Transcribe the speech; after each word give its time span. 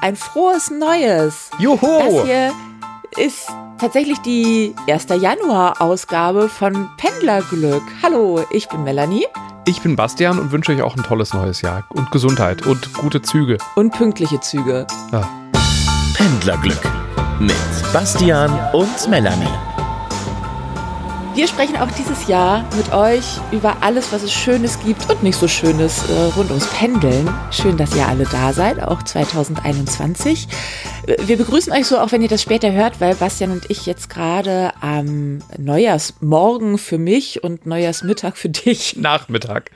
Ein 0.00 0.16
frohes 0.16 0.70
Neues. 0.70 1.50
Juhu! 1.58 1.78
Das 1.80 2.24
hier 2.24 2.52
ist 3.18 3.48
tatsächlich 3.78 4.18
die 4.20 4.74
1. 4.88 5.08
Januar-Ausgabe 5.20 6.48
von 6.48 6.88
Pendlerglück. 6.96 7.82
Hallo, 8.02 8.44
ich 8.50 8.68
bin 8.68 8.82
Melanie. 8.84 9.26
Ich 9.66 9.82
bin 9.82 9.94
Bastian 9.94 10.38
und 10.38 10.52
wünsche 10.52 10.72
euch 10.72 10.80
auch 10.80 10.96
ein 10.96 11.02
tolles 11.02 11.34
neues 11.34 11.60
Jahr 11.60 11.84
und 11.90 12.10
Gesundheit 12.10 12.66
und 12.66 12.94
gute 12.94 13.20
Züge. 13.20 13.58
Und 13.76 13.92
pünktliche 13.92 14.40
Züge. 14.40 14.86
Ja. 15.12 15.28
Pendlerglück 16.14 16.80
mit 17.38 17.54
Bastian 17.92 18.50
und 18.72 19.08
Melanie. 19.08 19.73
Wir 21.34 21.48
sprechen 21.48 21.76
auch 21.78 21.90
dieses 21.90 22.28
Jahr 22.28 22.64
mit 22.76 22.92
euch 22.92 23.24
über 23.50 23.78
alles, 23.82 24.12
was 24.12 24.22
es 24.22 24.32
Schönes 24.32 24.78
gibt 24.78 25.10
und 25.10 25.24
nicht 25.24 25.36
so 25.36 25.48
Schönes 25.48 26.08
äh, 26.08 26.12
rund 26.36 26.50
ums 26.50 26.68
Pendeln. 26.68 27.28
Schön, 27.50 27.76
dass 27.76 27.96
ihr 27.96 28.06
alle 28.06 28.22
da 28.22 28.52
seid, 28.52 28.80
auch 28.80 29.02
2021. 29.02 30.46
Wir 31.24 31.36
begrüßen 31.36 31.72
euch 31.72 31.88
so, 31.88 31.98
auch 31.98 32.12
wenn 32.12 32.22
ihr 32.22 32.28
das 32.28 32.40
später 32.40 32.70
hört, 32.70 33.00
weil 33.00 33.16
Bastian 33.16 33.50
und 33.50 33.68
ich 33.68 33.84
jetzt 33.84 34.08
gerade 34.10 34.74
am 34.80 35.40
Neujahrsmorgen 35.58 36.78
für 36.78 36.98
mich 36.98 37.42
und 37.42 37.66
Neujahrsmittag 37.66 38.36
für 38.36 38.50
dich. 38.50 38.94
Nachmittag. 39.00 39.72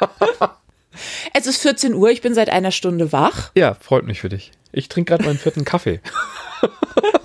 es 1.34 1.46
ist 1.46 1.60
14 1.60 1.92
Uhr, 1.92 2.08
ich 2.08 2.22
bin 2.22 2.32
seit 2.32 2.48
einer 2.48 2.70
Stunde 2.70 3.12
wach. 3.12 3.50
Ja, 3.56 3.74
freut 3.74 4.06
mich 4.06 4.22
für 4.22 4.30
dich. 4.30 4.52
Ich 4.72 4.88
trinke 4.88 5.10
gerade 5.10 5.24
meinen 5.26 5.38
vierten 5.38 5.66
Kaffee. 5.66 6.00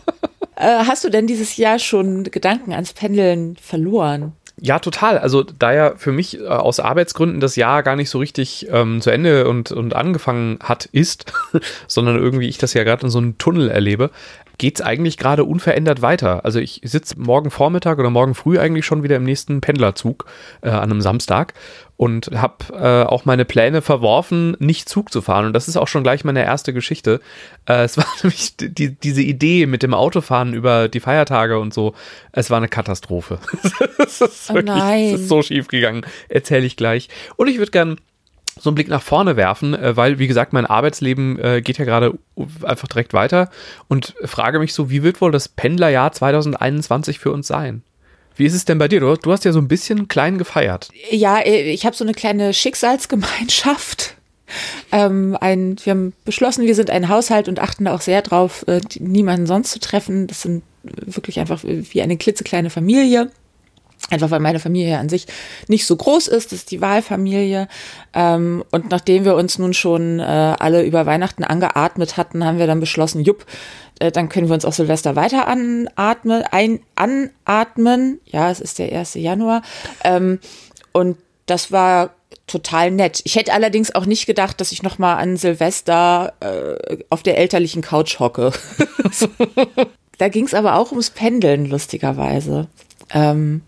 Äh, 0.59 0.83
hast 0.85 1.05
du 1.05 1.09
denn 1.09 1.25
dieses 1.25 1.55
Jahr 1.55 1.79
schon 1.79 2.25
Gedanken 2.25 2.73
ans 2.73 2.91
Pendeln 2.93 3.55
verloren? 3.55 4.33
Ja, 4.61 4.79
total. 4.79 5.17
Also 5.17 5.43
da 5.43 5.71
ja 5.71 5.93
für 5.95 6.11
mich 6.11 6.37
äh, 6.37 6.47
aus 6.47 6.81
Arbeitsgründen 6.81 7.39
das 7.39 7.55
Jahr 7.55 7.81
gar 7.81 7.95
nicht 7.95 8.09
so 8.09 8.19
richtig 8.19 8.67
ähm, 8.69 8.99
zu 8.99 9.09
Ende 9.09 9.47
und, 9.47 9.71
und 9.71 9.95
angefangen 9.95 10.59
hat, 10.61 10.85
ist, 10.85 11.31
sondern 11.87 12.17
irgendwie 12.17 12.49
ich 12.49 12.57
das 12.57 12.73
ja 12.73 12.83
gerade 12.83 13.03
in 13.03 13.09
so 13.09 13.19
einem 13.19 13.37
Tunnel 13.37 13.69
erlebe, 13.69 14.11
geht 14.59 14.75
es 14.75 14.85
eigentlich 14.85 15.17
gerade 15.17 15.45
unverändert 15.45 16.03
weiter. 16.03 16.45
Also 16.45 16.59
ich 16.59 16.81
sitze 16.83 17.19
morgen 17.19 17.49
Vormittag 17.49 17.97
oder 17.97 18.11
morgen 18.11 18.35
früh 18.35 18.59
eigentlich 18.59 18.85
schon 18.85 19.01
wieder 19.01 19.15
im 19.15 19.23
nächsten 19.23 19.61
Pendlerzug 19.61 20.25
äh, 20.61 20.69
an 20.69 20.91
einem 20.91 21.01
Samstag 21.01 21.53
und 21.97 22.29
habe 22.33 22.73
äh, 22.73 23.07
auch 23.07 23.25
meine 23.25 23.45
Pläne 23.45 23.81
verworfen, 23.81 24.55
nicht 24.59 24.87
Zug 24.87 25.11
zu 25.11 25.21
fahren. 25.21 25.45
Und 25.45 25.53
das 25.53 25.67
ist 25.67 25.77
auch 25.77 25.87
schon 25.87 26.03
gleich 26.03 26.23
meine 26.23 26.43
erste 26.43 26.73
Geschichte. 26.73 27.21
Äh, 27.67 27.83
es 27.83 27.97
war 27.97 28.05
nämlich 28.21 28.55
die, 28.57 28.95
diese 28.95 29.21
Idee 29.21 29.65
mit 29.65 29.81
dem 29.81 29.93
Autofahren 29.93 30.53
über 30.53 30.89
die 30.89 30.99
Feiertage 30.99 31.57
und 31.57 31.73
so. 31.73 31.95
Es 32.31 32.49
war 32.49 32.57
eine 32.57 32.69
Katastrophe. 32.69 33.39
das 33.97 34.21
ist, 34.21 34.51
oh 34.51 34.55
wirklich. 34.55 35.11
Das 35.11 35.21
ist 35.21 35.29
so 35.29 35.41
schief 35.41 35.67
gegangen. 35.67 36.05
Erzähle 36.27 36.65
ich 36.65 36.75
gleich. 36.75 37.09
Und 37.37 37.47
ich 37.47 37.57
würde 37.57 37.71
gerne 37.71 37.95
so 38.59 38.69
einen 38.69 38.75
Blick 38.75 38.87
nach 38.87 39.01
vorne 39.01 39.35
werfen, 39.35 39.73
äh, 39.73 39.95
weil, 39.95 40.19
wie 40.19 40.27
gesagt, 40.27 40.53
mein 40.53 40.65
Arbeitsleben 40.65 41.39
äh, 41.39 41.61
geht 41.61 41.77
ja 41.77 41.85
gerade 41.85 42.13
einfach 42.63 42.87
direkt 42.87 43.13
weiter 43.13 43.49
und 43.87 44.13
frage 44.23 44.59
mich 44.59 44.73
so, 44.73 44.89
wie 44.89 45.03
wird 45.03 45.21
wohl 45.21 45.31
das 45.31 45.47
Pendlerjahr 45.47 46.11
2021 46.11 47.19
für 47.19 47.31
uns 47.31 47.47
sein? 47.47 47.83
Wie 48.35 48.45
ist 48.45 48.53
es 48.53 48.65
denn 48.65 48.77
bei 48.77 48.87
dir? 48.87 48.99
Du, 48.99 49.13
du 49.15 49.31
hast 49.31 49.45
ja 49.45 49.51
so 49.51 49.59
ein 49.59 49.67
bisschen 49.67 50.07
klein 50.07 50.37
gefeiert. 50.37 50.89
Ja, 51.11 51.39
äh, 51.39 51.71
ich 51.71 51.85
habe 51.85 51.95
so 51.95 52.03
eine 52.03 52.13
kleine 52.13 52.53
Schicksalsgemeinschaft. 52.53 54.15
Ähm, 54.91 55.37
ein, 55.39 55.75
wir 55.83 55.91
haben 55.91 56.13
beschlossen, 56.25 56.65
wir 56.65 56.73
sind 56.73 56.89
ein 56.89 57.07
Haushalt 57.07 57.47
und 57.47 57.59
achten 57.59 57.87
auch 57.87 58.01
sehr 58.01 58.23
drauf, 58.23 58.65
niemanden 58.97 59.45
sonst 59.45 59.69
zu 59.69 59.79
treffen. 59.79 60.25
Das 60.25 60.41
sind 60.41 60.63
wirklich 60.81 61.39
einfach 61.39 61.59
wie 61.63 62.01
eine 62.01 62.17
klitzekleine 62.17 62.71
Familie. 62.71 63.29
Einfach 64.09 64.31
weil 64.31 64.39
meine 64.39 64.59
Familie 64.59 64.97
an 64.97 65.09
sich 65.09 65.27
nicht 65.67 65.85
so 65.85 65.95
groß 65.95 66.27
ist, 66.29 66.51
das 66.51 66.59
ist 66.59 66.71
die 66.71 66.81
Wahlfamilie. 66.81 67.67
Ähm, 68.13 68.63
und 68.71 68.89
nachdem 68.89 69.25
wir 69.25 69.35
uns 69.35 69.59
nun 69.59 69.73
schon 69.73 70.19
äh, 70.19 70.23
alle 70.23 70.83
über 70.83 71.05
Weihnachten 71.05 71.43
angeatmet 71.43 72.17
hatten, 72.17 72.43
haben 72.43 72.57
wir 72.57 72.65
dann 72.65 72.79
beschlossen, 72.79 73.23
jupp, 73.23 73.45
äh, 73.99 74.11
dann 74.11 74.29
können 74.29 74.47
wir 74.47 74.55
uns 74.55 74.65
auch 74.65 74.73
Silvester 74.73 75.15
weiter 75.15 75.47
anatmen, 75.47 76.43
ein, 76.49 76.79
anatmen. 76.95 78.19
Ja, 78.25 78.49
es 78.49 78.61
ist 78.61 78.79
der 78.79 78.91
1. 78.97 79.13
Januar. 79.15 79.61
Ähm, 80.03 80.39
und 80.91 81.17
das 81.45 81.71
war 81.71 82.11
total 82.47 82.91
nett. 82.91 83.21
Ich 83.25 83.35
hätte 83.35 83.53
allerdings 83.53 83.93
auch 83.93 84.05
nicht 84.05 84.25
gedacht, 84.25 84.59
dass 84.59 84.71
ich 84.71 84.81
noch 84.81 84.97
mal 84.97 85.15
an 85.15 85.37
Silvester 85.37 86.33
äh, 86.39 86.97
auf 87.09 87.21
der 87.21 87.37
elterlichen 87.37 87.81
Couch 87.81 88.19
hocke. 88.19 88.51
da 90.17 90.29
ging 90.29 90.45
es 90.45 90.53
aber 90.53 90.75
auch 90.75 90.91
ums 90.91 91.11
Pendeln, 91.11 91.65
lustigerweise. 91.65 92.67
Ähm, 93.11 93.61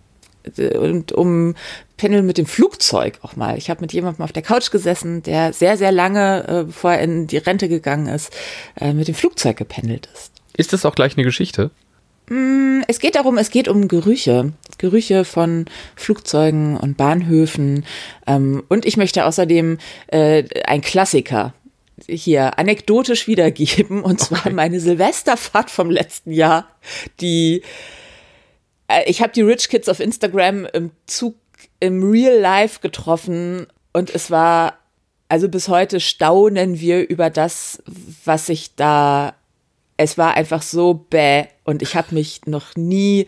und 0.77 1.11
um 1.11 1.55
Pendeln 1.97 2.25
mit 2.25 2.37
dem 2.37 2.45
Flugzeug 2.45 3.19
auch 3.21 3.35
mal. 3.35 3.57
Ich 3.57 3.69
habe 3.69 3.81
mit 3.81 3.93
jemandem 3.93 4.23
auf 4.23 4.31
der 4.31 4.41
Couch 4.41 4.71
gesessen, 4.71 5.23
der 5.23 5.53
sehr, 5.53 5.77
sehr 5.77 5.91
lange, 5.91 6.47
äh, 6.47 6.63
bevor 6.63 6.93
er 6.93 7.01
in 7.01 7.27
die 7.27 7.37
Rente 7.37 7.69
gegangen 7.69 8.07
ist, 8.07 8.31
äh, 8.79 8.93
mit 8.93 9.07
dem 9.07 9.15
Flugzeug 9.15 9.57
gependelt 9.57 10.09
ist. 10.13 10.31
Ist 10.57 10.73
das 10.73 10.85
auch 10.85 10.95
gleich 10.95 11.15
eine 11.15 11.23
Geschichte? 11.23 11.71
Mm, 12.29 12.81
es 12.87 12.99
geht 12.99 13.15
darum, 13.15 13.37
es 13.37 13.51
geht 13.51 13.67
um 13.67 13.87
Gerüche. 13.87 14.53
Gerüche 14.77 15.25
von 15.25 15.65
Flugzeugen 15.95 16.77
und 16.77 16.97
Bahnhöfen. 16.97 17.85
Ähm, 18.25 18.63
und 18.67 18.85
ich 18.85 18.97
möchte 18.97 19.25
außerdem 19.25 19.77
äh, 20.07 20.43
ein 20.65 20.81
Klassiker 20.81 21.53
hier 22.07 22.57
anekdotisch 22.57 23.27
wiedergeben, 23.27 24.01
und 24.03 24.19
zwar 24.19 24.39
okay. 24.39 24.53
meine 24.53 24.79
Silvesterfahrt 24.79 25.69
vom 25.69 25.91
letzten 25.91 26.31
Jahr, 26.31 26.67
die 27.19 27.61
ich 29.05 29.21
habe 29.21 29.33
die 29.33 29.41
Rich 29.41 29.69
Kids 29.69 29.89
auf 29.89 29.99
Instagram 29.99 30.65
im 30.65 30.91
Zug 31.05 31.35
im 31.79 32.09
Real 32.09 32.39
Life 32.39 32.79
getroffen 32.81 33.67
und 33.93 34.09
es 34.13 34.31
war, 34.31 34.75
also 35.29 35.49
bis 35.49 35.67
heute 35.67 35.99
staunen 35.99 36.79
wir 36.79 37.09
über 37.09 37.29
das, 37.29 37.81
was 38.25 38.49
ich 38.49 38.75
da, 38.75 39.33
es 39.97 40.17
war 40.17 40.35
einfach 40.35 40.61
so 40.61 40.93
bäh 40.93 41.45
und 41.63 41.81
ich 41.81 41.95
habe 41.95 42.15
mich 42.15 42.41
noch 42.45 42.75
nie 42.75 43.27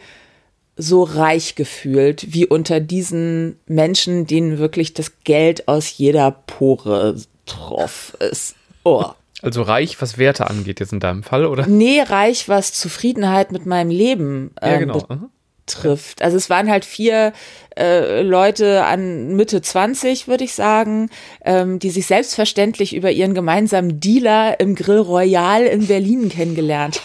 so 0.75 1.03
reich 1.03 1.55
gefühlt 1.55 2.33
wie 2.33 2.47
unter 2.47 2.79
diesen 2.79 3.59
Menschen, 3.67 4.25
denen 4.25 4.57
wirklich 4.57 4.93
das 4.93 5.11
Geld 5.23 5.67
aus 5.67 5.97
jeder 5.97 6.31
Pore 6.31 7.15
troff 7.45 8.17
ist. 8.19 8.55
Oh. 8.83 9.05
Also 9.41 9.61
reich, 9.61 10.01
was 10.01 10.17
Werte 10.17 10.49
angeht 10.49 10.79
jetzt 10.79 10.93
in 10.93 11.01
deinem 11.01 11.21
Fall, 11.21 11.45
oder? 11.45 11.67
Nee, 11.67 12.01
reich, 12.01 12.47
was 12.47 12.73
Zufriedenheit 12.73 13.51
mit 13.51 13.65
meinem 13.65 13.91
Leben 13.91 14.51
ähm, 14.61 14.71
ja, 14.71 14.77
genau. 14.77 15.05
Mhm 15.09 15.29
trifft. 15.65 16.21
Also 16.21 16.37
es 16.37 16.49
waren 16.49 16.69
halt 16.69 16.85
vier 16.85 17.33
äh, 17.77 18.21
Leute 18.21 18.83
an 18.83 19.35
Mitte 19.35 19.61
20, 19.61 20.27
würde 20.27 20.43
ich 20.43 20.53
sagen, 20.53 21.09
ähm, 21.43 21.79
die 21.79 21.89
sich 21.89 22.05
selbstverständlich 22.07 22.95
über 22.95 23.11
ihren 23.11 23.33
gemeinsamen 23.33 23.99
Dealer 23.99 24.59
im 24.59 24.75
Grill 24.75 24.99
Royal 24.99 25.63
in 25.63 25.87
Berlin 25.87 26.29
kennengelernt 26.29 27.01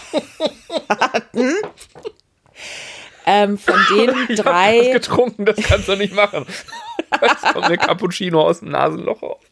hatten. 0.88 1.54
Ähm, 3.30 3.58
von 3.58 3.76
denen 3.90 4.16
ich 4.26 4.40
drei. 4.40 4.80
Ich 4.80 4.92
getrunken, 4.92 5.44
das 5.44 5.56
kannst 5.56 5.86
du 5.86 5.96
nicht 5.96 6.14
machen. 6.14 6.46
Jetzt 7.20 7.42
kommt 7.52 7.68
der 7.68 7.76
Cappuccino 7.76 8.40
aus 8.40 8.60
dem 8.60 8.70
Nasenloch 8.70 9.22
raus. 9.22 9.42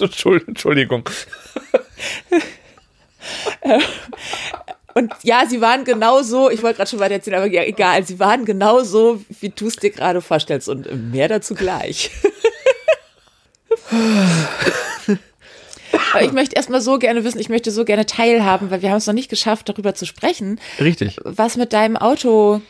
Entschuldigung. 0.46 1.08
Und 4.96 5.12
ja, 5.22 5.44
sie 5.46 5.60
waren 5.60 5.84
genauso, 5.84 6.48
ich 6.48 6.62
wollte 6.62 6.78
gerade 6.78 6.88
schon 6.88 7.00
weiter 7.00 7.12
erzählen, 7.16 7.36
aber 7.36 7.48
ja, 7.48 7.62
egal, 7.64 8.06
sie 8.06 8.18
waren 8.18 8.46
genauso, 8.46 9.22
wie 9.40 9.50
du 9.50 9.66
es 9.66 9.76
dir 9.76 9.90
gerade 9.90 10.22
vorstellst 10.22 10.70
und 10.70 11.12
mehr 11.12 11.28
dazu 11.28 11.54
gleich. 11.54 12.10
Aber 16.12 16.22
ich 16.22 16.32
möchte 16.32 16.56
erstmal 16.56 16.80
so 16.80 16.98
gerne 16.98 17.24
wissen, 17.24 17.38
ich 17.38 17.50
möchte 17.50 17.70
so 17.70 17.84
gerne 17.84 18.06
teilhaben, 18.06 18.70
weil 18.70 18.80
wir 18.80 18.88
haben 18.88 18.96
es 18.96 19.06
noch 19.06 19.12
nicht 19.12 19.28
geschafft, 19.28 19.68
darüber 19.68 19.94
zu 19.94 20.06
sprechen. 20.06 20.58
Richtig. 20.80 21.18
Was 21.24 21.58
mit 21.58 21.74
deinem 21.74 21.98
Auto, 21.98 22.62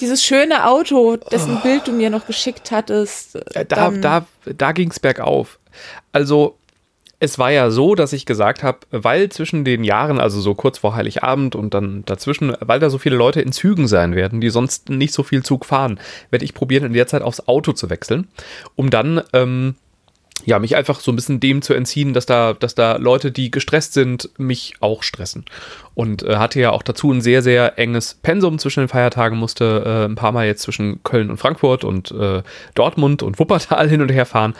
dieses 0.00 0.24
schöne 0.24 0.66
Auto, 0.66 1.16
dessen 1.16 1.58
oh. 1.58 1.60
Bild 1.60 1.86
du 1.86 1.92
mir 1.92 2.10
noch 2.10 2.26
geschickt 2.26 2.72
hattest. 2.72 3.36
Äh, 3.54 3.64
da, 3.64 3.90
da, 3.90 4.26
da 4.44 4.72
ging 4.72 4.90
es 4.90 4.98
bergauf. 4.98 5.60
Also 6.12 6.58
es 7.22 7.38
war 7.38 7.52
ja 7.52 7.70
so, 7.70 7.94
dass 7.94 8.14
ich 8.14 8.24
gesagt 8.24 8.62
habe, 8.62 8.78
weil 8.90 9.28
zwischen 9.28 9.62
den 9.62 9.84
Jahren, 9.84 10.18
also 10.18 10.40
so 10.40 10.54
kurz 10.54 10.78
vor 10.78 10.94
Heiligabend 10.94 11.54
und 11.54 11.74
dann 11.74 12.02
dazwischen, 12.06 12.56
weil 12.60 12.80
da 12.80 12.88
so 12.88 12.96
viele 12.96 13.16
Leute 13.16 13.42
in 13.42 13.52
Zügen 13.52 13.86
sein 13.86 14.16
werden, 14.16 14.40
die 14.40 14.48
sonst 14.48 14.88
nicht 14.88 15.12
so 15.12 15.22
viel 15.22 15.42
Zug 15.42 15.66
fahren, 15.66 16.00
werde 16.30 16.46
ich 16.46 16.54
probieren, 16.54 16.86
in 16.86 16.94
der 16.94 17.06
Zeit 17.06 17.20
aufs 17.20 17.46
Auto 17.46 17.72
zu 17.72 17.90
wechseln, 17.90 18.28
um 18.74 18.88
dann 18.88 19.22
ähm, 19.34 19.74
ja, 20.46 20.58
mich 20.58 20.74
einfach 20.76 21.00
so 21.00 21.12
ein 21.12 21.16
bisschen 21.16 21.40
dem 21.40 21.60
zu 21.60 21.74
entziehen, 21.74 22.14
dass 22.14 22.24
da, 22.24 22.54
dass 22.54 22.74
da 22.74 22.96
Leute, 22.96 23.30
die 23.30 23.50
gestresst 23.50 23.92
sind, 23.92 24.30
mich 24.38 24.74
auch 24.80 25.02
stressen. 25.02 25.44
Und 25.94 26.22
äh, 26.22 26.36
hatte 26.36 26.58
ja 26.58 26.70
auch 26.70 26.82
dazu 26.82 27.12
ein 27.12 27.20
sehr, 27.20 27.42
sehr 27.42 27.78
enges 27.78 28.14
Pensum 28.14 28.58
zwischen 28.58 28.80
den 28.80 28.88
Feiertagen, 28.88 29.36
musste 29.36 29.82
äh, 29.84 30.04
ein 30.06 30.14
paar 30.14 30.32
Mal 30.32 30.46
jetzt 30.46 30.62
zwischen 30.62 31.02
Köln 31.02 31.28
und 31.28 31.36
Frankfurt 31.36 31.84
und 31.84 32.10
äh, 32.12 32.42
Dortmund 32.74 33.22
und 33.22 33.38
Wuppertal 33.38 33.88
hin 33.90 34.00
und 34.00 34.10
her 34.10 34.24
fahren 34.24 34.54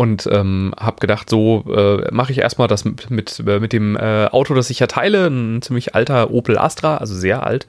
und 0.00 0.26
ähm, 0.32 0.72
habe 0.80 0.98
gedacht, 0.98 1.28
so 1.28 1.62
äh, 1.68 2.08
mache 2.10 2.32
ich 2.32 2.38
erstmal 2.38 2.68
das 2.68 2.86
mit, 2.86 3.10
mit, 3.10 3.44
mit 3.44 3.74
dem 3.74 3.96
äh, 3.96 4.28
Auto, 4.30 4.54
das 4.54 4.70
ich 4.70 4.78
ja 4.78 4.86
teile, 4.86 5.26
ein 5.26 5.60
ziemlich 5.60 5.94
alter 5.94 6.30
Opel 6.30 6.56
Astra, 6.56 6.96
also 6.96 7.14
sehr 7.14 7.42
alt. 7.44 7.66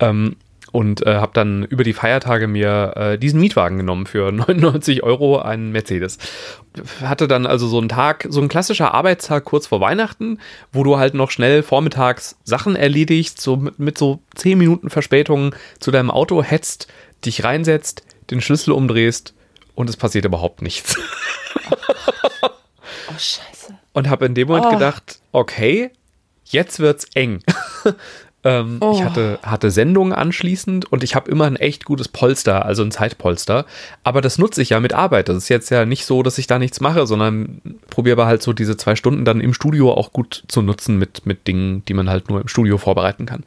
Ähm, 0.00 0.36
und 0.72 1.06
äh, 1.06 1.16
habe 1.16 1.32
dann 1.34 1.64
über 1.64 1.84
die 1.84 1.92
Feiertage 1.92 2.46
mir 2.48 2.94
äh, 2.96 3.18
diesen 3.18 3.40
Mietwagen 3.40 3.76
genommen 3.76 4.06
für 4.06 4.32
99 4.32 5.02
Euro, 5.02 5.38
einen 5.38 5.70
Mercedes. 5.70 6.16
Hatte 7.02 7.28
dann 7.28 7.44
also 7.44 7.68
so 7.68 7.76
einen 7.76 7.90
Tag, 7.90 8.26
so 8.30 8.40
ein 8.40 8.48
klassischer 8.48 8.94
Arbeitstag 8.94 9.44
kurz 9.44 9.66
vor 9.66 9.82
Weihnachten, 9.82 10.38
wo 10.72 10.82
du 10.82 10.96
halt 10.96 11.12
noch 11.12 11.30
schnell 11.30 11.62
vormittags 11.62 12.38
Sachen 12.42 12.74
erledigst, 12.74 13.38
so 13.38 13.56
mit, 13.56 13.78
mit 13.78 13.98
so 13.98 14.20
10 14.34 14.56
Minuten 14.56 14.88
Verspätung 14.88 15.54
zu 15.78 15.90
deinem 15.90 16.10
Auto 16.10 16.42
hetzt, 16.42 16.88
dich 17.26 17.44
reinsetzt, 17.44 18.02
den 18.30 18.40
Schlüssel 18.40 18.72
umdrehst 18.72 19.34
und 19.76 19.88
es 19.88 19.96
passiert 19.96 20.24
überhaupt 20.24 20.60
nichts. 20.62 20.96
Oh, 23.08 23.12
scheiße. 23.18 23.74
Und 23.92 24.08
habe 24.08 24.26
in 24.26 24.34
dem 24.34 24.48
Moment 24.48 24.66
Oh. 24.66 24.70
gedacht, 24.70 25.20
okay, 25.32 25.90
jetzt 26.44 26.80
wird's 26.80 27.06
eng. 27.14 27.42
ähm, 28.44 28.78
Oh. 28.80 28.92
Ich 28.94 29.02
hatte, 29.02 29.38
hatte 29.42 29.70
Sendungen 29.70 30.12
anschließend 30.12 30.90
und 30.92 31.02
ich 31.02 31.14
habe 31.14 31.30
immer 31.30 31.46
ein 31.46 31.56
echt 31.56 31.84
gutes 31.84 32.08
Polster, 32.08 32.64
also 32.64 32.82
ein 32.82 32.90
Zeitpolster. 32.90 33.64
Aber 34.04 34.20
das 34.20 34.38
nutze 34.38 34.60
ich 34.62 34.70
ja 34.70 34.80
mit 34.80 34.92
Arbeit. 34.92 35.28
Das 35.28 35.36
ist 35.36 35.48
jetzt 35.48 35.70
ja 35.70 35.84
nicht 35.84 36.04
so, 36.04 36.22
dass 36.22 36.38
ich 36.38 36.46
da 36.46 36.58
nichts 36.58 36.80
mache, 36.80 37.06
sondern 37.06 37.60
probiere 37.90 38.26
halt 38.26 38.42
so 38.42 38.52
diese 38.52 38.76
zwei 38.76 38.96
Stunden 38.96 39.24
dann 39.24 39.40
im 39.40 39.54
Studio 39.54 39.92
auch 39.92 40.12
gut 40.12 40.44
zu 40.48 40.62
nutzen 40.62 40.98
mit, 40.98 41.26
mit 41.26 41.46
Dingen, 41.46 41.84
die 41.86 41.94
man 41.94 42.10
halt 42.10 42.28
nur 42.28 42.40
im 42.40 42.48
Studio 42.48 42.78
vorbereiten 42.78 43.26
kann. 43.26 43.44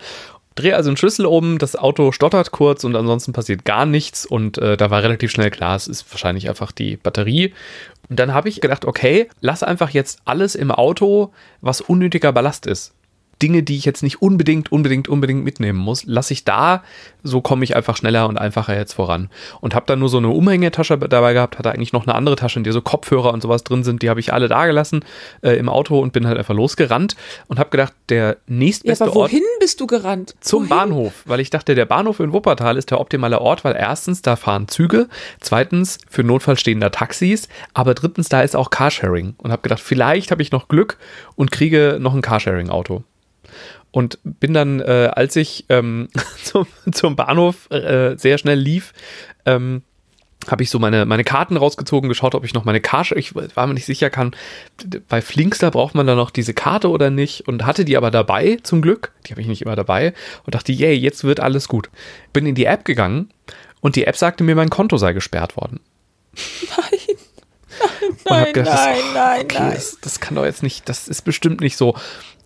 Drehe 0.59 0.75
also 0.75 0.89
einen 0.89 0.97
Schlüssel 0.97 1.25
um, 1.25 1.57
das 1.57 1.75
Auto 1.75 2.11
stottert 2.11 2.51
kurz 2.51 2.83
und 2.83 2.95
ansonsten 2.95 3.33
passiert 3.33 3.65
gar 3.65 3.85
nichts 3.85 4.25
und 4.25 4.57
äh, 4.57 4.77
da 4.77 4.89
war 4.89 5.03
relativ 5.03 5.31
schnell 5.31 5.50
klar, 5.50 5.75
es 5.75 5.88
ist 5.88 6.06
wahrscheinlich 6.11 6.50
einfach 6.50 6.71
die 6.71 6.97
Batterie. 6.97 7.53
Und 8.09 8.19
dann 8.19 8.33
habe 8.33 8.50
ich 8.50 8.61
gedacht, 8.61 8.85
okay, 8.85 9.29
lass 9.41 9.63
einfach 9.63 9.91
jetzt 9.91 10.19
alles 10.25 10.56
im 10.56 10.71
Auto, 10.71 11.31
was 11.61 11.81
unnötiger 11.81 12.31
Ballast 12.31 12.65
ist. 12.65 12.94
Dinge, 13.41 13.63
die 13.63 13.77
ich 13.77 13.86
jetzt 13.86 14.03
nicht 14.03 14.21
unbedingt, 14.21 14.71
unbedingt, 14.71 15.07
unbedingt 15.07 15.44
mitnehmen 15.44 15.80
muss, 15.80 16.03
lasse 16.06 16.33
ich 16.33 16.44
da, 16.45 16.83
so 17.24 17.41
komme 17.41 17.63
ich 17.63 17.75
einfach 17.75 17.97
schneller 17.97 18.27
und 18.27 18.38
einfacher 18.38 18.75
jetzt 18.75 18.94
voran. 18.94 19.30
Und 19.62 19.75
habe 19.75 19.86
dann 19.88 20.00
nur 20.00 20.09
so 20.09 20.18
eine 20.18 20.30
Umhängetasche 20.30 20.97
dabei 20.97 21.33
gehabt, 21.33 21.57
hatte 21.57 21.71
eigentlich 21.71 21.94
noch 21.94 22.06
eine 22.06 22.15
andere 22.15 22.36
Tasche, 22.36 22.59
in 22.59 22.63
der 22.63 22.74
so 22.74 22.81
Kopfhörer 22.81 23.33
und 23.33 23.41
sowas 23.41 23.63
drin 23.63 23.83
sind, 23.83 24.01
die 24.01 24.09
habe 24.09 24.19
ich 24.19 24.33
alle 24.33 24.47
da 24.47 24.65
gelassen 24.65 25.06
äh, 25.41 25.51
im 25.57 25.69
Auto 25.69 26.00
und 26.00 26.13
bin 26.13 26.27
halt 26.27 26.38
einfach 26.38 26.53
losgerannt 26.56 27.15
und 27.47 27.59
habe 27.59 27.69
gedacht, 27.69 27.94
der 28.09 28.27
Ja, 28.30 28.36
nächstbeste 28.47 29.03
aber 29.06 29.15
Ort 29.15 29.31
wohin 29.31 29.44
bist 29.59 29.80
du 29.81 29.88
gerannt? 29.88 30.36
zum 30.41 30.62
wohin? 30.62 30.69
Bahnhof, 30.69 31.13
weil 31.25 31.39
ich 31.39 31.50
dachte, 31.50 31.75
der 31.75 31.86
Bahnhof 31.86 32.19
in 32.19 32.33
Wuppertal 32.33 32.77
ist 32.77 32.91
der 32.91 33.00
optimale 33.00 33.39
Ort, 33.41 33.63
weil 33.63 33.75
erstens, 33.75 34.21
da 34.21 34.36
fahren 34.36 34.68
Züge, 34.68 35.07
zweitens, 35.39 35.97
für 36.09 36.24
Notfall 36.24 36.57
stehen 36.57 36.80
da 36.80 36.89
Taxis, 36.89 37.47
aber 37.74 37.94
drittens, 37.94 38.30
da 38.30 38.41
ist 38.41 38.56
auch 38.56 38.69
Carsharing. 38.69 39.36
Und 39.38 39.51
habe 39.51 39.62
gedacht, 39.62 39.80
vielleicht 39.81 40.31
habe 40.31 40.41
ich 40.41 40.51
noch 40.51 40.68
Glück 40.68 40.97
und 41.36 41.51
kriege 41.51 41.97
noch 42.00 42.13
ein 42.13 42.21
Carsharing-Auto. 42.21 43.03
Und 43.92 44.19
bin 44.24 44.54
dann, 44.54 44.80
äh, 44.81 45.10
als 45.13 45.36
ich 45.36 45.66
ähm, 45.69 46.10
zum, 46.44 46.68
zum 46.92 47.16
Bahnhof 47.16 47.69
äh, 47.72 48.16
sehr 48.18 48.38
schnell 48.38 48.60
lief, 48.60 48.94
ähm, 49.46 49.81
habe 50.50 50.63
ich 50.63 50.69
so 50.69 50.80
meine, 50.80 51.06
meine 51.06 51.25
Karten 51.25 51.57
rausgezogen, 51.57 52.07
geschaut, 52.07 52.34
ob 52.34 52.46
ich 52.46 52.54
noch 52.54 52.63
meine 52.63 52.80
Karte, 52.80 53.16
ich 53.16 53.36
war 53.36 53.68
mir 53.68 53.74
nicht 53.74 53.86
sicher, 53.86 54.10
kann, 54.10 54.34
bei 55.10 55.22
Flinkster 55.22 55.69
braucht 55.69 55.96
man 55.96 56.07
da 56.07 56.16
noch 56.16 56.31
diese 56.31 56.54
Karte 56.54 56.90
oder 56.90 57.10
nicht 57.10 57.46
und 57.48 57.66
hatte 57.66 57.84
die 57.84 57.98
aber 57.98 58.10
dabei, 58.10 58.57
zum 58.63 58.81
Glück, 58.81 59.12
die 59.25 59.31
habe 59.31 59.42
ich 59.42 59.48
nicht 59.48 59.63
immer 59.63 59.75
dabei 59.75 60.13
und 60.46 60.56
dachte, 60.56 60.72
yay, 60.72 60.94
jetzt 60.96 61.25
wird 61.25 61.42
alles 61.42 61.68
gut. 61.68 61.90
Bin 62.31 62.46
in 62.46 62.56
die 62.56 62.66
App 62.66 62.86
gegangen 62.86 63.30
und 63.81 63.98
die 63.98 64.06
App 64.06 64.16
sagte 64.16 64.44
mir, 64.46 64.56
mein 64.56 64.69
Konto 64.69 64.96
sei 64.98 65.12
gesperrt 65.12 65.57
worden. 65.57 65.81
Nein, 66.69 67.18
nein, 68.25 68.54
gedacht, 68.54 68.74
das- 68.78 68.86
nein, 68.86 69.00
nein, 69.13 69.42
okay, 69.44 69.57
nein. 69.60 69.72
Das, 69.74 69.98
das 70.01 70.19
kann 70.19 70.36
doch 70.36 70.46
jetzt 70.46 70.63
nicht, 70.63 70.88
das 70.90 71.07
ist 71.07 71.24
bestimmt 71.24 71.62
nicht 71.62 71.78
so. 71.78 71.96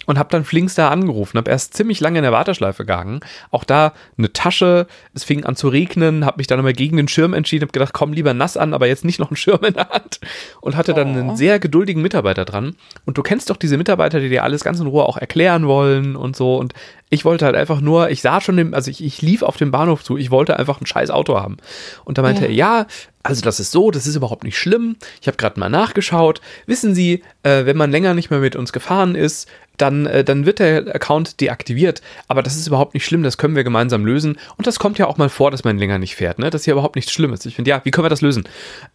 Und 0.05 0.19
habe 0.19 0.29
dann 0.29 0.43
Flinkster 0.43 0.91
angerufen, 0.91 1.37
habe 1.37 1.49
erst 1.49 1.75
ziemlich 1.75 1.99
lange 1.99 2.19
in 2.19 2.23
der 2.23 2.31
Warteschleife 2.31 2.83
gegangen. 2.83 3.21
Auch 3.51 3.63
da 3.63 3.93
eine 4.17 4.33
Tasche, 4.33 4.87
es 5.13 5.23
fing 5.23 5.45
an 5.45 5.55
zu 5.55 5.67
regnen, 5.69 6.25
habe 6.25 6.37
mich 6.37 6.47
dann 6.47 6.59
immer 6.59 6.73
gegen 6.73 6.97
den 6.97 7.07
Schirm 7.07 7.33
entschieden, 7.33 7.63
habe 7.63 7.71
gedacht, 7.71 7.93
komm 7.93 8.11
lieber 8.13 8.33
nass 8.33 8.57
an, 8.57 8.73
aber 8.73 8.87
jetzt 8.87 9.05
nicht 9.05 9.19
noch 9.19 9.29
einen 9.29 9.37
Schirm 9.37 9.63
in 9.63 9.73
der 9.75 9.89
Hand. 9.89 10.19
Und 10.61 10.75
hatte 10.75 10.93
dann 10.93 11.15
Oh. 11.15 11.19
einen 11.19 11.35
sehr 11.35 11.59
geduldigen 11.59 12.01
Mitarbeiter 12.01 12.45
dran. 12.45 12.75
Und 13.05 13.17
du 13.17 13.23
kennst 13.23 13.49
doch 13.49 13.57
diese 13.57 13.77
Mitarbeiter, 13.77 14.19
die 14.19 14.29
dir 14.29 14.43
alles 14.43 14.63
ganz 14.63 14.79
in 14.79 14.87
Ruhe 14.87 15.03
auch 15.05 15.17
erklären 15.17 15.67
wollen 15.67 16.15
und 16.15 16.35
so. 16.35 16.55
Und 16.57 16.73
ich 17.09 17.25
wollte 17.25 17.45
halt 17.45 17.55
einfach 17.55 17.79
nur, 17.79 18.09
ich 18.09 18.21
sah 18.21 18.41
schon, 18.41 18.57
dem, 18.57 18.73
also 18.73 18.89
ich, 18.89 19.03
ich 19.03 19.21
lief 19.21 19.43
auf 19.43 19.57
den 19.57 19.71
Bahnhof 19.71 20.03
zu, 20.03 20.17
ich 20.17 20.31
wollte 20.31 20.57
einfach 20.57 20.81
ein 20.81 20.85
scheiß 20.87 21.11
Auto 21.11 21.39
haben. 21.39 21.57
Und 22.05 22.17
da 22.17 22.23
meinte 22.23 22.41
Ja. 22.43 22.47
er, 22.47 22.53
ja, 22.53 22.85
also 23.23 23.41
das 23.41 23.59
ist 23.59 23.71
so, 23.71 23.89
das 23.89 24.05
ist 24.05 24.15
überhaupt 24.15 24.43
nicht 24.43 24.57
schlimm. 24.57 24.97
Ich 25.21 25.27
habe 25.27 25.37
gerade 25.37 25.59
mal 25.59 25.69
nachgeschaut. 25.69 26.41
Wissen 26.65 26.93
Sie, 26.93 27.23
äh, 27.43 27.65
wenn 27.65 27.77
man 27.77 27.89
länger 27.91 28.13
nicht 28.13 28.29
mehr 28.29 28.39
mit 28.39 28.55
uns 28.57 28.73
gefahren 28.73 29.15
ist, 29.15 29.47
dann, 29.77 30.05
äh, 30.05 30.23
dann 30.23 30.45
wird 30.45 30.59
der 30.59 30.93
Account 30.93 31.39
deaktiviert. 31.41 32.01
Aber 32.27 32.43
das 32.43 32.55
ist 32.57 32.67
überhaupt 32.67 32.93
nicht 32.93 33.05
schlimm, 33.05 33.23
das 33.23 33.37
können 33.37 33.55
wir 33.55 33.63
gemeinsam 33.63 34.05
lösen. 34.05 34.37
Und 34.57 34.67
das 34.67 34.77
kommt 34.77 34.97
ja 34.99 35.07
auch 35.07 35.17
mal 35.17 35.29
vor, 35.29 35.51
dass 35.51 35.63
man 35.63 35.77
länger 35.77 35.99
nicht 35.99 36.15
fährt. 36.15 36.37
Ne? 36.37 36.49
Das 36.49 36.61
ist 36.61 36.65
ja 36.67 36.73
überhaupt 36.73 36.95
nichts 36.95 37.11
Schlimmes. 37.11 37.45
Ich 37.45 37.55
finde, 37.55 37.69
ja, 37.69 37.81
wie 37.83 37.91
können 37.91 38.05
wir 38.05 38.09
das 38.09 38.21
lösen? 38.21 38.43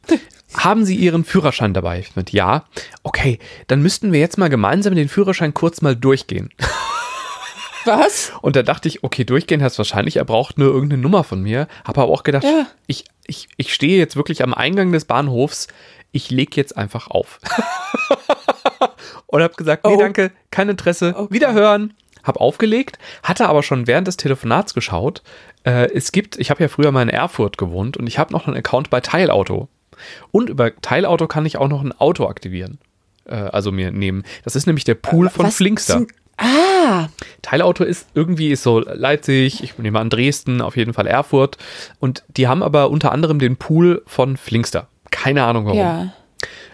Haben 0.54 0.84
Sie 0.84 0.94
Ihren 0.96 1.24
Führerschein 1.24 1.74
dabei? 1.74 1.98
Ich 2.00 2.08
finde, 2.08 2.32
ja. 2.32 2.64
Okay, 3.02 3.38
dann 3.66 3.82
müssten 3.82 4.12
wir 4.12 4.20
jetzt 4.20 4.38
mal 4.38 4.48
gemeinsam 4.48 4.94
den 4.94 5.08
Führerschein 5.08 5.52
kurz 5.52 5.82
mal 5.82 5.96
durchgehen. 5.96 6.50
Was? 7.84 8.32
Und 8.42 8.56
da 8.56 8.62
dachte 8.62 8.88
ich, 8.88 9.02
okay, 9.02 9.24
durchgehen 9.24 9.62
heißt 9.62 9.78
wahrscheinlich, 9.78 10.16
er 10.16 10.24
braucht 10.24 10.58
nur 10.58 10.68
irgendeine 10.68 11.00
Nummer 11.02 11.24
von 11.24 11.42
mir. 11.42 11.68
Habe 11.84 12.02
aber 12.02 12.12
auch 12.12 12.22
gedacht, 12.22 12.44
Ja. 12.44 12.66
ich, 12.86 13.04
ich, 13.28 13.48
ich 13.56 13.72
stehe 13.72 13.96
jetzt 13.98 14.16
wirklich 14.16 14.42
am 14.42 14.52
Eingang 14.52 14.90
des 14.90 15.04
Bahnhofs. 15.04 15.68
Ich 16.10 16.30
lege 16.30 16.56
jetzt 16.56 16.76
einfach 16.76 17.06
auf. 17.08 17.38
und 19.26 19.42
habe 19.42 19.54
gesagt, 19.54 19.84
nee, 19.84 19.92
Oh. 19.94 19.98
danke, 19.98 20.30
kein 20.50 20.68
Interesse, 20.68 21.14
Okay. 21.16 21.34
wiederhören. 21.34 21.94
Hab 22.24 22.38
aufgelegt, 22.38 22.98
hatte 23.22 23.48
aber 23.48 23.62
schon 23.62 23.86
während 23.86 24.06
des 24.08 24.16
Telefonats 24.16 24.74
geschaut. 24.74 25.22
Äh, 25.64 25.90
es 25.92 26.12
gibt, 26.12 26.36
ich 26.38 26.50
habe 26.50 26.62
ja 26.62 26.68
früher 26.68 26.90
mal 26.92 27.02
in 27.02 27.08
Erfurt 27.08 27.56
gewohnt 27.56 27.96
und 27.96 28.06
ich 28.06 28.18
habe 28.18 28.32
noch 28.32 28.46
einen 28.46 28.56
Account 28.56 28.90
bei 28.90 29.00
Teilauto. 29.00 29.68
Und 30.30 30.50
über 30.50 30.74
Teilauto 30.80 31.26
kann 31.26 31.46
ich 31.46 31.56
auch 31.56 31.68
noch 31.68 31.82
ein 31.82 31.92
Auto 31.92 32.26
aktivieren. 32.26 32.78
Äh, 33.24 33.34
also 33.36 33.72
mir 33.72 33.92
nehmen. 33.92 34.24
Das 34.44 34.56
ist 34.56 34.66
nämlich 34.66 34.84
der 34.84 34.94
Pool 34.96 35.30
von 35.30 35.46
Was 35.46 35.56
Flinkster. 35.56 35.98
zum- 35.98 36.06
Ah, 36.88 37.08
Teilauto 37.42 37.84
ist 37.84 38.08
irgendwie 38.14 38.50
ist 38.50 38.62
so 38.62 38.80
Leipzig, 38.80 39.62
ich 39.62 39.76
nehme 39.78 40.00
an 40.00 40.08
Dresden, 40.08 40.62
auf 40.62 40.76
jeden 40.76 40.94
Fall 40.94 41.06
Erfurt. 41.06 41.58
Und 42.00 42.24
die 42.28 42.48
haben 42.48 42.62
aber 42.62 42.88
unter 42.88 43.12
anderem 43.12 43.38
den 43.38 43.56
Pool 43.56 44.02
von 44.06 44.38
Flinkster. 44.38 44.88
Keine 45.10 45.44
Ahnung 45.44 45.66
warum. 45.66 45.78
ja. 45.78 46.12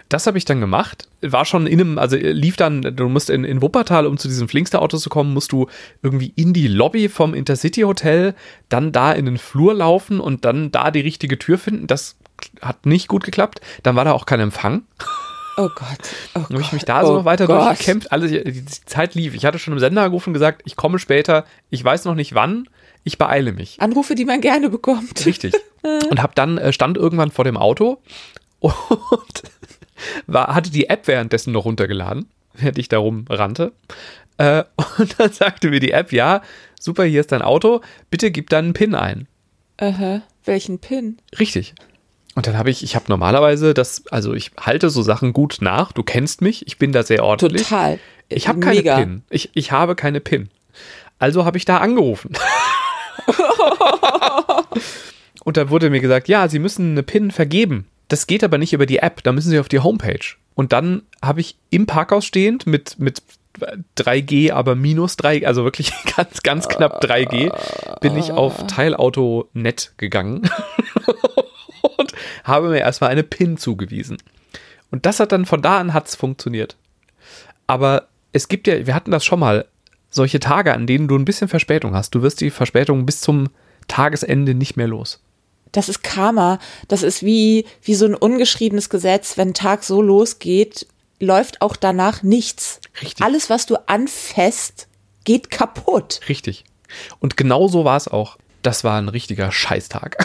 Das 0.07 0.27
habe 0.27 0.37
ich 0.37 0.45
dann 0.45 0.61
gemacht. 0.61 1.07
War 1.21 1.45
schon 1.45 1.65
in 1.65 1.81
einem, 1.81 1.97
also 1.97 2.15
lief 2.15 2.57
dann, 2.57 2.83
du 2.83 3.09
musst 3.09 3.31
in, 3.31 3.43
in 3.43 3.63
Wuppertal, 3.63 4.05
um 4.05 4.17
zu 4.17 4.27
diesem 4.27 4.47
Flinkster-Auto 4.47 4.97
zu 4.97 5.09
kommen, 5.09 5.33
musst 5.33 5.51
du 5.51 5.67
irgendwie 6.03 6.31
in 6.35 6.53
die 6.53 6.67
Lobby 6.67 7.09
vom 7.09 7.33
Intercity 7.33 7.81
Hotel, 7.81 8.35
dann 8.69 8.91
da 8.91 9.11
in 9.11 9.25
den 9.25 9.39
Flur 9.39 9.73
laufen 9.73 10.19
und 10.19 10.45
dann 10.45 10.71
da 10.71 10.91
die 10.91 10.99
richtige 10.99 11.39
Tür 11.39 11.57
finden. 11.57 11.87
Das 11.87 12.17
hat 12.61 12.85
nicht 12.85 13.07
gut 13.07 13.23
geklappt. 13.23 13.61
Dann 13.81 13.95
war 13.95 14.05
da 14.05 14.11
auch 14.11 14.27
kein 14.27 14.39
Empfang. 14.39 14.83
Oh 15.57 15.69
Gott. 15.73 15.97
Oh 16.35 16.39
Dann 16.39 16.43
habe 16.43 16.61
ich 16.61 16.71
mich 16.73 16.83
da 16.83 17.05
so 17.05 17.13
oh 17.13 17.15
noch 17.17 17.25
weiter 17.25 17.47
Gott. 17.47 17.67
durchgekämpft. 17.67 18.11
Alles, 18.11 18.31
die 18.31 18.43
die 18.43 18.65
Zeit 18.65 19.15
lief. 19.15 19.33
Ich 19.35 19.45
hatte 19.45 19.59
schon 19.59 19.73
im 19.73 19.79
Sender 19.79 20.03
angerufen 20.03 20.29
und 20.29 20.33
gesagt, 20.33 20.61
ich 20.65 20.75
komme 20.75 20.99
später. 20.99 21.45
Ich 21.69 21.83
weiß 21.83 22.05
noch 22.05 22.15
nicht 22.15 22.35
wann. 22.35 22.67
Ich 23.03 23.17
beeile 23.17 23.53
mich. 23.53 23.79
Anrufe, 23.81 24.15
die 24.15 24.25
man 24.25 24.41
gerne 24.41 24.69
bekommt. 24.69 25.25
Richtig. 25.25 25.53
Und 26.09 26.21
hab 26.21 26.33
dann 26.33 26.57
äh, 26.57 26.73
stand 26.73 26.97
irgendwann 26.97 27.29
vor 27.29 27.45
dem 27.45 27.57
Auto 27.57 28.01
und 28.59 29.43
war, 30.25 30.55
hatte 30.55 30.71
die 30.71 30.89
App 30.89 31.07
währenddessen 31.07 31.53
noch 31.53 31.65
runtergeladen, 31.65 32.27
während 32.55 32.79
ich 32.79 32.87
darum 32.89 33.25
rannte. 33.29 33.71
Äh, 34.39 34.63
und 34.97 35.19
dann 35.19 35.31
sagte 35.31 35.69
mir 35.69 35.79
die 35.79 35.91
App, 35.91 36.11
ja, 36.11 36.41
super, 36.79 37.03
hier 37.03 37.21
ist 37.21 37.31
dein 37.31 37.43
Auto, 37.43 37.81
bitte 38.09 38.31
gib 38.31 38.49
deinen 38.49 38.73
PIN 38.73 38.95
ein. 38.95 39.27
Aha. 39.77 40.23
Welchen 40.43 40.79
Pin? 40.79 41.19
Richtig. 41.37 41.75
Und 42.35 42.47
dann 42.47 42.57
habe 42.57 42.69
ich, 42.69 42.83
ich 42.83 42.95
habe 42.95 43.05
normalerweise 43.07 43.73
das, 43.73 44.03
also 44.11 44.33
ich 44.33 44.51
halte 44.59 44.89
so 44.89 45.01
Sachen 45.01 45.31
gut 45.31 45.57
nach. 45.61 45.93
Du 45.93 46.03
kennst 46.03 46.41
mich, 46.41 46.67
ich 46.67 46.77
bin 46.77 46.91
da 46.91 47.01
sehr 47.01 47.23
ordentlich. 47.23 47.63
Total. 47.63 47.97
Ich 48.27 48.47
habe 48.49 48.59
keine 48.59 48.75
Mega. 48.77 48.97
PIN. 48.97 49.23
Ich, 49.29 49.51
ich 49.53 49.71
habe 49.71 49.95
keine 49.95 50.19
PIN. 50.19 50.49
Also 51.17 51.45
habe 51.45 51.57
ich 51.57 51.63
da 51.63 51.77
angerufen. 51.77 52.33
Und 55.45 55.57
da 55.57 55.69
wurde 55.69 55.89
mir 55.89 56.01
gesagt, 56.01 56.27
ja, 56.27 56.49
Sie 56.49 56.59
müssen 56.59 56.91
eine 56.91 57.03
PIN 57.03 57.31
vergeben. 57.31 57.87
Das 58.09 58.27
geht 58.27 58.43
aber 58.43 58.57
nicht 58.57 58.73
über 58.73 58.85
die 58.85 58.97
App, 58.97 59.23
da 59.23 59.31
müssen 59.31 59.49
Sie 59.49 59.59
auf 59.59 59.69
die 59.69 59.79
Homepage. 59.79 60.35
Und 60.55 60.73
dann 60.73 61.03
habe 61.21 61.39
ich 61.41 61.57
im 61.69 61.85
Parkhaus 61.85 62.25
stehend 62.25 62.67
mit, 62.67 62.99
mit 62.99 63.21
3G, 63.97 64.51
aber 64.51 64.75
minus 64.75 65.15
3, 65.17 65.47
also 65.47 65.63
wirklich 65.63 65.93
ganz, 66.15 66.41
ganz 66.43 66.67
knapp 66.67 67.03
3G, 67.03 67.51
bin 68.01 68.17
ich 68.17 68.31
auf 68.31 68.67
Teilauto.net 68.67 69.93
gegangen 69.97 70.49
habe 72.45 72.69
mir 72.69 72.79
erstmal 72.79 73.09
eine 73.09 73.23
PIN 73.23 73.57
zugewiesen. 73.57 74.17
Und 74.91 75.05
das 75.05 75.19
hat 75.19 75.31
dann 75.31 75.45
von 75.45 75.61
da 75.61 75.79
an 75.79 75.93
hat's 75.93 76.15
funktioniert. 76.15 76.77
Aber 77.67 78.07
es 78.31 78.47
gibt 78.47 78.67
ja, 78.67 78.87
wir 78.87 78.95
hatten 78.95 79.11
das 79.11 79.25
schon 79.25 79.39
mal, 79.39 79.65
solche 80.09 80.39
Tage, 80.39 80.73
an 80.73 80.87
denen 80.87 81.09
du 81.09 81.17
ein 81.17 81.25
bisschen 81.25 81.49
Verspätung 81.49 81.93
hast. 81.93 82.15
Du 82.15 82.21
wirst 82.21 82.39
die 82.39 82.49
Verspätung 82.49 83.05
bis 83.05 83.19
zum 83.19 83.49
Tagesende 83.87 84.53
nicht 84.53 84.77
mehr 84.77 84.87
los. 84.87 85.21
Das 85.73 85.89
ist 85.89 86.03
Karma. 86.03 86.59
Das 86.87 87.03
ist 87.03 87.23
wie, 87.23 87.65
wie 87.81 87.95
so 87.95 88.05
ein 88.05 88.15
ungeschriebenes 88.15 88.89
Gesetz. 88.89 89.37
Wenn 89.37 89.49
ein 89.49 89.53
Tag 89.53 89.83
so 89.83 90.01
losgeht, 90.01 90.87
läuft 91.19 91.61
auch 91.61 91.75
danach 91.75 92.23
nichts. 92.23 92.79
Richtig. 93.01 93.25
Alles, 93.25 93.49
was 93.49 93.65
du 93.65 93.75
anfasst, 93.87 94.87
geht 95.25 95.51
kaputt. 95.51 96.21
Richtig. 96.29 96.63
Und 97.19 97.35
genau 97.35 97.67
so 97.67 97.83
war 97.83 97.97
es 97.97 98.07
auch. 98.07 98.37
das 98.61 98.83
war 98.83 98.97
ein 98.97 99.09
richtiger 99.09 99.51
Scheißtag. 99.51 100.17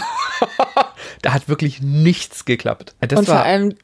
da 1.23 1.33
hat 1.33 1.49
wirklich 1.49 1.83
nichts 1.83 2.45
geklappt. 2.45 2.95
Das 3.00 3.19
und 3.19 3.26
vor 3.26 3.42
allem 3.42 3.75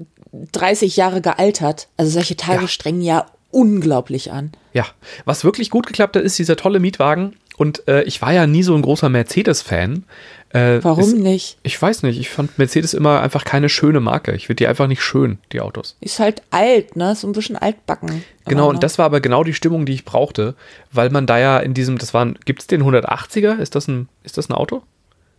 30 0.52 0.96
Jahre 0.96 1.20
gealtert. 1.20 1.88
Also 1.96 2.10
solche 2.10 2.36
Tage 2.36 2.62
ja. 2.62 2.68
strengen 2.68 3.02
ja 3.02 3.26
unglaublich 3.50 4.32
an. 4.32 4.52
Ja, 4.72 4.86
was 5.24 5.44
wirklich 5.44 5.70
gut 5.70 5.86
geklappt 5.86 6.16
hat, 6.16 6.22
ist 6.22 6.38
dieser 6.38 6.56
tolle 6.56 6.80
Mietwagen. 6.80 7.36
Und 7.56 7.88
äh, 7.88 8.02
ich 8.02 8.20
war 8.20 8.32
ja 8.32 8.46
nie 8.46 8.62
so 8.62 8.74
ein 8.74 8.82
großer 8.82 9.08
Mercedes-Fan. 9.08 10.04
Äh, 10.50 10.78
Warum 10.82 11.04
ist, 11.04 11.16
nicht? 11.16 11.58
Ich 11.62 11.80
weiß 11.80 12.02
nicht. 12.02 12.20
Ich 12.20 12.28
fand 12.28 12.58
Mercedes 12.58 12.92
immer 12.92 13.22
einfach 13.22 13.44
keine 13.44 13.70
schöne 13.70 14.00
Marke. 14.00 14.34
Ich 14.34 14.46
finde 14.46 14.56
die 14.56 14.66
einfach 14.66 14.86
nicht 14.86 15.02
schön, 15.02 15.38
die 15.52 15.60
Autos. 15.60 15.96
Ist 16.00 16.18
halt 16.18 16.42
alt, 16.50 16.96
ne? 16.96 17.14
So 17.16 17.26
ein 17.26 17.32
bisschen 17.32 17.56
altbacken. 17.56 18.22
Genau, 18.44 18.68
und 18.68 18.82
das 18.82 18.98
war 18.98 19.06
aber 19.06 19.20
genau 19.20 19.42
die 19.42 19.54
Stimmung, 19.54 19.86
die 19.86 19.94
ich 19.94 20.04
brauchte, 20.04 20.54
weil 20.92 21.08
man 21.10 21.26
da 21.26 21.38
ja 21.38 21.58
in 21.58 21.72
diesem, 21.72 21.96
das 21.96 22.12
waren, 22.12 22.38
gibt 22.44 22.60
es 22.60 22.66
den 22.66 22.82
180er? 22.82 23.58
Ist 23.58 23.74
das 23.74 23.88
ein, 23.88 24.08
ist 24.22 24.36
das 24.36 24.50
ein 24.50 24.54
Auto? 24.54 24.82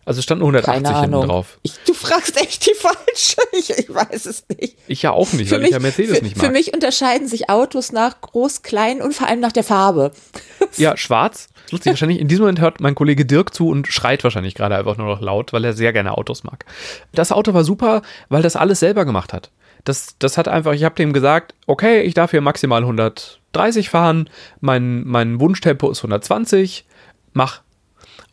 Also 0.07 0.21
stand 0.21 0.39
nur 0.39 0.47
180 0.47 1.01
hinten 1.01 1.27
drauf. 1.27 1.59
Ich, 1.63 1.73
du 1.85 1.93
fragst 1.93 2.37
echt 2.41 2.65
die 2.65 2.73
falsche. 2.75 3.41
Ich, 3.51 3.71
ich, 3.71 3.93
weiß 3.93 4.25
es 4.27 4.45
nicht. 4.47 4.77
Ich 4.87 5.01
ja 5.01 5.11
auch 5.11 5.33
nicht, 5.33 5.49
für 5.49 5.55
weil 5.55 5.61
mich, 5.61 5.69
ich 5.69 5.73
ja 5.73 5.79
Mercedes 5.79 6.17
für, 6.17 6.23
nicht 6.23 6.37
mag. 6.37 6.45
Für 6.45 6.51
mich 6.51 6.73
unterscheiden 6.73 7.27
sich 7.27 7.49
Autos 7.49 7.91
nach 7.91 8.21
groß, 8.21 8.61
klein 8.61 9.01
und 9.01 9.13
vor 9.13 9.27
allem 9.27 9.39
nach 9.39 9.51
der 9.51 9.63
Farbe. 9.63 10.11
Ja, 10.77 10.95
schwarz. 10.95 11.47
Lustig, 11.71 11.91
wahrscheinlich 11.91 12.19
in 12.19 12.27
diesem 12.27 12.43
Moment 12.43 12.61
hört 12.61 12.81
mein 12.81 12.93
Kollege 12.93 13.25
Dirk 13.25 13.53
zu 13.53 13.69
und 13.69 13.87
schreit 13.87 14.23
wahrscheinlich 14.23 14.53
gerade 14.53 14.75
einfach 14.75 14.97
nur 14.97 15.07
noch 15.07 15.21
laut, 15.21 15.53
weil 15.53 15.65
er 15.65 15.73
sehr 15.73 15.91
gerne 15.91 16.17
Autos 16.17 16.43
mag. 16.43 16.65
Das 17.13 17.31
Auto 17.31 17.53
war 17.53 17.63
super, 17.63 18.01
weil 18.29 18.43
das 18.43 18.55
alles 18.55 18.79
selber 18.79 19.05
gemacht 19.05 19.33
hat. 19.33 19.49
Das, 19.83 20.15
das 20.19 20.37
hat 20.37 20.47
einfach, 20.47 20.73
ich 20.73 20.83
habe 20.83 20.95
dem 20.95 21.13
gesagt, 21.13 21.55
okay, 21.65 22.01
ich 22.01 22.13
darf 22.13 22.31
hier 22.31 22.41
maximal 22.41 22.81
130 22.81 23.89
fahren, 23.89 24.29
mein, 24.61 25.03
mein 25.05 25.39
Wunschtempo 25.39 25.89
ist 25.89 25.99
120, 25.99 26.85
mach 27.33 27.61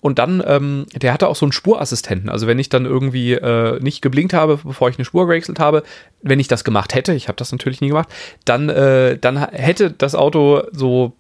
und 0.05 0.19
dann, 0.19 0.43
ähm, 0.47 0.85
der 0.95 1.15
hatte 1.15 1.29
auch 1.29 1.35
so 1.35 1.47
einen 1.47 1.53
Spurassistenten. 1.53 2.29
Also 2.29 2.47
wenn 2.47 2.59
ich 2.59 2.69
dann 2.69 2.85
irgendwie 2.85 3.33
äh, 3.33 3.81
nicht 3.81 4.03
geblinkt 4.03 4.35
habe, 4.35 4.59
bevor 4.63 4.91
ich 4.91 4.99
eine 4.99 5.07
Spur 5.07 5.27
gewechselt 5.27 5.59
habe, 5.59 5.83
wenn 6.21 6.39
ich 6.39 6.47
das 6.47 6.63
gemacht 6.63 6.95
hätte, 6.95 7.15
ich 7.15 7.29
habe 7.29 7.37
das 7.37 7.53
natürlich 7.53 7.81
nie 7.81 7.89
gemacht, 7.89 8.11
dann, 8.45 8.69
äh, 8.69 9.17
dann 9.17 9.39
hätte 9.39 9.91
das 9.93 10.15
Auto 10.15 10.65
so 10.73 11.15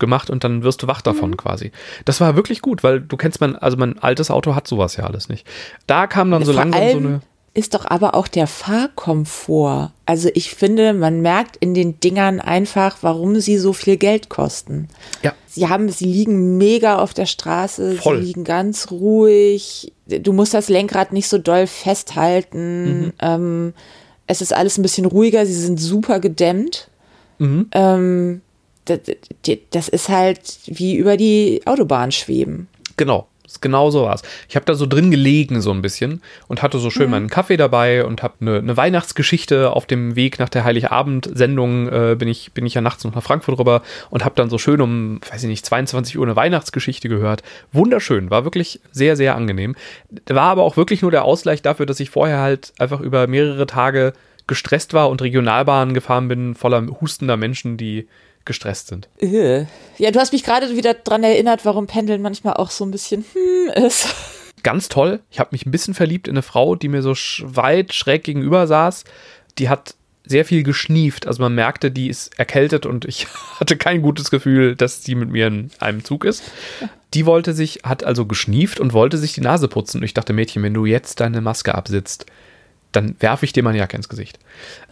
gemacht 0.00 0.28
und 0.28 0.42
dann 0.42 0.64
wirst 0.64 0.82
du 0.82 0.88
wach 0.88 1.02
davon 1.02 1.30
mhm. 1.30 1.36
quasi. 1.36 1.70
Das 2.04 2.20
war 2.20 2.34
wirklich 2.34 2.62
gut, 2.62 2.82
weil 2.82 3.00
du 3.00 3.16
kennst 3.16 3.40
mein, 3.40 3.54
also 3.54 3.76
mein 3.76 3.96
altes 4.00 4.28
Auto 4.28 4.56
hat 4.56 4.66
sowas 4.66 4.96
ja 4.96 5.04
alles 5.04 5.28
nicht. 5.28 5.46
Da 5.86 6.08
kam 6.08 6.32
dann 6.32 6.44
so 6.44 6.50
langsam 6.50 6.90
so 6.90 6.98
eine 6.98 7.20
ist 7.54 7.74
doch 7.74 7.86
aber 7.86 8.14
auch 8.14 8.26
der 8.26 8.48
Fahrkomfort. 8.48 9.92
Also 10.06 10.28
ich 10.34 10.50
finde, 10.50 10.92
man 10.92 11.22
merkt 11.22 11.56
in 11.56 11.72
den 11.72 12.00
Dingern 12.00 12.40
einfach, 12.40 12.98
warum 13.00 13.40
sie 13.40 13.58
so 13.58 13.72
viel 13.72 13.96
Geld 13.96 14.28
kosten. 14.28 14.88
Ja. 15.22 15.32
Sie 15.46 15.68
haben, 15.68 15.88
sie 15.88 16.06
liegen 16.06 16.58
mega 16.58 16.98
auf 16.98 17.14
der 17.14 17.26
Straße, 17.26 17.94
Voll. 17.94 18.18
sie 18.18 18.26
liegen 18.26 18.42
ganz 18.42 18.90
ruhig. 18.90 19.92
Du 20.06 20.32
musst 20.32 20.52
das 20.52 20.68
Lenkrad 20.68 21.12
nicht 21.12 21.28
so 21.28 21.38
doll 21.38 21.68
festhalten. 21.68 23.00
Mhm. 23.00 23.12
Ähm, 23.20 23.74
es 24.26 24.42
ist 24.42 24.52
alles 24.52 24.76
ein 24.76 24.82
bisschen 24.82 25.06
ruhiger, 25.06 25.46
sie 25.46 25.54
sind 25.54 25.78
super 25.78 26.18
gedämmt. 26.18 26.88
Mhm. 27.38 27.68
Ähm, 27.72 28.40
das, 28.84 28.98
das 29.70 29.88
ist 29.88 30.08
halt 30.08 30.40
wie 30.66 30.96
über 30.96 31.16
die 31.16 31.62
Autobahn 31.66 32.10
schweben. 32.10 32.68
Genau. 32.96 33.28
Genau 33.60 33.90
so 33.90 34.04
war 34.04 34.14
es. 34.14 34.22
Ich 34.48 34.56
habe 34.56 34.64
da 34.64 34.74
so 34.74 34.86
drin 34.86 35.10
gelegen 35.10 35.60
so 35.60 35.70
ein 35.70 35.82
bisschen 35.82 36.22
und 36.48 36.62
hatte 36.62 36.78
so 36.78 36.90
schön 36.90 37.06
mhm. 37.06 37.10
meinen 37.10 37.28
Kaffee 37.28 37.58
dabei 37.58 38.04
und 38.04 38.22
habe 38.22 38.34
eine, 38.40 38.56
eine, 38.56 38.76
Weihnachtsgeschichte 38.76 39.70
auf 39.70 39.86
dem 39.86 40.16
Weg 40.16 40.38
nach 40.38 40.48
der 40.48 40.64
Heiligabend-Sendung 40.64 41.88
äh, 41.88 42.16
bin, 42.18 42.28
ich, 42.28 42.52
bin 42.52 42.64
ich 42.64 42.74
ja 42.74 42.80
nachts 42.80 43.04
noch 43.04 43.14
nach 43.14 43.22
Frankfurt 43.22 43.58
rüber 43.58 43.82
und 44.08 44.24
habe 44.24 44.34
dann 44.34 44.48
so 44.48 44.56
schön 44.56 44.80
um, 44.80 45.20
weiß 45.30 45.42
ich 45.42 45.48
nicht, 45.48 45.66
22 45.66 46.18
Uhr 46.18 46.24
eine 46.24 46.36
Weihnachtsgeschichte 46.36 47.10
gehört. 47.10 47.42
Wunderschön, 47.72 48.30
war 48.30 48.44
wirklich 48.44 48.80
sehr, 48.92 49.14
sehr 49.14 49.34
angenehm. 49.36 49.76
War 50.26 50.50
aber 50.50 50.62
auch 50.62 50.78
wirklich 50.78 51.02
nur 51.02 51.10
der 51.10 51.24
Ausgleich 51.24 51.60
dafür, 51.60 51.84
dass 51.84 52.00
ich 52.00 52.08
vorher 52.08 52.38
halt 52.38 52.72
einfach 52.78 53.00
über 53.00 53.26
mehrere 53.26 53.66
Tage 53.66 54.14
gestresst 54.46 54.94
war 54.94 55.10
und 55.10 55.22
Regionalbahnen 55.22 55.94
gefahren 55.94 56.28
bin, 56.28 56.54
voller 56.54 56.86
hustender 57.00 57.36
Menschen, 57.36 57.76
die 57.76 58.08
gestresst 58.44 58.88
sind. 58.88 59.08
Ja, 59.98 60.10
du 60.10 60.20
hast 60.20 60.32
mich 60.32 60.44
gerade 60.44 60.76
wieder 60.76 60.94
daran 60.94 61.24
erinnert, 61.24 61.64
warum 61.64 61.86
Pendeln 61.86 62.22
manchmal 62.22 62.54
auch 62.54 62.70
so 62.70 62.84
ein 62.84 62.90
bisschen 62.90 63.24
hm 63.32 63.84
ist. 63.84 64.14
Ganz 64.62 64.88
toll. 64.88 65.20
Ich 65.30 65.40
habe 65.40 65.50
mich 65.52 65.66
ein 65.66 65.70
bisschen 65.70 65.94
verliebt 65.94 66.26
in 66.26 66.34
eine 66.34 66.42
Frau, 66.42 66.74
die 66.74 66.88
mir 66.88 67.02
so 67.02 67.12
weit 67.42 67.92
schräg 67.92 68.24
gegenüber 68.24 68.66
saß. 68.66 69.04
Die 69.58 69.68
hat 69.68 69.94
sehr 70.26 70.44
viel 70.44 70.62
geschnieft. 70.62 71.26
Also 71.26 71.42
man 71.42 71.54
merkte, 71.54 71.90
die 71.90 72.08
ist 72.08 72.38
erkältet 72.38 72.86
und 72.86 73.04
ich 73.04 73.26
hatte 73.60 73.76
kein 73.76 74.02
gutes 74.02 74.30
Gefühl, 74.30 74.74
dass 74.74 75.04
sie 75.04 75.14
mit 75.14 75.30
mir 75.30 75.46
in 75.46 75.70
einem 75.80 76.02
Zug 76.02 76.24
ist. 76.24 76.42
Die 77.12 77.26
wollte 77.26 77.52
sich, 77.52 77.80
hat 77.84 78.04
also 78.04 78.26
geschnieft 78.26 78.80
und 78.80 78.92
wollte 78.92 79.18
sich 79.18 79.34
die 79.34 79.42
Nase 79.42 79.68
putzen. 79.68 79.98
Und 79.98 80.04
ich 80.04 80.14
dachte, 80.14 80.32
Mädchen, 80.32 80.62
wenn 80.62 80.74
du 80.74 80.86
jetzt 80.86 81.20
deine 81.20 81.40
Maske 81.40 81.74
absitzt, 81.74 82.26
dann 82.90 83.16
werfe 83.20 83.44
ich 83.44 83.52
dir 83.52 83.62
meine 83.62 83.78
Jacke 83.78 83.96
ins 83.96 84.08
Gesicht. 84.08 84.38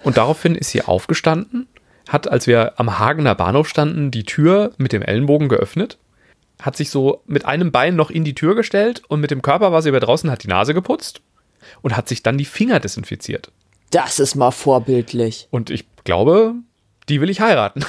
Und 0.02 0.16
daraufhin 0.16 0.54
ist 0.54 0.70
sie 0.70 0.82
aufgestanden 0.82 1.66
hat, 2.08 2.28
als 2.28 2.46
wir 2.46 2.78
am 2.78 2.98
Hagener 2.98 3.34
Bahnhof 3.34 3.68
standen, 3.68 4.10
die 4.10 4.24
Tür 4.24 4.72
mit 4.76 4.92
dem 4.92 5.02
Ellenbogen 5.02 5.48
geöffnet, 5.48 5.98
hat 6.60 6.76
sich 6.76 6.90
so 6.90 7.22
mit 7.26 7.44
einem 7.44 7.72
Bein 7.72 7.96
noch 7.96 8.10
in 8.10 8.24
die 8.24 8.34
Tür 8.34 8.54
gestellt 8.54 9.02
und 9.08 9.20
mit 9.20 9.30
dem 9.30 9.42
Körper 9.42 9.72
war 9.72 9.82
sie 9.82 9.88
über 9.88 10.00
draußen, 10.00 10.30
hat 10.30 10.44
die 10.44 10.48
Nase 10.48 10.74
geputzt 10.74 11.20
und 11.80 11.96
hat 11.96 12.08
sich 12.08 12.22
dann 12.22 12.38
die 12.38 12.44
Finger 12.44 12.80
desinfiziert. 12.80 13.50
Das 13.90 14.18
ist 14.18 14.34
mal 14.34 14.50
vorbildlich. 14.50 15.48
Und 15.50 15.70
ich 15.70 15.84
glaube, 16.04 16.54
die 17.08 17.20
will 17.20 17.30
ich 17.30 17.40
heiraten. 17.40 17.84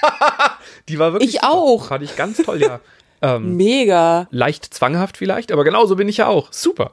die 0.88 0.98
war 0.98 1.12
wirklich. 1.12 1.34
Ich 1.34 1.44
auch. 1.44 1.88
Fand 1.88 2.04
ich 2.04 2.16
ganz 2.16 2.38
toll, 2.38 2.60
ja. 2.62 2.80
Ähm, 3.24 3.56
Mega. 3.56 4.26
Leicht 4.32 4.74
zwanghaft 4.74 5.16
vielleicht, 5.16 5.52
aber 5.52 5.62
genauso 5.62 5.94
bin 5.94 6.08
ich 6.08 6.16
ja 6.16 6.26
auch. 6.26 6.52
Super 6.52 6.90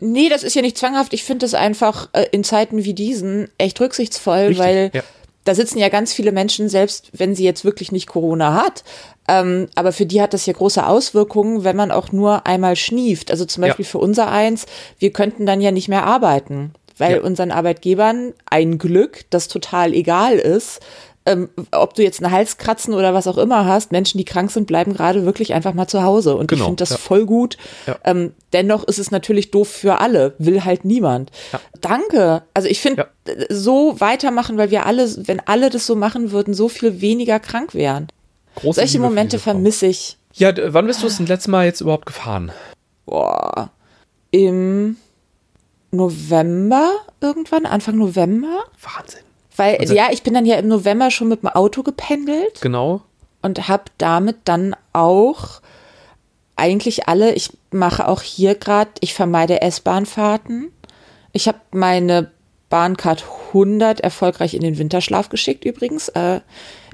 nee, 0.00 0.28
das 0.28 0.42
ist 0.42 0.54
ja 0.54 0.62
nicht 0.62 0.78
zwanghaft. 0.78 1.12
Ich 1.12 1.24
finde 1.24 1.46
es 1.46 1.54
einfach 1.54 2.08
äh, 2.12 2.26
in 2.32 2.44
Zeiten 2.44 2.84
wie 2.84 2.94
diesen 2.94 3.48
echt 3.58 3.80
rücksichtsvoll, 3.80 4.38
Richtig, 4.38 4.58
weil 4.58 4.90
ja. 4.92 5.02
da 5.44 5.54
sitzen 5.54 5.78
ja 5.78 5.88
ganz 5.88 6.12
viele 6.12 6.32
Menschen, 6.32 6.68
selbst 6.68 7.10
wenn 7.12 7.34
sie 7.34 7.44
jetzt 7.44 7.64
wirklich 7.64 7.92
nicht 7.92 8.06
Corona 8.06 8.54
hat. 8.54 8.84
Ähm, 9.28 9.68
aber 9.74 9.92
für 9.92 10.06
die 10.06 10.20
hat 10.20 10.34
das 10.34 10.46
ja 10.46 10.52
große 10.52 10.84
Auswirkungen, 10.86 11.64
wenn 11.64 11.76
man 11.76 11.90
auch 11.90 12.12
nur 12.12 12.46
einmal 12.46 12.76
schnieft. 12.76 13.30
Also 13.30 13.44
zum 13.44 13.62
Beispiel 13.62 13.84
ja. 13.84 13.90
für 13.90 13.98
unser 13.98 14.30
eins, 14.30 14.66
wir 14.98 15.12
könnten 15.12 15.46
dann 15.46 15.60
ja 15.60 15.70
nicht 15.70 15.88
mehr 15.88 16.04
arbeiten, 16.04 16.72
weil 16.98 17.16
ja. 17.16 17.22
unseren 17.22 17.50
Arbeitgebern 17.52 18.34
ein 18.46 18.78
Glück, 18.78 19.24
das 19.30 19.48
total 19.48 19.94
egal 19.94 20.34
ist, 20.34 20.80
ähm, 21.26 21.50
ob 21.70 21.94
du 21.94 22.02
jetzt 22.02 22.22
einen 22.22 22.32
Halskratzen 22.32 22.94
oder 22.94 23.12
was 23.12 23.26
auch 23.26 23.36
immer 23.36 23.66
hast, 23.66 23.92
Menschen, 23.92 24.18
die 24.18 24.24
krank 24.24 24.50
sind, 24.50 24.66
bleiben 24.66 24.94
gerade 24.94 25.26
wirklich 25.26 25.52
einfach 25.52 25.74
mal 25.74 25.86
zu 25.86 26.02
Hause. 26.02 26.34
Und 26.34 26.48
genau, 26.48 26.62
ich 26.62 26.66
finde 26.66 26.80
das 26.80 26.90
ja. 26.90 26.96
voll 26.96 27.26
gut. 27.26 27.58
Ja. 27.86 27.98
Ähm, 28.04 28.32
dennoch 28.52 28.84
ist 28.84 28.98
es 28.98 29.10
natürlich 29.10 29.50
doof 29.50 29.68
für 29.68 30.00
alle, 30.00 30.34
will 30.38 30.64
halt 30.64 30.84
niemand. 30.84 31.30
Ja. 31.52 31.60
Danke. 31.80 32.42
Also 32.54 32.68
ich 32.68 32.80
finde, 32.80 33.08
so 33.50 34.00
weitermachen, 34.00 34.56
weil 34.56 34.70
wir 34.70 34.86
alle, 34.86 35.08
wenn 35.26 35.40
alle 35.40 35.68
das 35.68 35.86
so 35.86 35.94
machen 35.94 36.32
würden, 36.32 36.54
so 36.54 36.68
viel 36.68 37.00
weniger 37.00 37.38
krank 37.38 37.74
wären. 37.74 38.08
Große 38.56 38.80
Solche 38.80 38.94
Liebe 38.94 39.04
Momente 39.04 39.38
vermisse 39.38 39.86
ich. 39.86 40.16
Ja, 40.34 40.52
wann 40.72 40.86
bist 40.86 41.02
du 41.02 41.06
das 41.06 41.18
letzte 41.20 41.50
Mal 41.50 41.66
jetzt 41.66 41.80
überhaupt 41.80 42.06
gefahren? 42.06 42.50
Boah. 43.04 43.70
Im 44.30 44.96
November 45.90 46.92
irgendwann, 47.20 47.66
Anfang 47.66 47.96
November. 47.96 48.64
Wahnsinn. 48.80 49.29
Weil, 49.60 49.76
also, 49.76 49.94
ja, 49.94 50.08
ich 50.10 50.22
bin 50.22 50.32
dann 50.32 50.46
ja 50.46 50.56
im 50.56 50.68
November 50.68 51.10
schon 51.10 51.28
mit 51.28 51.42
dem 51.42 51.48
Auto 51.48 51.82
gependelt. 51.82 52.62
Genau. 52.62 53.02
Und 53.42 53.68
habe 53.68 53.84
damit 53.98 54.38
dann 54.44 54.74
auch 54.94 55.60
eigentlich 56.56 57.08
alle, 57.08 57.34
ich 57.34 57.50
mache 57.70 58.08
auch 58.08 58.22
hier 58.22 58.54
gerade, 58.54 58.90
ich 59.00 59.12
vermeide 59.12 59.60
S-Bahnfahrten. 59.60 60.72
Ich 61.32 61.46
habe 61.46 61.58
meine 61.72 62.30
Bahncard 62.70 63.24
100 63.48 64.00
erfolgreich 64.00 64.54
in 64.54 64.62
den 64.62 64.78
Winterschlaf 64.78 65.28
geschickt 65.28 65.66
übrigens. 65.66 66.08
Äh, 66.08 66.40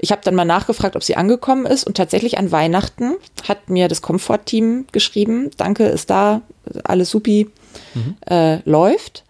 ich 0.01 0.11
habe 0.11 0.21
dann 0.25 0.35
mal 0.35 0.43
nachgefragt, 0.43 0.97
ob 0.97 1.03
sie 1.03 1.15
angekommen 1.15 1.65
ist 1.65 1.85
und 1.85 1.95
tatsächlich 1.95 2.37
an 2.37 2.51
Weihnachten 2.51 3.15
hat 3.47 3.69
mir 3.69 3.87
das 3.87 4.01
Komfort-Team 4.01 4.87
geschrieben, 4.91 5.51
danke, 5.55 5.85
ist 5.85 6.09
da, 6.09 6.41
alles 6.83 7.11
supi, 7.11 7.49
mhm. 7.93 8.17
äh, 8.29 8.57
läuft. 8.69 9.23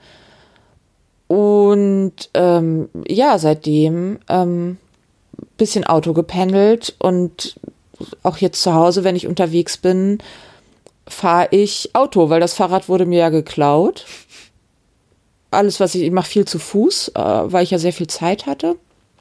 Und 1.27 2.29
ähm, 2.33 2.89
ja, 3.07 3.37
seitdem 3.37 4.19
ähm, 4.29 4.77
bisschen 5.57 5.85
Auto 5.85 6.13
gependelt 6.13 6.95
und 6.99 7.59
auch 8.23 8.37
jetzt 8.37 8.61
zu 8.61 8.73
Hause, 8.73 9.03
wenn 9.03 9.15
ich 9.15 9.27
unterwegs 9.27 9.77
bin, 9.77 10.19
fahre 11.07 11.47
ich 11.51 11.91
Auto, 11.93 12.29
weil 12.29 12.39
das 12.39 12.53
Fahrrad 12.53 12.89
wurde 12.89 13.05
mir 13.05 13.19
ja 13.19 13.29
geklaut. 13.29 14.05
Alles, 15.51 15.79
was 15.79 15.95
ich, 15.95 16.03
ich 16.03 16.11
mache 16.11 16.29
viel 16.29 16.45
zu 16.45 16.59
Fuß, 16.59 17.09
äh, 17.09 17.21
weil 17.21 17.63
ich 17.63 17.71
ja 17.71 17.79
sehr 17.79 17.93
viel 17.93 18.07
Zeit 18.07 18.45
hatte. 18.45 18.75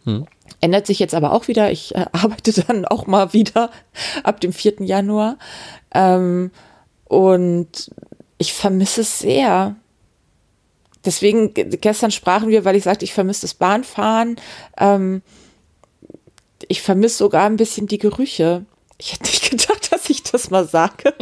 Hm. 0.05 0.27
Ändert 0.61 0.87
sich 0.87 0.99
jetzt 0.99 1.15
aber 1.15 1.33
auch 1.33 1.49
wieder. 1.49 1.71
Ich 1.71 1.95
äh, 1.95 2.07
arbeite 2.13 2.53
dann 2.63 2.85
auch 2.85 3.07
mal 3.07 3.33
wieder 3.33 3.71
ab 4.23 4.41
dem 4.41 4.53
4. 4.53 4.83
Januar. 4.83 5.39
Ähm, 5.95 6.51
und 7.05 7.91
ich 8.39 8.53
vermisse 8.53 9.03
es 9.03 9.21
sehr 9.21 9.77
deswegen, 11.07 11.55
gestern 11.55 12.11
sprachen 12.11 12.49
wir, 12.49 12.65
weil 12.65 12.77
ich 12.77 12.85
sagte, 12.85 13.05
ich 13.05 13.15
vermisse 13.15 13.43
das 13.43 13.55
Bahnfahren. 13.55 14.37
Ähm, 14.79 15.23
ich 16.69 16.83
vermisse 16.83 17.19
sogar 17.19 17.47
ein 17.47 17.57
bisschen 17.57 17.87
die 17.87 17.99
Gerüche. 17.99 18.65
Ich 18.99 19.13
hätte 19.13 19.25
nicht 19.25 19.51
gedacht, 19.51 19.93
dass 19.93 20.11
ich 20.11 20.23
das 20.23 20.51
mal 20.51 20.67
sage. 20.67 21.15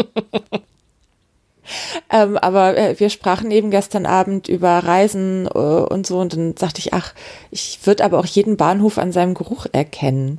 ähm, 2.10 2.36
aber 2.38 2.76
äh, 2.76 2.98
wir 2.98 3.10
sprachen 3.10 3.50
eben 3.50 3.70
gestern 3.70 4.06
Abend 4.06 4.48
über 4.48 4.78
Reisen 4.78 5.46
äh, 5.46 5.58
und 5.58 6.06
so 6.06 6.20
und 6.20 6.34
dann 6.34 6.56
sagte 6.56 6.80
ich, 6.80 6.92
ach, 6.92 7.14
ich 7.50 7.80
würde 7.84 8.04
aber 8.04 8.18
auch 8.18 8.26
jeden 8.26 8.56
Bahnhof 8.56 8.98
an 8.98 9.12
seinem 9.12 9.34
Geruch 9.34 9.66
erkennen. 9.72 10.38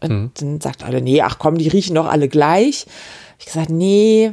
Und 0.00 0.10
mhm. 0.10 0.30
dann 0.34 0.60
sagt 0.60 0.84
alle, 0.84 1.00
nee, 1.00 1.22
ach 1.22 1.38
komm, 1.38 1.58
die 1.58 1.68
riechen 1.68 1.94
doch 1.94 2.06
alle 2.06 2.28
gleich. 2.28 2.86
Ich 3.38 3.46
gesagt, 3.46 3.70
nee, 3.70 4.32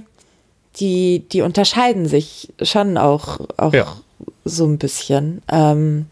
die, 0.77 1.25
die 1.31 1.41
unterscheiden 1.41 2.07
sich 2.07 2.53
schon 2.61 2.97
auch, 2.97 3.39
auch 3.57 3.73
ja. 3.73 3.95
So 4.45 4.65
ein 4.65 4.77
bisschen. 4.77 5.41
Ähm, 5.51 6.07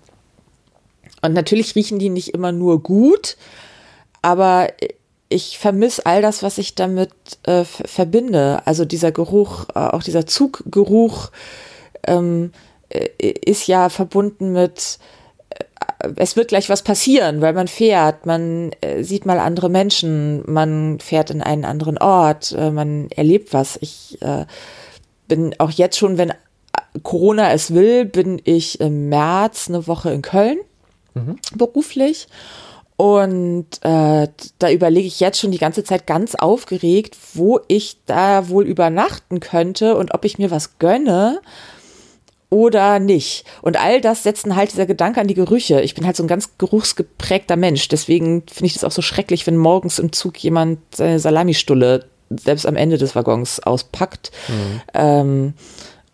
und 1.22 1.34
natürlich 1.34 1.76
riechen 1.76 2.00
die 2.00 2.10
nicht 2.10 2.34
immer 2.34 2.52
nur 2.52 2.82
gut, 2.82 3.38
aber 4.22 4.68
ich 5.30 5.60
vermisse 5.60 6.06
all 6.06 6.22
das, 6.22 6.44
was 6.44 6.58
ich 6.58 6.76
damit 6.76 7.12
äh, 7.44 7.64
verbinde. 7.64 8.62
Also 8.66 8.84
dieser 8.86 9.12
Geruch, 9.12 9.66
äh, 9.76 9.80
auch 9.80 10.04
dieser 10.04 10.26
Zuggeruch 10.26 11.30
ähm, 12.08 12.52
äh, 12.90 13.10
ist 13.46 13.68
ja 13.68 13.90
verbunden 13.90 14.52
mit, 14.52 14.98
äh, 15.50 16.10
es 16.16 16.36
wird 16.36 16.48
gleich 16.48 16.70
was 16.70 16.82
passieren, 16.82 17.42
weil 17.42 17.54
man 17.54 17.68
fährt, 17.68 18.26
man 18.26 18.72
äh, 18.82 19.04
sieht 19.04 19.28
mal 19.28 19.40
andere 19.40 19.70
Menschen, 19.70 20.44
man 20.52 21.00
fährt 21.00 21.30
in 21.30 21.44
einen 21.44 21.66
anderen 21.66 22.00
Ort, 22.00 22.54
äh, 22.54 22.72
man 22.72 23.10
erlebt 23.12 23.54
was. 23.54 23.78
Ich 23.82 24.18
bin 25.28 25.54
auch 25.60 25.70
jetzt 25.70 25.98
schon, 25.98 26.18
wenn 26.18 26.34
Corona 27.02 27.52
es 27.52 27.74
will, 27.74 28.06
bin 28.06 28.42
ich 28.44 28.80
im 28.80 29.10
März 29.10 29.70
eine 29.70 29.88
Woche 29.88 30.12
in 30.12 30.22
Köln 30.22 30.60
mhm. 31.14 31.38
beruflich. 31.56 32.28
Und 32.98 33.68
äh, 33.82 34.28
da 34.60 34.70
überlege 34.70 35.08
ich 35.08 35.22
jetzt 35.22 35.40
schon 35.40 35.52
die 35.52 35.58
ganze 35.58 35.86
Zeit 35.86 36.06
ganz 36.06 36.36
aufgeregt, 36.36 37.16
wo 37.34 37.62
ich 37.70 37.98
da 38.06 38.50
wohl 38.50 38.66
übernachten 38.66 39.40
könnte 39.40 39.96
und 39.96 40.14
ob 40.14 40.26
ich 40.26 40.38
mir 40.38 40.52
was 40.52 40.80
gönne 40.80 41.40
oder 42.50 43.00
nicht. 43.00 43.46
Und 43.62 43.80
all 43.80 44.02
das 44.02 44.24
setzen 44.24 44.56
halt 44.56 44.74
dieser 44.74 44.86
Gedanke 44.86 45.22
an 45.22 45.28
die 45.28 45.34
Gerüche. 45.34 45.82
Ich 45.82 45.96
bin 45.96 46.06
halt 46.06 46.18
so 46.18 46.24
ein 46.24 46.28
ganz 46.28 46.58
geruchsgeprägter 46.58 47.56
Mensch. 47.56 47.88
Deswegen 47.88 48.44
finde 48.52 48.66
ich 48.66 48.74
das 48.74 48.84
auch 48.84 48.92
so 48.92 49.02
schrecklich, 49.02 49.48
wenn 49.48 49.56
morgens 49.56 50.00
im 50.00 50.12
Zug 50.12 50.38
jemand 50.38 50.80
seine 50.94 51.20
Salamistulle 51.20 52.06
selbst 52.30 52.66
am 52.66 52.76
Ende 52.76 52.98
des 52.98 53.16
Waggons 53.16 53.60
auspackt. 53.62 54.32
Mhm. 54.48 54.82
Ähm, 54.94 55.54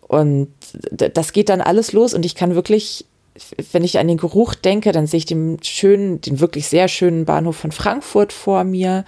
und 0.08 0.48
das 0.90 1.32
geht 1.32 1.48
dann 1.48 1.60
alles 1.60 1.92
los 1.92 2.14
und 2.14 2.24
ich 2.24 2.34
kann 2.34 2.54
wirklich 2.54 3.06
wenn 3.72 3.84
ich 3.84 3.98
an 3.98 4.08
den 4.08 4.16
Geruch 4.16 4.54
denke, 4.54 4.92
dann 4.92 5.06
sehe 5.06 5.18
ich 5.18 5.26
den 5.26 5.58
schönen, 5.62 6.20
den 6.20 6.40
wirklich 6.40 6.68
sehr 6.68 6.88
schönen 6.88 7.24
Bahnhof 7.26 7.56
von 7.56 7.72
Frankfurt 7.72 8.32
vor 8.32 8.64
mir 8.64 9.04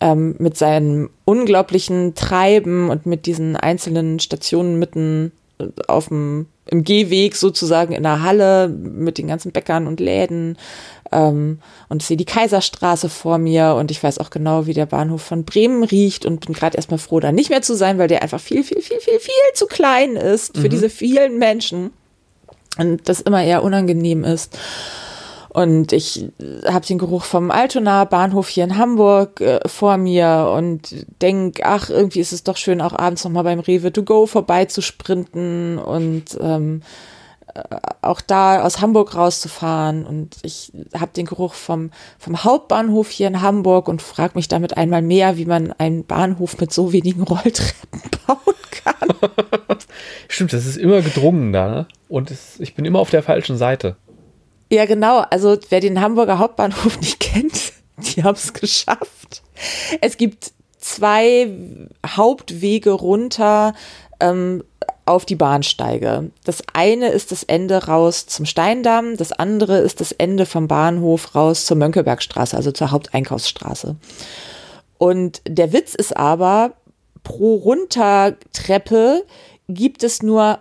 ähm, 0.00 0.36
mit 0.38 0.56
seinem 0.56 1.10
unglaublichen 1.24 2.14
Treiben 2.14 2.90
und 2.90 3.06
mit 3.06 3.26
diesen 3.26 3.56
einzelnen 3.56 4.18
Stationen 4.18 4.78
mitten 4.78 5.32
auf 5.88 6.08
dem 6.08 6.46
im 6.68 6.82
Gehweg 6.82 7.36
sozusagen 7.36 7.92
in 7.92 8.02
der 8.02 8.22
Halle 8.22 8.68
mit 8.68 9.18
den 9.18 9.28
ganzen 9.28 9.52
Bäckern 9.52 9.86
und 9.86 10.00
Läden 10.00 10.58
ähm, 11.12 11.60
und 11.88 12.02
ich 12.02 12.08
sehe 12.08 12.16
die 12.16 12.24
Kaiserstraße 12.24 13.08
vor 13.08 13.38
mir 13.38 13.74
und 13.78 13.90
ich 13.90 14.02
weiß 14.02 14.18
auch 14.18 14.30
genau, 14.30 14.66
wie 14.66 14.74
der 14.74 14.86
Bahnhof 14.86 15.22
von 15.22 15.44
Bremen 15.44 15.84
riecht 15.84 16.26
und 16.26 16.44
bin 16.44 16.54
gerade 16.54 16.76
erstmal 16.76 16.98
froh, 16.98 17.20
da 17.20 17.32
nicht 17.32 17.50
mehr 17.50 17.62
zu 17.62 17.74
sein, 17.74 17.98
weil 17.98 18.08
der 18.08 18.22
einfach 18.22 18.40
viel, 18.40 18.64
viel, 18.64 18.82
viel, 18.82 19.00
viel, 19.00 19.20
viel 19.20 19.34
zu 19.54 19.66
klein 19.66 20.16
ist 20.16 20.56
für 20.56 20.64
mhm. 20.64 20.70
diese 20.70 20.90
vielen 20.90 21.38
Menschen 21.38 21.90
und 22.78 23.08
das 23.08 23.20
immer 23.20 23.42
eher 23.42 23.62
unangenehm 23.62 24.24
ist. 24.24 24.58
Und 25.56 25.94
ich 25.94 26.22
habe 26.66 26.84
den 26.84 26.98
Geruch 26.98 27.24
vom 27.24 27.50
Altona 27.50 28.04
Bahnhof 28.04 28.50
hier 28.50 28.64
in 28.64 28.76
Hamburg 28.76 29.40
äh, 29.40 29.66
vor 29.66 29.96
mir 29.96 30.52
und 30.54 30.94
denk, 31.22 31.60
ach, 31.62 31.88
irgendwie 31.88 32.20
ist 32.20 32.34
es 32.34 32.44
doch 32.44 32.58
schön, 32.58 32.82
auch 32.82 32.92
abends 32.92 33.24
nochmal 33.24 33.44
beim 33.44 33.60
Rewe 33.60 33.90
to 33.90 34.02
go 34.02 34.26
vorbeizusprinten 34.26 35.78
und 35.78 36.36
ähm, 36.42 36.82
äh, 37.54 37.62
auch 38.02 38.20
da 38.20 38.64
aus 38.64 38.82
Hamburg 38.82 39.14
rauszufahren. 39.14 40.04
Und 40.04 40.36
ich 40.42 40.74
habe 40.94 41.12
den 41.16 41.24
Geruch 41.24 41.54
vom, 41.54 41.90
vom 42.18 42.44
Hauptbahnhof 42.44 43.08
hier 43.08 43.28
in 43.28 43.40
Hamburg 43.40 43.88
und 43.88 44.02
frage 44.02 44.32
mich 44.34 44.48
damit 44.48 44.76
einmal 44.76 45.00
mehr, 45.00 45.38
wie 45.38 45.46
man 45.46 45.72
einen 45.72 46.04
Bahnhof 46.04 46.60
mit 46.60 46.70
so 46.70 46.92
wenigen 46.92 47.22
Rolltreppen 47.22 48.02
bauen 48.26 48.54
kann. 48.84 49.30
Stimmt, 50.28 50.52
das 50.52 50.66
ist 50.66 50.76
immer 50.76 51.00
gedrungen 51.00 51.54
da, 51.54 51.66
ne? 51.66 51.86
Und 52.10 52.30
es, 52.30 52.60
ich 52.60 52.74
bin 52.74 52.84
immer 52.84 52.98
auf 52.98 53.08
der 53.08 53.22
falschen 53.22 53.56
Seite. 53.56 53.96
Ja, 54.70 54.84
genau. 54.84 55.20
Also 55.30 55.56
wer 55.68 55.80
den 55.80 56.00
Hamburger 56.00 56.38
Hauptbahnhof 56.38 57.00
nicht 57.00 57.20
kennt, 57.20 57.72
die 57.98 58.24
haben 58.24 58.36
es 58.36 58.52
geschafft. 58.52 59.42
Es 60.00 60.16
gibt 60.16 60.52
zwei 60.78 61.50
Hauptwege 62.06 62.90
runter 62.92 63.74
ähm, 64.20 64.62
auf 65.04 65.24
die 65.24 65.36
Bahnsteige. 65.36 66.30
Das 66.44 66.62
eine 66.72 67.08
ist 67.08 67.30
das 67.30 67.44
Ende 67.44 67.86
raus 67.86 68.26
zum 68.26 68.44
Steindamm, 68.44 69.16
das 69.16 69.32
andere 69.32 69.78
ist 69.78 70.00
das 70.00 70.12
Ende 70.12 70.46
vom 70.46 70.68
Bahnhof 70.68 71.34
raus 71.34 71.64
zur 71.64 71.76
Mönckebergstraße, 71.76 72.56
also 72.56 72.72
zur 72.72 72.90
Haupteinkaufsstraße. 72.90 73.96
Und 74.98 75.42
der 75.46 75.72
Witz 75.72 75.94
ist 75.94 76.16
aber, 76.16 76.72
pro 77.22 77.56
Runtertreppe 77.56 79.24
gibt 79.68 80.02
es 80.02 80.22
nur 80.22 80.60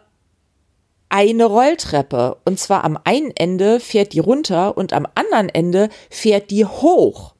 eine 1.16 1.46
Rolltreppe. 1.46 2.38
Und 2.44 2.60
zwar 2.60 2.84
am 2.84 3.00
einen 3.06 3.32
Ende 3.32 3.80
fährt 3.80 4.12
die 4.12 4.20
runter 4.20 4.78
und 4.78 4.92
am 4.92 5.08
anderen 5.16 5.48
Ende 5.48 5.88
fährt 6.10 6.52
die 6.52 6.66
hoch. 6.66 7.34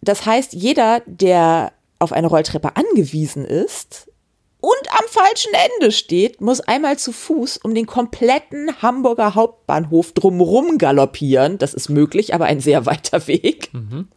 Das 0.00 0.24
heißt, 0.24 0.54
jeder, 0.54 1.02
der 1.04 1.74
auf 1.98 2.12
eine 2.12 2.28
Rolltreppe 2.28 2.76
angewiesen 2.76 3.44
ist 3.44 4.10
und 4.60 4.90
am 4.90 5.04
falschen 5.06 5.52
Ende 5.52 5.92
steht, 5.92 6.40
muss 6.40 6.62
einmal 6.62 6.98
zu 6.98 7.12
Fuß 7.12 7.58
um 7.58 7.74
den 7.74 7.84
kompletten 7.84 8.80
Hamburger 8.80 9.34
Hauptbahnhof 9.34 10.12
drumherum 10.12 10.78
galoppieren. 10.78 11.58
Das 11.58 11.74
ist 11.74 11.90
möglich, 11.90 12.32
aber 12.32 12.46
ein 12.46 12.60
sehr 12.60 12.86
weiter 12.86 13.26
Weg. 13.26 13.68
Mhm. 13.74 14.08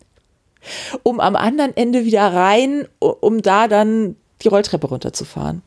Um 1.04 1.20
am 1.20 1.36
anderen 1.36 1.76
Ende 1.76 2.06
wieder 2.06 2.34
rein, 2.34 2.88
um 3.00 3.42
da 3.42 3.68
dann 3.68 4.16
die 4.42 4.48
Rolltreppe 4.48 4.88
runterzufahren. 4.88 5.62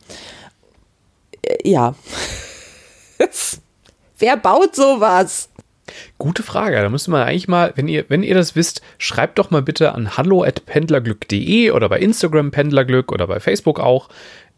Äh, 1.42 1.70
Wer 4.18 4.36
baut 4.36 4.74
sowas? 4.74 5.50
Gute 6.18 6.42
Frage. 6.42 6.76
Da 6.76 6.88
müsste 6.88 7.10
man 7.10 7.22
eigentlich 7.22 7.48
mal, 7.48 7.72
wenn 7.76 7.86
ihr, 7.86 8.06
wenn 8.08 8.22
ihr 8.22 8.34
das 8.34 8.56
wisst, 8.56 8.82
schreibt 8.98 9.38
doch 9.38 9.50
mal 9.50 9.62
bitte 9.62 9.94
an 9.94 10.16
hallo@pendlerglück.de 10.16 11.70
oder 11.70 11.88
bei 11.88 12.00
Instagram 12.00 12.50
Pendlerglück 12.50 13.12
oder 13.12 13.26
bei 13.26 13.38
Facebook 13.38 13.78
auch 13.78 14.08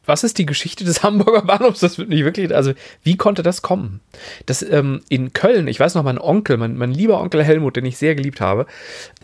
was 0.09 0.25
ist 0.25 0.39
die 0.39 0.47
Geschichte 0.47 0.85
des 0.85 1.03
Hamburger 1.03 1.43
Bahnhofs? 1.43 1.81
Das 1.81 1.99
wird 1.99 2.09
nicht 2.09 2.25
wirklich, 2.25 2.55
also 2.55 2.73
wie 3.03 3.17
konnte 3.17 3.43
das 3.43 3.63
kommen? 3.63 4.01
Das 4.47 4.63
ähm, 4.63 5.03
in 5.09 5.33
Köln, 5.33 5.69
ich 5.69 5.79
weiß 5.79 5.95
noch, 5.95 6.03
mein 6.03 6.19
Onkel, 6.19 6.57
mein, 6.57 6.77
mein 6.77 6.93
lieber 6.93 7.21
Onkel 7.21 7.45
Helmut, 7.45 7.77
den 7.77 7.85
ich 7.85 7.99
sehr 7.99 8.15
geliebt 8.15 8.41
habe, 8.41 8.67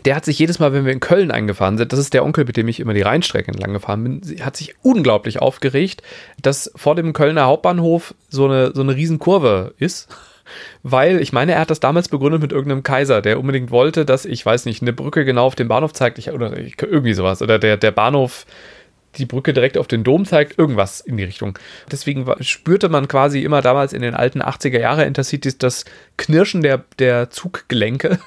der 0.05 0.15
hat 0.15 0.25
sich 0.25 0.39
jedes 0.39 0.59
Mal, 0.59 0.71
wenn 0.73 0.85
wir 0.85 0.93
in 0.93 0.99
Köln 0.99 1.31
eingefahren 1.31 1.77
sind, 1.77 1.91
das 1.91 1.99
ist 1.99 2.13
der 2.13 2.23
Onkel, 2.23 2.45
mit 2.45 2.55
dem 2.55 2.67
ich 2.67 2.79
immer 2.79 2.93
die 2.93 3.01
Rheinstrecke 3.01 3.51
entlang 3.51 3.73
gefahren 3.73 4.03
bin, 4.03 4.45
hat 4.45 4.55
sich 4.55 4.75
unglaublich 4.83 5.41
aufgeregt, 5.41 6.03
dass 6.41 6.71
vor 6.75 6.95
dem 6.95 7.13
Kölner 7.13 7.45
Hauptbahnhof 7.45 8.13
so 8.29 8.45
eine, 8.45 8.71
so 8.73 8.81
eine 8.81 8.95
Riesenkurve 8.95 9.73
ist 9.77 10.07
weil 10.83 11.21
ich 11.21 11.33
meine, 11.33 11.53
er 11.53 11.61
hat 11.61 11.69
das 11.69 11.79
damals 11.79 12.09
begründet 12.09 12.41
mit 12.41 12.51
irgendeinem 12.51 12.83
Kaiser, 12.83 13.21
der 13.21 13.39
unbedingt 13.39 13.71
wollte, 13.71 14.05
dass 14.05 14.25
ich 14.25 14.45
weiß 14.45 14.65
nicht, 14.65 14.81
eine 14.81 14.93
Brücke 14.93 15.25
genau 15.25 15.45
auf 15.45 15.55
den 15.55 15.67
Bahnhof 15.67 15.93
zeigt, 15.93 16.19
ich, 16.19 16.31
oder 16.31 16.55
ich, 16.57 16.75
irgendwie 16.81 17.13
sowas, 17.13 17.41
oder 17.41 17.59
der, 17.59 17.77
der 17.77 17.91
Bahnhof 17.91 18.45
die 19.17 19.25
Brücke 19.25 19.53
direkt 19.53 19.77
auf 19.77 19.87
den 19.87 20.03
Dom 20.03 20.25
zeigt, 20.25 20.57
irgendwas 20.57 21.01
in 21.01 21.17
die 21.17 21.23
Richtung. 21.23 21.57
Deswegen 21.91 22.25
spürte 22.41 22.89
man 22.89 23.07
quasi 23.07 23.41
immer 23.41 23.61
damals 23.61 23.93
in 23.93 24.01
den 24.01 24.13
alten 24.13 24.41
80er 24.41 24.79
Jahre 24.79 25.05
Intercities 25.05 25.57
das 25.57 25.85
Knirschen 26.17 26.61
der, 26.61 26.83
der 26.99 27.29
Zuggelenke, 27.29 28.19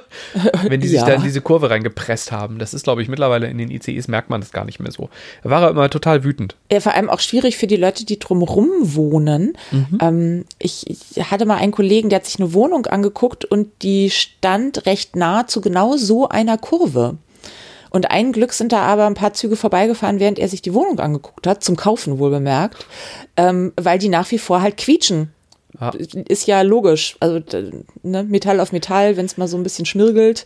wenn 0.68 0.80
die 0.80 0.88
sich 0.88 1.00
ja. 1.00 1.06
da 1.06 1.14
in 1.14 1.22
diese 1.22 1.40
Kurve 1.40 1.70
reingepresst 1.70 2.32
haben. 2.32 2.58
Das 2.58 2.74
ist, 2.74 2.84
glaube 2.84 3.02
ich, 3.02 3.08
mittlerweile 3.08 3.48
in 3.48 3.58
den 3.58 3.70
ICEs 3.70 4.08
merkt 4.08 4.30
man 4.30 4.40
das 4.40 4.52
gar 4.52 4.64
nicht 4.64 4.80
mehr 4.80 4.92
so. 4.92 5.08
Da 5.42 5.50
war 5.50 5.62
er 5.62 5.70
immer 5.70 5.90
total 5.90 6.24
wütend. 6.24 6.56
Ja, 6.70 6.80
vor 6.80 6.94
allem 6.94 7.10
auch 7.10 7.20
schwierig 7.20 7.56
für 7.56 7.66
die 7.66 7.76
Leute, 7.76 8.04
die 8.04 8.18
drumherum 8.18 8.70
wohnen. 8.82 9.56
Mhm. 9.70 9.98
Ähm, 10.00 10.44
ich, 10.58 10.88
ich 10.88 11.30
hatte 11.30 11.46
mal 11.46 11.56
einen 11.56 11.72
Kollegen, 11.72 12.08
der 12.08 12.20
hat 12.20 12.26
sich 12.26 12.38
eine 12.38 12.52
Wohnung 12.52 12.86
angeguckt 12.86 13.44
und 13.44 13.68
die 13.82 14.10
stand 14.10 14.86
recht 14.86 15.16
nah 15.16 15.46
zu 15.46 15.60
genau 15.60 15.96
so 15.96 16.28
einer 16.28 16.58
Kurve. 16.58 17.18
Und 17.94 18.10
ein 18.10 18.32
Glück 18.32 18.52
sind 18.52 18.72
da 18.72 18.80
aber 18.80 19.06
ein 19.06 19.14
paar 19.14 19.34
Züge 19.34 19.54
vorbeigefahren, 19.54 20.18
während 20.18 20.40
er 20.40 20.48
sich 20.48 20.60
die 20.60 20.74
Wohnung 20.74 20.98
angeguckt 20.98 21.46
hat, 21.46 21.62
zum 21.62 21.76
Kaufen 21.76 22.18
wohl 22.18 22.30
bemerkt, 22.30 22.86
ähm, 23.36 23.72
weil 23.80 24.00
die 24.00 24.08
nach 24.08 24.28
wie 24.32 24.38
vor 24.38 24.62
halt 24.62 24.78
quietschen. 24.78 25.32
Ja. 25.80 25.90
Ist 25.90 26.48
ja 26.48 26.62
logisch. 26.62 27.16
Also 27.20 27.38
ne, 28.02 28.24
Metall 28.24 28.58
auf 28.58 28.72
Metall, 28.72 29.16
wenn 29.16 29.26
es 29.26 29.36
mal 29.36 29.46
so 29.46 29.56
ein 29.56 29.62
bisschen 29.62 29.86
schmirgelt. 29.86 30.44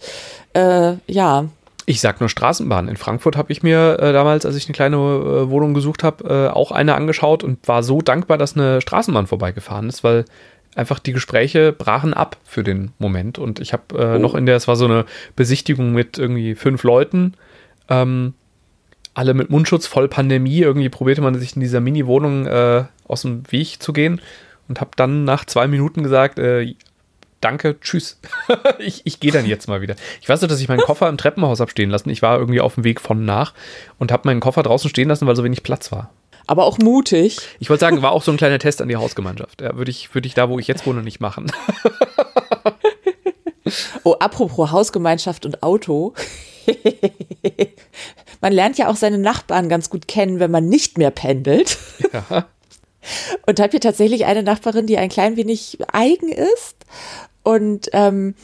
Äh, 0.52 0.96
ja, 1.06 1.46
ich 1.87 2.02
sag 2.02 2.20
nur 2.20 2.28
Straßenbahn. 2.28 2.87
In 2.87 2.98
Frankfurt 2.98 3.38
habe 3.38 3.50
ich 3.50 3.62
mir 3.62 3.98
äh, 3.98 4.12
damals, 4.12 4.44
als 4.44 4.56
ich 4.56 4.66
eine 4.66 4.74
kleine 4.74 4.96
äh, 4.96 5.48
Wohnung 5.48 5.72
gesucht 5.72 6.04
habe, 6.04 6.50
äh, 6.50 6.54
auch 6.54 6.70
eine 6.70 6.94
angeschaut 6.94 7.42
und 7.42 7.66
war 7.66 7.82
so 7.82 8.02
dankbar, 8.02 8.37
dass 8.37 8.56
eine 8.56 8.82
Straßenbahn 8.82 9.26
vorbeigefahren 9.26 9.88
ist, 9.88 10.04
weil 10.04 10.26
einfach 10.74 10.98
die 10.98 11.12
Gespräche 11.12 11.72
brachen 11.72 12.14
ab 12.14 12.37
für 12.44 12.62
den 12.62 12.92
Moment. 12.98 13.38
Und 13.38 13.61
ich 13.61 13.72
habe 13.72 13.98
äh, 13.98 14.16
oh. 14.16 14.18
noch 14.18 14.35
in 14.35 14.46
der, 14.46 14.57
es 14.57 14.68
war 14.68 14.76
so 14.76 14.85
eine 14.85 15.04
Besichtigung 15.37 15.92
mit 15.92 16.18
irgendwie 16.18 16.54
fünf 16.54 16.83
Leuten. 16.83 17.35
Ähm, 17.88 18.35
alle 19.14 19.35
mit 19.35 19.50
Mundschutz, 19.50 19.87
voll 19.87 20.09
Pandemie. 20.09 20.61
Irgendwie 20.61 20.88
probierte 20.88 21.20
man 21.20 21.35
sich 21.38 21.57
in 21.57 21.61
dieser 21.61 21.81
Mini-Wohnung 21.81 22.46
äh, 22.46 22.85
aus 23.09 23.22
dem 23.22 23.50
Weg 23.50 23.83
zu 23.83 23.92
gehen 23.92 24.20
und 24.68 24.81
habe 24.81 24.90
dann 24.96 25.24
nach 25.24 25.44
zwei 25.44 25.66
Minuten 25.66 26.04
gesagt, 26.04 26.38
äh, 26.38 26.74
danke, 27.40 27.81
tschüss. 27.81 28.20
ich 28.78 29.02
ich 29.04 29.18
gehe 29.18 29.33
dann 29.33 29.46
jetzt 29.46 29.68
mal 29.68 29.81
wieder. 29.81 29.96
Ich 30.20 30.28
weiß 30.28 30.40
nur, 30.40 30.48
dass 30.48 30.61
ich 30.61 30.68
meinen 30.68 30.81
Koffer 30.81 31.09
im 31.09 31.18
Treppenhaus 31.18 31.61
habe 31.61 31.70
stehen 31.70 31.90
lassen. 31.90 32.11
Ich 32.11 32.22
war 32.22 32.38
irgendwie 32.38 32.61
auf 32.61 32.74
dem 32.74 32.85
Weg 32.85 33.00
von 33.00 33.24
nach 33.24 33.54
und 33.98 34.12
habe 34.12 34.28
meinen 34.28 34.40
Koffer 34.40 34.62
draußen 34.62 34.90
stehen 34.90 35.09
lassen, 35.09 35.26
weil 35.26 35.37
so 35.37 35.44
wenig 35.44 35.62
Platz 35.62 35.90
war. 35.90 36.11
Aber 36.48 36.64
auch 36.64 36.78
mutig. 36.78 37.38
Ich 37.61 37.68
wollte 37.68 37.82
sagen, 37.82 38.00
war 38.00 38.12
auch 38.12 38.22
so 38.22 38.32
ein 38.32 38.38
kleiner 38.38 38.58
Test 38.58 38.80
an 38.80 38.88
die 38.88 38.96
Hausgemeinschaft. 38.96 39.61
Ja, 39.61 39.76
würde 39.76 39.90
ich, 39.90 40.14
würde 40.14 40.26
ich 40.26 40.32
da, 40.32 40.48
wo 40.48 40.58
ich 40.58 40.66
jetzt 40.66 40.87
wohne, 40.87 41.02
nicht 41.02 41.20
machen. 41.20 41.52
oh, 44.02 44.14
apropos 44.18 44.70
Hausgemeinschaft 44.70 45.44
und 45.44 45.62
Auto. 45.62 46.14
man 48.40 48.52
lernt 48.54 48.78
ja 48.78 48.88
auch 48.88 48.96
seine 48.96 49.18
Nachbarn 49.18 49.68
ganz 49.68 49.90
gut 49.90 50.08
kennen, 50.08 50.40
wenn 50.40 50.50
man 50.50 50.70
nicht 50.70 50.96
mehr 50.96 51.11
pendelt. 51.11 51.76
Ja. 52.14 52.46
Und 53.46 53.61
habe 53.61 53.70
hier 53.70 53.80
tatsächlich 53.80 54.26
eine 54.26 54.42
Nachbarin, 54.42 54.87
die 54.87 54.98
ein 54.98 55.08
klein 55.08 55.37
wenig 55.37 55.78
eigen 55.92 56.30
ist. 56.30 56.76
Und 57.42 57.88
ähm, 57.92 58.34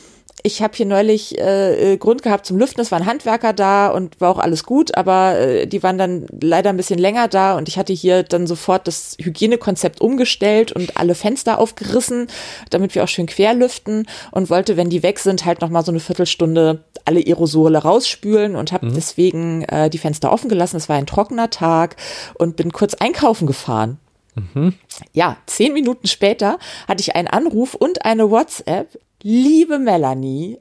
ich 0.47 0.61
habe 0.61 0.77
hier 0.77 0.85
neulich 0.85 1.39
äh, 1.39 1.97
Grund 1.97 2.23
gehabt 2.23 2.45
zum 2.45 2.59
Lüften. 2.59 2.83
Es 2.83 2.93
waren 2.93 3.07
Handwerker 3.07 3.55
da 3.55 3.89
und 3.89 4.21
war 4.21 4.31
auch 4.31 4.39
alles 4.39 4.65
gut, 4.65 4.95
aber 4.95 5.39
äh, 5.39 5.67
die 5.67 5.83
waren 5.83 5.97
dann 5.97 6.27
leider 6.39 6.69
ein 6.69 6.77
bisschen 6.77 6.99
länger 6.99 7.29
da 7.29 7.57
und 7.57 7.67
ich 7.67 7.79
hatte 7.79 7.95
hier 7.95 8.23
dann 8.25 8.47
sofort 8.47 8.87
das 8.87 9.17
Hygienekonzept 9.19 10.03
umgestellt 10.03 10.71
und 10.71 10.99
alle 10.99 11.15
Fenster 11.15 11.59
aufgerissen, 11.59 12.27
damit 12.69 12.95
wir 12.95 13.05
auch 13.05 13.09
schön 13.09 13.25
quer 13.25 13.55
lüften 13.55 14.07
und 14.33 14.51
wollte, 14.51 14.77
wenn 14.77 14.91
die 14.91 15.03
weg 15.03 15.19
sind, 15.19 15.47
halt 15.47 15.63
nochmal 15.63 15.83
so 15.83 15.91
eine 15.91 16.01
Viertelstunde 16.01 16.85
alle 17.07 17.21
Aerosole 17.21 17.79
rausspülen 17.79 18.55
und 18.55 18.71
habe 18.71 18.87
mhm. 18.87 18.95
deswegen 18.95 19.63
äh, 19.63 19.89
die 19.89 19.99
Fenster 19.99 20.31
offen 20.31 20.51
gelassen. 20.51 20.77
Es 20.77 20.91
war 20.91 20.97
ein 20.97 21.07
trockener 21.07 21.49
Tag 21.49 21.97
und 22.35 22.57
bin 22.57 22.71
kurz 22.71 22.93
einkaufen 22.93 23.47
gefahren. 23.47 23.99
Mhm. 24.35 24.75
Ja, 25.15 25.39
zehn 25.47 25.73
Minuten 25.73 26.07
später 26.07 26.59
hatte 26.87 27.01
ich 27.01 27.17
einen 27.17 27.29
Anruf 27.29 27.75
und 27.75 28.05
eine 28.05 28.31
WhatsApp 28.31 28.99
liebe 29.25 29.79
Melanie, 29.79 30.59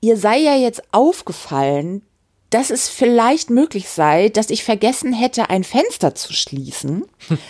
ihr 0.00 0.16
sei 0.16 0.38
ja 0.38 0.54
jetzt 0.54 0.82
aufgefallen, 0.92 2.02
dass 2.50 2.70
es 2.70 2.88
vielleicht 2.88 3.50
möglich 3.50 3.88
sei, 3.88 4.28
dass 4.28 4.50
ich 4.50 4.62
vergessen 4.62 5.12
hätte, 5.12 5.50
ein 5.50 5.64
Fenster 5.64 6.14
zu 6.14 6.32
schließen. 6.32 7.06
Hm. 7.26 7.38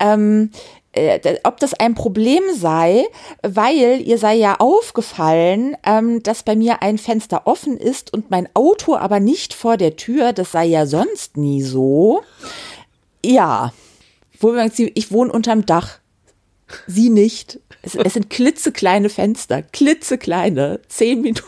Ähm, 0.00 0.52
äh, 0.92 1.38
ob 1.42 1.58
das 1.58 1.74
ein 1.74 1.96
Problem 1.96 2.44
sei, 2.54 3.04
weil 3.42 4.00
ihr 4.00 4.16
sei 4.16 4.36
ja 4.36 4.60
aufgefallen, 4.60 5.76
ähm, 5.84 6.22
dass 6.22 6.44
bei 6.44 6.54
mir 6.54 6.82
ein 6.82 6.98
Fenster 6.98 7.48
offen 7.48 7.76
ist 7.76 8.12
und 8.12 8.30
mein 8.30 8.48
Auto 8.54 8.94
aber 8.94 9.18
nicht 9.18 9.54
vor 9.54 9.76
der 9.76 9.96
Tür. 9.96 10.32
Das 10.32 10.52
sei 10.52 10.66
ja 10.66 10.86
sonst 10.86 11.36
nie 11.36 11.62
so. 11.62 12.22
Ja, 13.26 13.72
ich 14.94 15.10
wohne 15.10 15.32
unterm 15.32 15.66
Dach. 15.66 15.98
Sie 16.86 17.10
nicht. 17.10 17.60
Es, 17.82 17.94
es 17.94 18.14
sind 18.14 18.30
klitzekleine 18.30 19.08
Fenster, 19.08 19.62
klitzekleine, 19.62 20.80
zehn 20.88 21.20
Minuten. 21.20 21.44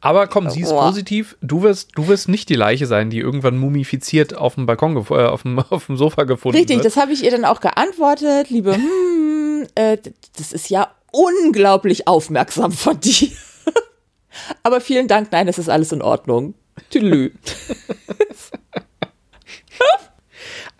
Aber 0.00 0.26
komm, 0.26 0.48
sie 0.48 0.62
ist 0.62 0.72
oh. 0.72 0.80
positiv. 0.80 1.36
Du 1.42 1.62
wirst, 1.62 1.90
du 1.94 2.08
wirst 2.08 2.28
nicht 2.28 2.48
die 2.48 2.54
Leiche 2.54 2.86
sein, 2.86 3.10
die 3.10 3.18
irgendwann 3.18 3.58
mumifiziert 3.58 4.34
auf 4.34 4.54
dem 4.54 4.64
Balkon, 4.64 4.96
äh, 4.96 5.26
auf, 5.26 5.42
dem, 5.42 5.58
auf 5.70 5.86
dem 5.86 5.96
Sofa 5.96 6.24
gefunden 6.24 6.56
Richtig, 6.56 6.76
wird. 6.76 6.86
das 6.86 6.96
habe 6.96 7.12
ich 7.12 7.22
ihr 7.22 7.30
dann 7.30 7.44
auch 7.44 7.60
geantwortet. 7.60 8.48
Liebe, 8.50 8.74
hm, 8.74 9.66
äh, 9.74 9.98
das 10.36 10.52
ist 10.52 10.70
ja 10.70 10.90
unglaublich 11.12 12.08
aufmerksam 12.08 12.72
von 12.72 12.98
dir. 13.00 13.28
Aber 14.62 14.80
vielen 14.80 15.08
Dank, 15.08 15.32
nein, 15.32 15.48
es 15.48 15.58
ist 15.58 15.68
alles 15.68 15.92
in 15.92 16.02
Ordnung. 16.02 16.54
Tüdelü. 16.88 17.32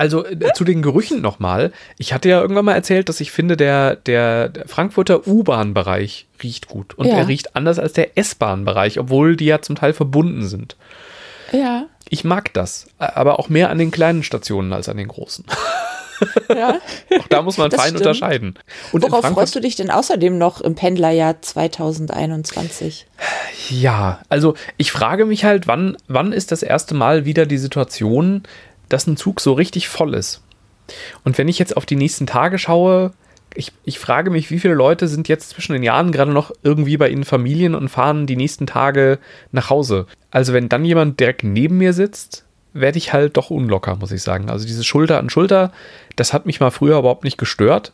Also 0.00 0.24
äh, 0.24 0.54
zu 0.54 0.64
den 0.64 0.80
Gerüchen 0.80 1.20
nochmal. 1.20 1.72
Ich 1.98 2.14
hatte 2.14 2.30
ja 2.30 2.40
irgendwann 2.40 2.64
mal 2.64 2.74
erzählt, 2.74 3.10
dass 3.10 3.20
ich 3.20 3.32
finde, 3.32 3.58
der, 3.58 3.96
der, 3.96 4.50
Frankfurter 4.64 5.26
U-Bahn-Bereich 5.26 6.26
riecht 6.42 6.68
gut. 6.68 6.94
Und 6.94 7.06
ja. 7.06 7.18
er 7.18 7.28
riecht 7.28 7.54
anders 7.54 7.78
als 7.78 7.92
der 7.92 8.16
S-Bahn-Bereich, 8.16 8.98
obwohl 8.98 9.36
die 9.36 9.44
ja 9.44 9.60
zum 9.60 9.76
Teil 9.76 9.92
verbunden 9.92 10.46
sind. 10.46 10.76
Ja. 11.52 11.84
Ich 12.08 12.24
mag 12.24 12.50
das, 12.54 12.86
aber 12.96 13.38
auch 13.38 13.50
mehr 13.50 13.68
an 13.68 13.76
den 13.76 13.90
kleinen 13.90 14.22
Stationen 14.22 14.72
als 14.72 14.88
an 14.88 14.96
den 14.96 15.08
großen. 15.08 15.44
Ja. 16.54 16.78
auch 17.18 17.28
da 17.28 17.40
muss 17.40 17.56
man 17.56 17.70
fein 17.70 17.80
stimmt. 17.80 18.00
unterscheiden. 18.00 18.58
Und 18.92 19.02
Worauf 19.04 19.24
freust 19.24 19.54
du 19.54 19.60
dich 19.60 19.76
denn 19.76 19.90
außerdem 19.90 20.36
noch 20.36 20.60
im 20.60 20.74
Pendlerjahr 20.74 21.40
2021? 21.40 23.06
Ja, 23.70 24.20
also 24.28 24.54
ich 24.76 24.92
frage 24.92 25.24
mich 25.24 25.44
halt, 25.44 25.66
wann, 25.66 25.96
wann 26.08 26.32
ist 26.32 26.52
das 26.52 26.62
erste 26.62 26.94
Mal 26.94 27.24
wieder 27.24 27.46
die 27.46 27.56
Situation, 27.56 28.42
dass 28.90 29.06
ein 29.06 29.16
Zug 29.16 29.40
so 29.40 29.54
richtig 29.54 29.88
voll 29.88 30.14
ist. 30.14 30.42
Und 31.24 31.38
wenn 31.38 31.48
ich 31.48 31.58
jetzt 31.58 31.76
auf 31.76 31.86
die 31.86 31.96
nächsten 31.96 32.26
Tage 32.26 32.58
schaue, 32.58 33.12
ich, 33.54 33.72
ich 33.84 33.98
frage 33.98 34.30
mich, 34.30 34.50
wie 34.50 34.58
viele 34.58 34.74
Leute 34.74 35.08
sind 35.08 35.28
jetzt 35.28 35.50
zwischen 35.50 35.72
den 35.72 35.82
Jahren 35.82 36.12
gerade 36.12 36.32
noch 36.32 36.52
irgendwie 36.62 36.96
bei 36.96 37.08
ihren 37.08 37.24
Familien 37.24 37.74
und 37.74 37.88
fahren 37.88 38.26
die 38.26 38.36
nächsten 38.36 38.66
Tage 38.66 39.18
nach 39.50 39.70
Hause. 39.70 40.06
Also 40.30 40.52
wenn 40.52 40.68
dann 40.68 40.84
jemand 40.84 41.18
direkt 41.18 41.42
neben 41.42 41.78
mir 41.78 41.92
sitzt, 41.92 42.44
werde 42.72 42.98
ich 42.98 43.12
halt 43.12 43.36
doch 43.36 43.50
unlocker, 43.50 43.96
muss 43.96 44.12
ich 44.12 44.22
sagen. 44.22 44.50
Also 44.50 44.66
dieses 44.66 44.86
Schulter 44.86 45.18
an 45.18 45.30
Schulter, 45.30 45.72
das 46.16 46.32
hat 46.32 46.46
mich 46.46 46.60
mal 46.60 46.70
früher 46.70 46.98
überhaupt 46.98 47.24
nicht 47.24 47.38
gestört. 47.38 47.92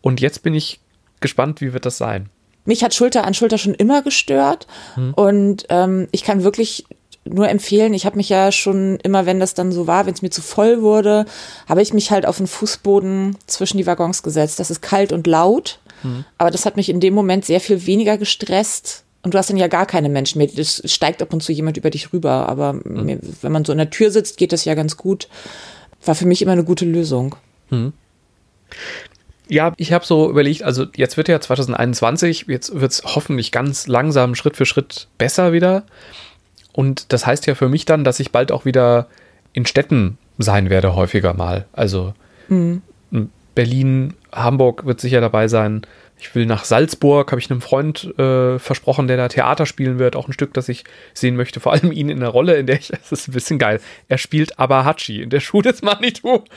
Und 0.00 0.20
jetzt 0.20 0.42
bin 0.42 0.54
ich 0.54 0.80
gespannt, 1.20 1.60
wie 1.60 1.72
wird 1.72 1.84
das 1.84 1.98
sein. 1.98 2.30
Mich 2.64 2.82
hat 2.82 2.94
Schulter 2.94 3.24
an 3.24 3.34
Schulter 3.34 3.58
schon 3.58 3.74
immer 3.74 4.02
gestört. 4.02 4.66
Hm. 4.94 5.14
Und 5.14 5.66
ähm, 5.68 6.08
ich 6.10 6.24
kann 6.24 6.42
wirklich 6.42 6.86
nur 7.28 7.48
empfehlen. 7.48 7.94
Ich 7.94 8.06
habe 8.06 8.16
mich 8.16 8.28
ja 8.28 8.52
schon 8.52 8.98
immer, 9.02 9.26
wenn 9.26 9.40
das 9.40 9.54
dann 9.54 9.72
so 9.72 9.86
war, 9.86 10.06
wenn 10.06 10.14
es 10.14 10.22
mir 10.22 10.30
zu 10.30 10.42
voll 10.42 10.82
wurde, 10.82 11.26
habe 11.68 11.82
ich 11.82 11.92
mich 11.92 12.10
halt 12.10 12.26
auf 12.26 12.38
den 12.38 12.46
Fußboden 12.46 13.36
zwischen 13.46 13.78
die 13.78 13.86
Waggons 13.86 14.22
gesetzt. 14.22 14.58
Das 14.60 14.70
ist 14.70 14.82
kalt 14.82 15.12
und 15.12 15.26
laut, 15.26 15.80
mhm. 16.02 16.24
aber 16.38 16.50
das 16.50 16.66
hat 16.66 16.76
mich 16.76 16.88
in 16.88 17.00
dem 17.00 17.14
Moment 17.14 17.44
sehr 17.44 17.60
viel 17.60 17.86
weniger 17.86 18.18
gestresst. 18.18 19.04
Und 19.22 19.34
du 19.34 19.38
hast 19.38 19.50
dann 19.50 19.56
ja 19.56 19.66
gar 19.66 19.86
keine 19.86 20.08
Menschen 20.08 20.38
mehr. 20.38 20.48
Es 20.56 20.80
steigt 20.84 21.20
ab 21.20 21.32
und 21.32 21.42
zu 21.42 21.50
jemand 21.50 21.76
über 21.76 21.90
dich 21.90 22.12
rüber. 22.12 22.48
Aber 22.48 22.74
mhm. 22.74 23.18
wenn 23.42 23.50
man 23.50 23.64
so 23.64 23.72
in 23.72 23.78
der 23.78 23.90
Tür 23.90 24.12
sitzt, 24.12 24.36
geht 24.36 24.52
das 24.52 24.64
ja 24.64 24.74
ganz 24.74 24.96
gut. 24.96 25.26
War 26.04 26.14
für 26.14 26.26
mich 26.26 26.42
immer 26.42 26.52
eine 26.52 26.62
gute 26.62 26.84
Lösung. 26.84 27.34
Mhm. 27.70 27.92
Ja, 29.48 29.72
ich 29.76 29.92
habe 29.92 30.04
so 30.04 30.28
überlegt, 30.28 30.62
also 30.62 30.86
jetzt 30.96 31.16
wird 31.16 31.28
ja 31.28 31.40
2021, 31.40 32.46
jetzt 32.48 32.80
wird 32.80 32.92
es 32.92 33.02
hoffentlich 33.04 33.52
ganz 33.52 33.86
langsam 33.86 34.34
Schritt 34.34 34.56
für 34.56 34.66
Schritt 34.66 35.08
besser 35.18 35.52
wieder. 35.52 35.84
Und 36.76 37.12
das 37.14 37.26
heißt 37.26 37.46
ja 37.46 37.54
für 37.54 37.70
mich 37.70 37.86
dann, 37.86 38.04
dass 38.04 38.20
ich 38.20 38.32
bald 38.32 38.52
auch 38.52 38.66
wieder 38.66 39.08
in 39.54 39.64
Städten 39.64 40.18
sein 40.36 40.68
werde, 40.68 40.94
häufiger 40.94 41.32
mal. 41.32 41.64
Also 41.72 42.12
mhm. 42.48 42.82
Berlin, 43.54 44.12
Hamburg 44.30 44.84
wird 44.84 45.00
sicher 45.00 45.22
dabei 45.22 45.48
sein. 45.48 45.86
Ich 46.18 46.34
will 46.34 46.44
nach 46.44 46.64
Salzburg, 46.64 47.32
habe 47.32 47.40
ich 47.40 47.50
einem 47.50 47.62
Freund 47.62 48.18
äh, 48.18 48.58
versprochen, 48.58 49.08
der 49.08 49.16
da 49.16 49.28
Theater 49.28 49.64
spielen 49.64 49.98
wird. 49.98 50.16
Auch 50.16 50.28
ein 50.28 50.34
Stück, 50.34 50.52
das 50.52 50.68
ich 50.68 50.84
sehen 51.14 51.36
möchte. 51.36 51.60
Vor 51.60 51.72
allem 51.72 51.92
ihn 51.92 52.10
in 52.10 52.20
der 52.20 52.28
Rolle, 52.28 52.56
in 52.56 52.66
der 52.66 52.78
ich, 52.78 52.88
das 53.10 53.10
ist 53.10 53.28
ein 53.28 53.32
bisschen 53.32 53.58
geil. 53.58 53.80
Er 54.08 54.18
spielt 54.18 54.58
Abahachi 54.58 55.22
in 55.22 55.30
der 55.30 55.40
Schuh 55.40 55.62
des 55.62 55.82
Manitou. 55.82 56.44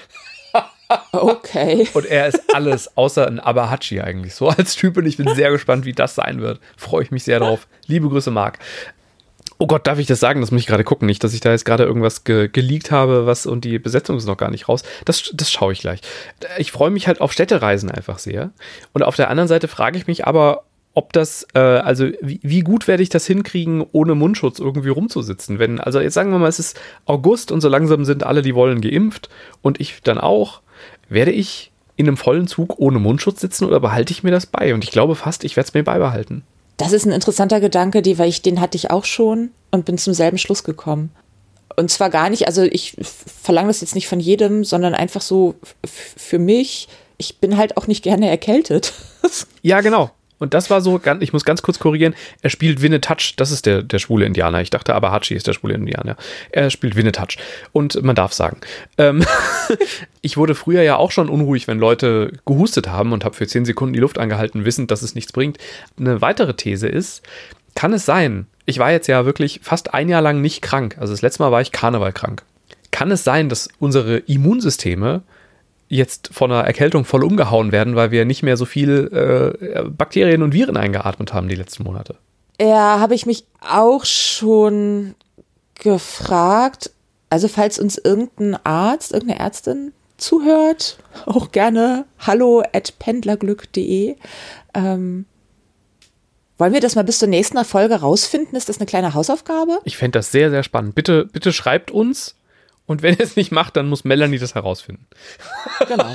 Okay. 1.12 1.88
Und 1.94 2.08
er 2.08 2.26
ist 2.26 2.56
alles 2.56 2.98
außer 2.98 3.28
ein 3.28 3.40
Abahachi 3.40 4.02
eigentlich. 4.02 4.34
So 4.34 4.50
als 4.50 4.76
Typ 4.76 4.98
und 4.98 5.06
ich 5.06 5.18
bin 5.18 5.28
sehr 5.36 5.52
gespannt, 5.52 5.86
wie 5.86 5.94
das 5.94 6.16
sein 6.16 6.42
wird. 6.42 6.60
Freue 6.78 7.04
ich 7.04 7.12
mich 7.12 7.24
sehr 7.24 7.40
drauf. 7.40 7.68
Liebe 7.86 8.10
Grüße, 8.10 8.32
Marc. 8.32 8.58
Oh 9.62 9.68
Gott, 9.68 9.86
darf 9.88 10.00
ich 10.00 10.08
das 10.08 10.22
sagen? 10.22 10.40
Das 10.40 10.52
muss 10.52 10.62
ich 10.62 10.68
gerade 10.68 10.86
gucken. 10.86 11.06
Nicht, 11.06 11.22
dass 11.22 11.34
ich 11.34 11.42
da 11.42 11.52
jetzt 11.52 11.66
gerade 11.66 11.84
irgendwas 11.84 12.24
ge 12.24 12.48
geleakt 12.48 12.92
habe, 12.92 13.26
was 13.26 13.46
und 13.46 13.66
die 13.66 13.78
Besetzung 13.78 14.16
ist 14.16 14.26
noch 14.26 14.38
gar 14.38 14.50
nicht 14.50 14.70
raus. 14.70 14.84
Das, 15.04 15.32
das 15.34 15.52
schaue 15.52 15.74
ich 15.74 15.82
gleich. 15.82 16.00
Ich 16.58 16.72
freue 16.72 16.92
mich 16.92 17.08
halt 17.08 17.20
auf 17.20 17.34
Städtereisen 17.34 17.92
einfach 17.92 18.20
sehr. 18.20 18.52
Und 18.94 19.04
auf 19.04 19.18
der 19.18 19.30
anderen 19.30 19.50
Seite 19.50 19.68
frage 19.68 19.98
ich 19.98 20.08
mich 20.08 20.26
aber, 20.26 20.64
ob 20.94 21.12
das, 21.12 21.46
äh, 21.56 21.60
also 21.60 22.10
wie, 22.22 22.40
wie, 22.42 22.62
gut 22.62 22.88
werde 22.88 23.04
ich 23.04 23.10
das 23.10 23.28
hinkriegen, 23.28 23.86
ohne 23.92 24.16
Mundschutz 24.16 24.60
irgendwie 24.60 24.90
rumzusitzen? 24.90 25.60
Wenn, 25.60 25.82
also 25.82 26.00
jetzt 26.00 26.14
sagen 26.14 26.32
wir 26.32 26.40
mal, 26.40 26.48
es 26.48 26.60
ist 26.60 26.80
August 27.06 27.52
und 27.52 27.60
so 27.60 27.68
langsam 27.68 28.06
sind 28.06 28.24
alle, 28.24 28.42
die 28.42 28.56
wollen, 28.56 28.80
geimpft 28.80 29.30
und 29.62 29.82
ich 29.82 30.02
dann 30.02 30.20
auch. 30.20 30.62
Werde 31.10 31.32
ich 31.32 31.72
in 31.98 32.08
einem 32.08 32.18
vollen 32.18 32.48
Zug 32.48 32.80
ohne 32.80 33.00
Mundschutz 33.00 33.42
sitzen 33.42 33.66
oder 33.66 33.82
behalte 33.82 34.14
ich 34.14 34.24
mir 34.24 34.32
das 34.32 34.46
bei? 34.46 34.74
Und 34.74 34.86
ich 34.86 34.92
glaube 34.92 35.16
fast, 35.16 35.44
ich 35.44 35.58
werde 35.58 35.68
es 35.68 35.74
mir 35.74 35.84
beibehalten. 35.84 36.44
Das 36.80 36.94
ist 36.94 37.06
ein 37.06 37.12
interessanter 37.12 37.60
Gedanke, 37.60 38.02
die, 38.02 38.18
weil 38.18 38.30
ich, 38.30 38.42
den 38.42 38.62
hatte 38.62 38.78
ich 38.78 38.90
auch 38.90 39.04
schon 39.04 39.52
und 39.70 39.84
bin 39.84 39.98
zum 39.98 40.14
selben 40.14 40.38
Schluss 40.38 40.64
gekommen. 40.64 41.12
Und 41.76 41.92
zwar 41.92 42.10
gar 42.10 42.30
nicht, 42.30 42.48
also 42.48 42.64
ich 42.64 42.96
verlange 43.44 43.68
das 43.68 43.82
jetzt 43.82 43.96
nicht 43.96 44.08
von 44.08 44.22
jedem, 44.22 44.64
sondern 44.64 44.96
einfach 44.96 45.20
so 45.20 45.56
für 45.86 46.40
mich. 46.40 46.88
Ich 47.18 47.40
bin 47.40 47.58
halt 47.58 47.76
auch 47.76 47.88
nicht 47.88 48.02
gerne 48.02 48.30
erkältet. 48.30 48.94
ja, 49.62 49.82
genau. 49.82 50.10
Und 50.40 50.54
das 50.54 50.70
war 50.70 50.82
so, 50.82 51.00
ich 51.20 51.34
muss 51.34 51.46
ganz 51.46 51.62
kurz 51.62 51.80
korrigieren, 51.80 52.16
er 52.42 52.50
spielt 52.50 52.82
Winnetouch, 52.82 53.36
das 53.36 53.52
ist 53.52 53.66
der, 53.66 53.84
der 53.84 54.00
schwule 54.00 54.26
Indianer. 54.26 54.62
Ich 54.62 54.70
dachte 54.70 54.96
aber 54.96 55.12
Hachi 55.12 55.36
ist 55.36 55.48
der 55.48 55.54
schwule 55.54 55.76
Indianer. 55.76 56.16
Er 56.52 56.70
spielt 56.70 56.96
Winnetouch. 56.96 57.38
Und 57.72 58.02
man 58.02 58.16
darf 58.16 58.34
sagen. 58.34 58.60
Ähm, 58.98 59.24
ich 60.22 60.38
wurde 60.38 60.56
früher 60.56 60.82
ja 60.82 60.96
auch 60.96 61.12
schon 61.12 61.30
unruhig, 61.30 61.68
wenn 61.68 61.78
Leute 61.78 62.34
gehustet 62.46 62.88
haben 62.88 63.12
und 63.12 63.26
habe 63.26 63.36
für 63.36 63.48
10 63.48 63.66
Sekunden 63.66 63.94
die 63.94 64.00
Luft 64.00 64.18
angehalten, 64.18 64.66
wissend, 64.66 64.92
dass 64.92 65.02
es 65.02 65.16
nichts 65.16 65.34
bringt. 65.34 65.58
Eine 66.00 66.22
weitere 66.22 66.54
These 66.54 66.88
ist, 66.88 67.22
kann 67.76 67.94
es 67.94 68.06
sein, 68.06 68.48
ich 68.66 68.80
war 68.80 68.92
jetzt 68.92 69.08
ja 69.08 69.26
wirklich 69.26 69.62
fast 69.64 69.94
ein 69.94 70.10
Jahr 70.10 70.22
lang 70.22 70.42
nicht 70.42 70.62
krank. 70.62 70.96
Also 71.00 71.12
das 71.14 71.22
letzte 71.22 71.42
Mal 71.42 71.52
war 71.52 71.62
ich 71.62 71.72
Karneval 71.72 72.14
krank. 72.14 72.44
Kann 72.92 73.10
es 73.12 73.24
sein, 73.24 73.50
dass 73.50 73.70
unsere 73.80 74.18
Immunsysteme 74.18 75.24
jetzt 75.90 76.30
von 76.32 76.52
einer 76.52 76.66
Erkältung 76.66 77.04
voll 77.04 77.24
umgehauen 77.24 77.72
werden, 77.72 77.96
weil 77.96 78.12
wir 78.12 78.24
nicht 78.24 78.44
mehr 78.44 78.56
so 78.56 78.66
viel 78.66 79.58
äh, 79.68 79.84
Bakterien 79.90 80.44
und 80.44 80.54
Viren 80.54 80.78
eingeatmet 80.78 81.34
haben 81.34 81.50
die 81.50 81.56
letzten 81.56 81.84
Monate? 81.84 82.16
Ja, 82.62 83.00
habe 83.00 83.16
ich 83.16 83.26
mich 83.26 83.46
auch 83.68 84.06
schon 84.06 85.16
gefragt. 85.76 86.92
Also 87.30 87.48
falls 87.48 87.80
uns 87.80 87.98
irgendein 87.98 88.58
Arzt, 88.64 89.12
irgendeine 89.12 89.40
Ärztin 89.40 89.94
zuhört, 90.18 91.00
auch 91.26 91.52
gerne 91.52 92.06
hallo 92.20 92.64
at 92.74 92.98
pendlerglück.de. 93.00 94.16
Ähm, 94.74 95.26
wollen 96.58 96.74
wir 96.74 96.82
das 96.82 96.96
mal 96.96 97.04
bis 97.04 97.20
zur 97.20 97.30
nächsten 97.30 97.64
Folge 97.64 97.96
rausfinden? 97.96 98.58
Ist 98.58 98.68
das 98.68 98.78
eine 98.78 98.86
kleine 98.86 99.14
Hausaufgabe? 99.14 99.80
Ich 99.86 99.98
fände 99.98 100.20
das 100.20 100.32
sehr, 100.32 100.50
sehr 100.50 100.64
spannend. 100.64 100.94
Bitte, 100.94 101.26
bitte 101.26 101.54
schreibt 101.54 101.90
uns 101.90 102.36
und 102.90 103.04
wenn 103.04 103.14
ihr 103.14 103.24
es 103.24 103.36
nicht 103.36 103.52
macht, 103.52 103.76
dann 103.76 103.88
muss 103.88 104.04
Melanie 104.04 104.40
das 104.40 104.56
herausfinden. 104.56 105.06
Genau. 105.88 106.08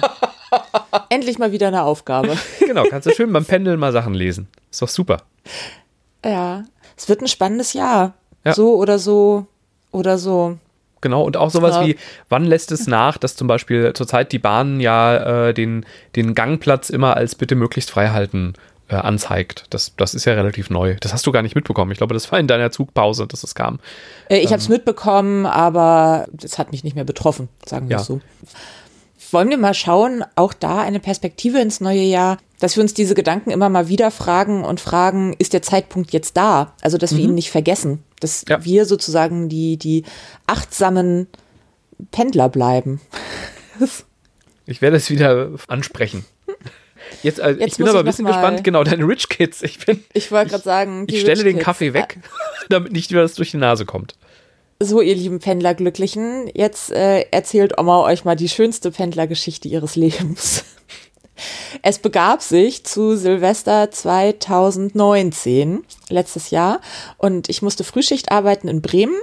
Endlich 1.08 1.38
mal 1.38 1.52
wieder 1.52 1.68
eine 1.68 1.84
Aufgabe. 1.84 2.36
genau, 2.58 2.82
kannst 2.90 3.06
du 3.06 3.12
schön 3.12 3.32
beim 3.32 3.44
Pendeln 3.44 3.78
mal 3.78 3.92
Sachen 3.92 4.12
lesen. 4.12 4.48
Ist 4.72 4.82
doch 4.82 4.88
super. 4.88 5.18
Ja, 6.24 6.64
es 6.96 7.08
wird 7.08 7.20
ein 7.20 7.28
spannendes 7.28 7.74
Jahr. 7.74 8.14
Ja. 8.44 8.54
So 8.54 8.74
oder 8.74 8.98
so 8.98 9.46
oder 9.92 10.18
so. 10.18 10.58
Genau, 11.00 11.22
und 11.22 11.36
auch 11.36 11.50
sowas 11.50 11.76
ja. 11.76 11.86
wie, 11.86 11.96
wann 12.28 12.44
lässt 12.44 12.72
es 12.72 12.88
nach, 12.88 13.18
dass 13.18 13.36
zum 13.36 13.46
Beispiel 13.46 13.92
zurzeit 13.92 14.32
die 14.32 14.40
Bahnen 14.40 14.80
ja 14.80 15.48
äh, 15.48 15.54
den, 15.54 15.86
den 16.16 16.34
Gangplatz 16.34 16.90
immer 16.90 17.16
als 17.16 17.36
bitte 17.36 17.54
möglichst 17.54 17.92
frei 17.92 18.08
halten 18.08 18.54
äh, 18.88 18.96
anzeigt. 18.96 19.64
Das, 19.70 19.94
das 19.96 20.14
ist 20.14 20.24
ja 20.24 20.34
relativ 20.34 20.70
neu. 20.70 20.96
Das 21.00 21.12
hast 21.12 21.26
du 21.26 21.32
gar 21.32 21.42
nicht 21.42 21.54
mitbekommen. 21.54 21.90
Ich 21.92 21.98
glaube, 21.98 22.14
das 22.14 22.30
war 22.30 22.38
in 22.38 22.46
deiner 22.46 22.70
Zugpause, 22.70 23.26
dass 23.26 23.40
das 23.40 23.54
kam. 23.54 23.80
Äh, 24.28 24.38
ich 24.38 24.44
ähm. 24.44 24.50
habe 24.50 24.58
es 24.58 24.68
mitbekommen, 24.68 25.46
aber 25.46 26.26
es 26.42 26.58
hat 26.58 26.72
mich 26.72 26.84
nicht 26.84 26.94
mehr 26.94 27.04
betroffen, 27.04 27.48
sagen 27.64 27.88
wir 27.88 27.96
ja. 27.96 28.02
so. 28.02 28.20
Wollen 29.30 29.50
wir 29.50 29.58
mal 29.58 29.74
schauen, 29.74 30.24
auch 30.36 30.52
da 30.52 30.80
eine 30.80 31.00
Perspektive 31.00 31.58
ins 31.58 31.80
neue 31.80 32.02
Jahr, 32.02 32.38
dass 32.60 32.76
wir 32.76 32.82
uns 32.82 32.94
diese 32.94 33.14
Gedanken 33.14 33.50
immer 33.50 33.68
mal 33.68 33.88
wieder 33.88 34.10
fragen 34.10 34.64
und 34.64 34.80
fragen, 34.80 35.34
ist 35.38 35.54
der 35.54 35.62
Zeitpunkt 35.62 36.12
jetzt 36.12 36.36
da? 36.36 36.74
Also, 36.82 36.98
dass 36.98 37.16
wir 37.16 37.24
mhm. 37.24 37.30
ihn 37.30 37.34
nicht 37.34 37.50
vergessen, 37.50 38.04
dass 38.20 38.44
ja. 38.48 38.64
wir 38.64 38.84
sozusagen 38.84 39.48
die, 39.48 39.76
die 39.76 40.04
achtsamen 40.46 41.26
Pendler 42.10 42.48
bleiben. 42.48 43.00
ich 44.66 44.82
werde 44.82 44.96
es 44.96 45.10
wieder 45.10 45.50
ansprechen. 45.68 46.24
Jetzt, 47.22 47.40
also 47.40 47.60
Jetzt 47.60 47.72
ich 47.72 47.78
bin 47.78 47.88
aber 47.88 48.00
ein 48.00 48.04
bisschen 48.04 48.26
gespannt, 48.26 48.64
genau, 48.64 48.84
deine 48.84 49.06
Rich 49.06 49.28
Kids. 49.28 49.62
Ich 49.62 49.78
Ich 50.12 50.32
wollte 50.32 50.50
gerade 50.50 50.64
sagen, 50.64 51.06
ich 51.08 51.20
stelle 51.20 51.44
den 51.44 51.58
Kaffee 51.58 51.92
weg, 51.94 52.18
damit 52.68 52.92
nicht 52.92 53.10
wieder 53.10 53.22
das 53.22 53.34
durch 53.34 53.50
die 53.50 53.56
Nase 53.56 53.84
kommt. 53.84 54.14
So, 54.80 55.00
ihr 55.00 55.14
lieben 55.14 55.38
Pendlerglücklichen, 55.38 56.50
jetzt 56.52 56.90
äh, 56.90 57.20
erzählt 57.30 57.78
Oma 57.78 58.02
euch 58.02 58.24
mal 58.24 58.34
die 58.34 58.48
schönste 58.48 58.90
Pendlergeschichte 58.90 59.68
ihres 59.68 59.96
Lebens. 59.96 60.64
Es 61.82 61.98
begab 61.98 62.42
sich 62.42 62.84
zu 62.84 63.16
Silvester 63.16 63.90
2019, 63.90 65.82
letztes 66.08 66.50
Jahr, 66.50 66.80
und 67.18 67.48
ich 67.48 67.60
musste 67.60 67.82
Frühschicht 67.82 68.30
arbeiten 68.30 68.68
in 68.68 68.80
Bremen 68.80 69.16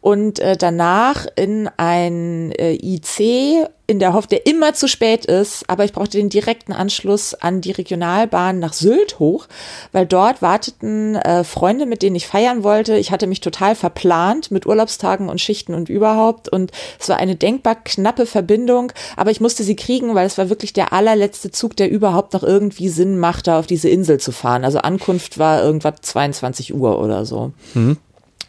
und 0.00 0.40
äh, 0.40 0.56
danach 0.56 1.26
in 1.36 1.70
ein 1.76 2.52
äh, 2.52 2.74
IC 2.74 3.68
in 3.86 3.98
der 3.98 4.14
Hoffnung, 4.14 4.30
der 4.30 4.46
immer 4.46 4.74
zu 4.74 4.88
spät 4.88 5.26
ist, 5.26 5.64
aber 5.68 5.84
ich 5.84 5.92
brauchte 5.92 6.16
den 6.16 6.28
direkten 6.28 6.72
Anschluss 6.72 7.34
an 7.34 7.60
die 7.60 7.72
Regionalbahn 7.72 8.58
nach 8.58 8.72
Sylt 8.72 9.18
hoch, 9.18 9.46
weil 9.92 10.06
dort 10.06 10.40
warteten 10.40 11.16
äh, 11.16 11.44
Freunde, 11.44 11.86
mit 11.86 12.02
denen 12.02 12.16
ich 12.16 12.26
feiern 12.26 12.64
wollte. 12.64 12.96
Ich 12.96 13.12
hatte 13.12 13.26
mich 13.26 13.40
total 13.40 13.74
verplant 13.74 14.50
mit 14.50 14.66
Urlaubstagen 14.66 15.28
und 15.28 15.40
Schichten 15.40 15.74
und 15.74 15.88
überhaupt 15.88 16.48
und 16.48 16.72
es 16.98 17.08
war 17.08 17.18
eine 17.18 17.36
denkbar 17.36 17.76
knappe 17.76 18.26
Verbindung, 18.26 18.92
aber 19.16 19.30
ich 19.30 19.40
musste 19.40 19.62
sie 19.62 19.76
kriegen, 19.76 20.14
weil 20.14 20.26
es 20.26 20.38
war 20.38 20.48
wirklich 20.48 20.72
der 20.72 20.92
allerletzte 20.92 21.50
Zug, 21.50 21.76
der 21.76 21.90
überhaupt 21.90 22.32
noch 22.32 22.42
irgendwie 22.42 22.88
Sinn 22.88 23.18
machte, 23.18 23.54
auf 23.54 23.66
diese 23.66 23.88
Insel 23.88 24.18
zu 24.18 24.32
fahren. 24.32 24.64
Also 24.64 24.78
Ankunft 24.78 25.38
war 25.38 25.62
irgendwas 25.62 25.94
22 26.02 26.74
Uhr 26.74 26.98
oder 26.98 27.24
so. 27.24 27.52
Mhm. 27.74 27.98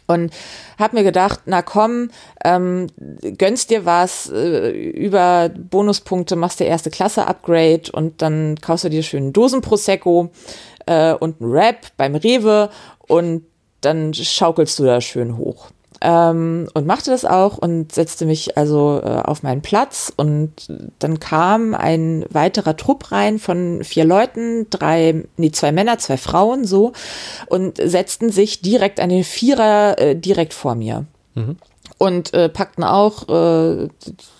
Und 0.06 0.32
habe 0.78 0.96
mir 0.96 1.02
gedacht, 1.02 1.40
na 1.46 1.62
komm, 1.62 2.10
ähm, 2.44 2.88
gönnst 3.38 3.70
dir 3.70 3.84
was, 3.86 4.30
äh, 4.30 4.70
über 4.70 5.48
Bonuspunkte 5.48 6.36
machst 6.36 6.60
du 6.60 6.64
erste 6.64 6.90
Klasse 6.90 7.26
Upgrade 7.26 7.90
und 7.92 8.20
dann 8.20 8.56
kaufst 8.60 8.84
du 8.84 8.90
dir 8.90 9.02
schön 9.02 9.32
Dosen 9.32 9.62
Prosecco 9.62 10.30
äh, 10.86 11.14
und 11.14 11.40
ein 11.40 11.50
Wrap 11.50 11.86
beim 11.96 12.14
Rewe 12.14 12.68
und 13.08 13.46
dann 13.80 14.12
schaukelst 14.12 14.78
du 14.78 14.84
da 14.84 15.00
schön 15.00 15.36
hoch 15.38 15.70
ähm, 16.04 16.68
und 16.74 16.86
machte 16.86 17.10
das 17.10 17.24
auch 17.24 17.56
und 17.58 17.92
setzte 17.92 18.26
mich 18.26 18.56
also 18.58 19.00
äh, 19.02 19.08
auf 19.08 19.42
meinen 19.42 19.62
Platz 19.62 20.12
und 20.14 20.52
dann 20.98 21.18
kam 21.18 21.74
ein 21.74 22.26
weiterer 22.30 22.76
Trupp 22.76 23.10
rein 23.10 23.38
von 23.38 23.82
vier 23.82 24.04
Leuten, 24.04 24.68
drei, 24.68 25.24
nee, 25.38 25.50
zwei 25.50 25.72
Männer, 25.72 25.98
zwei 25.98 26.18
Frauen 26.18 26.66
so 26.66 26.92
und 27.46 27.78
setzten 27.78 28.30
sich 28.30 28.60
direkt 28.60 29.00
an 29.00 29.08
den 29.08 29.24
Vierer 29.24 29.98
äh, 29.98 30.14
direkt 30.14 30.52
vor 30.52 30.74
mir. 30.74 31.06
Mhm 31.34 31.56
und 31.98 32.34
äh, 32.34 32.48
packten 32.48 32.84
auch 32.84 33.28
äh, 33.28 33.88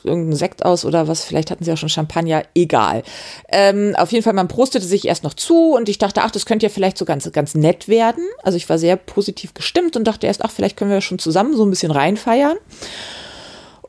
irgendeinen 0.02 0.34
Sekt 0.34 0.64
aus 0.64 0.84
oder 0.84 1.08
was, 1.08 1.24
vielleicht 1.24 1.50
hatten 1.50 1.64
sie 1.64 1.72
auch 1.72 1.76
schon 1.76 1.88
Champagner, 1.88 2.42
egal. 2.54 3.02
Ähm, 3.48 3.94
auf 3.96 4.12
jeden 4.12 4.24
Fall, 4.24 4.32
man 4.32 4.48
prostete 4.48 4.84
sich 4.84 5.06
erst 5.06 5.22
noch 5.24 5.34
zu 5.34 5.74
und 5.74 5.88
ich 5.88 5.98
dachte, 5.98 6.22
ach, 6.22 6.30
das 6.30 6.46
könnte 6.46 6.66
ja 6.66 6.70
vielleicht 6.70 6.98
so 6.98 7.04
ganz, 7.04 7.30
ganz 7.32 7.54
nett 7.54 7.88
werden. 7.88 8.24
Also 8.42 8.56
ich 8.56 8.68
war 8.68 8.78
sehr 8.78 8.96
positiv 8.96 9.54
gestimmt 9.54 9.96
und 9.96 10.04
dachte 10.04 10.26
erst, 10.26 10.44
ach, 10.44 10.50
vielleicht 10.50 10.76
können 10.76 10.90
wir 10.90 11.00
schon 11.00 11.18
zusammen 11.18 11.56
so 11.56 11.64
ein 11.64 11.70
bisschen 11.70 11.92
reinfeiern. 11.92 12.58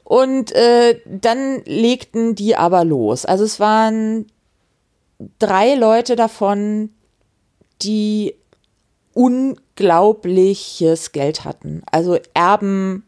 Und 0.03 0.51
äh, 0.51 0.99
dann 1.05 1.63
legten 1.65 2.35
die 2.35 2.55
aber 2.55 2.85
los. 2.85 3.25
Also 3.25 3.43
es 3.43 3.59
waren 3.59 4.27
drei 5.39 5.73
Leute 5.73 6.15
davon, 6.15 6.91
die 7.81 8.35
unglaubliches 9.13 11.11
Geld 11.11 11.43
hatten. 11.43 11.81
Also 11.91 12.19
Erben 12.35 13.03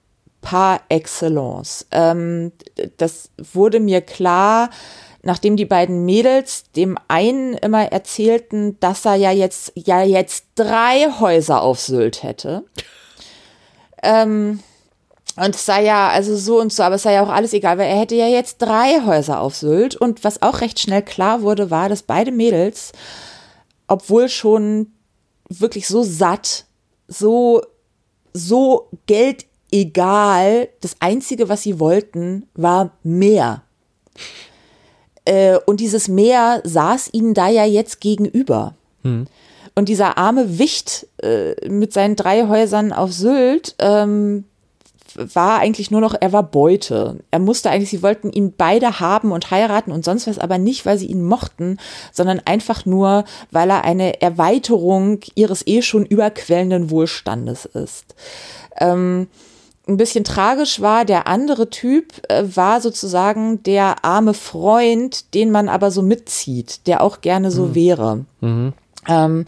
par 0.48 0.80
excellence. 0.88 1.86
Ähm, 1.92 2.54
das 2.96 3.32
wurde 3.52 3.82
mir 3.82 4.00
klar, 4.00 4.70
nachdem 5.22 5.58
die 5.58 5.66
beiden 5.66 6.06
Mädels 6.06 6.72
dem 6.72 6.98
einen 7.10 7.56
immer 7.56 7.92
erzählten, 7.92 8.80
dass 8.80 9.04
er 9.04 9.16
ja 9.16 9.32
jetzt, 9.32 9.74
ja 9.76 10.04
jetzt 10.04 10.46
drei 10.56 11.12
Häuser 11.20 11.62
auf 11.62 11.82
Sylt 11.82 12.24
hätte. 12.24 12.64
Ähm, 14.02 14.62
und 15.36 15.54
es 15.54 15.66
sei 15.66 15.84
ja, 15.84 16.08
also 16.08 16.38
so 16.38 16.62
und 16.62 16.72
so, 16.72 16.82
aber 16.82 16.96
es 16.96 17.04
sei 17.04 17.16
ja 17.16 17.24
auch 17.24 17.30
alles 17.30 17.52
egal, 17.52 17.78
weil 17.78 17.90
er 17.90 18.00
hätte 18.00 18.16
ja 18.16 18.28
jetzt 18.28 18.60
drei 18.60 19.02
Häuser 19.06 19.42
auf 19.42 19.54
Sylt. 19.54 19.98
Und 19.98 20.24
was 20.24 20.42
auch 20.42 20.62
recht 20.62 20.80
schnell 20.80 21.02
klar 21.02 21.42
wurde, 21.42 21.72
war, 21.72 21.90
dass 21.90 22.04
beide 22.04 22.32
Mädels, 22.32 22.94
obwohl 23.90 24.30
schon 24.30 24.94
wirklich 25.50 25.90
so 25.90 26.04
satt, 26.04 26.64
so, 27.10 27.64
so 28.32 28.88
Geld 29.08 29.46
egal. 29.82 30.70
Das 30.82 30.96
Einzige, 31.00 31.50
was 31.50 31.64
sie 31.64 31.80
wollten, 31.80 32.48
war 32.56 32.92
mehr. 33.04 33.64
Äh, 35.26 35.58
und 35.66 35.80
dieses 35.80 36.08
Meer 36.08 36.62
saß 36.64 37.10
ihnen 37.14 37.34
da 37.34 37.50
ja 37.50 37.66
jetzt 37.66 38.02
gegenüber. 38.02 38.76
Hm. 39.04 39.28
Und 39.76 39.90
dieser 39.90 40.18
arme 40.18 40.58
Wicht 40.58 41.06
äh, 41.22 41.70
mit 41.70 41.94
seinen 41.94 42.16
drei 42.16 42.48
Häusern 42.48 42.92
auf 42.94 43.14
Sylt 43.14 43.76
ähm, 43.80 44.46
war 45.18 45.60
eigentlich 45.60 45.92
nur 45.92 46.02
noch, 46.02 46.16
er 46.20 46.32
war 46.32 46.44
Beute. 46.44 47.18
Er 47.32 47.40
musste 47.40 47.70
eigentlich, 47.70 47.90
sie 47.90 48.04
wollten 48.04 48.32
ihn 48.32 48.54
beide 48.56 49.00
haben 49.00 49.32
und 49.32 49.52
heiraten 49.52 49.92
und 49.92 50.06
sonst 50.06 50.28
was, 50.28 50.40
aber 50.40 50.58
nicht, 50.58 50.86
weil 50.86 50.98
sie 50.98 51.08
ihn 51.08 51.24
mochten, 51.24 51.78
sondern 52.12 52.42
einfach 52.46 52.86
nur, 52.86 53.26
weil 53.52 53.70
er 53.70 53.84
eine 53.84 54.22
Erweiterung 54.22 55.20
ihres 55.36 55.66
eh 55.66 55.82
schon 55.82 56.06
überquellenden 56.06 56.90
Wohlstandes 56.90 57.66
ist. 57.66 58.16
Ähm, 58.80 59.28
ein 59.88 59.98
bisschen 59.98 60.24
tragisch 60.24 60.82
war, 60.82 61.06
der 61.06 61.28
andere 61.28 61.70
Typ 61.70 62.22
äh, 62.30 62.44
war 62.56 62.82
sozusagen 62.82 63.64
der 63.64 64.04
arme 64.04 64.34
Freund, 64.34 65.34
den 65.34 65.52
man 65.52 65.70
aber 65.70 65.92
so 65.92 66.02
mitzieht, 66.02 66.88
der 66.88 67.02
auch 67.02 67.22
gerne 67.22 67.52
so 67.52 67.68
mhm. 67.68 67.76
wäre. 67.76 68.26
Mhm. 68.42 68.74
Ähm, 69.08 69.46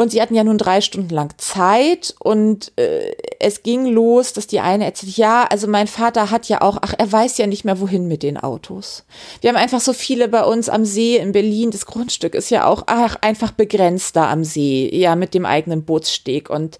und 0.00 0.10
sie 0.10 0.22
hatten 0.22 0.34
ja 0.34 0.44
nun 0.44 0.56
drei 0.56 0.80
Stunden 0.80 1.10
lang 1.10 1.34
Zeit 1.36 2.14
und 2.20 2.72
äh, 2.76 3.12
es 3.38 3.62
ging 3.62 3.84
los, 3.84 4.32
dass 4.32 4.46
die 4.46 4.60
eine 4.60 4.86
erzählt, 4.86 5.18
ja, 5.18 5.44
also 5.44 5.66
mein 5.66 5.88
Vater 5.88 6.30
hat 6.30 6.48
ja 6.48 6.62
auch, 6.62 6.78
ach, 6.80 6.94
er 6.96 7.12
weiß 7.12 7.36
ja 7.36 7.46
nicht 7.46 7.66
mehr, 7.66 7.80
wohin 7.80 8.08
mit 8.08 8.22
den 8.22 8.38
Autos. 8.38 9.04
Wir 9.42 9.50
haben 9.50 9.58
einfach 9.58 9.80
so 9.82 9.92
viele 9.92 10.28
bei 10.28 10.42
uns 10.42 10.70
am 10.70 10.86
See 10.86 11.18
in 11.18 11.32
Berlin. 11.32 11.70
Das 11.70 11.84
Grundstück 11.84 12.34
ist 12.34 12.48
ja 12.48 12.64
auch 12.64 12.84
ach, 12.86 13.16
einfach 13.20 13.50
begrenzt 13.50 14.16
da 14.16 14.30
am 14.30 14.42
See, 14.42 14.88
ja, 14.90 15.16
mit 15.16 15.34
dem 15.34 15.44
eigenen 15.44 15.84
Bootssteg. 15.84 16.48
Und 16.48 16.78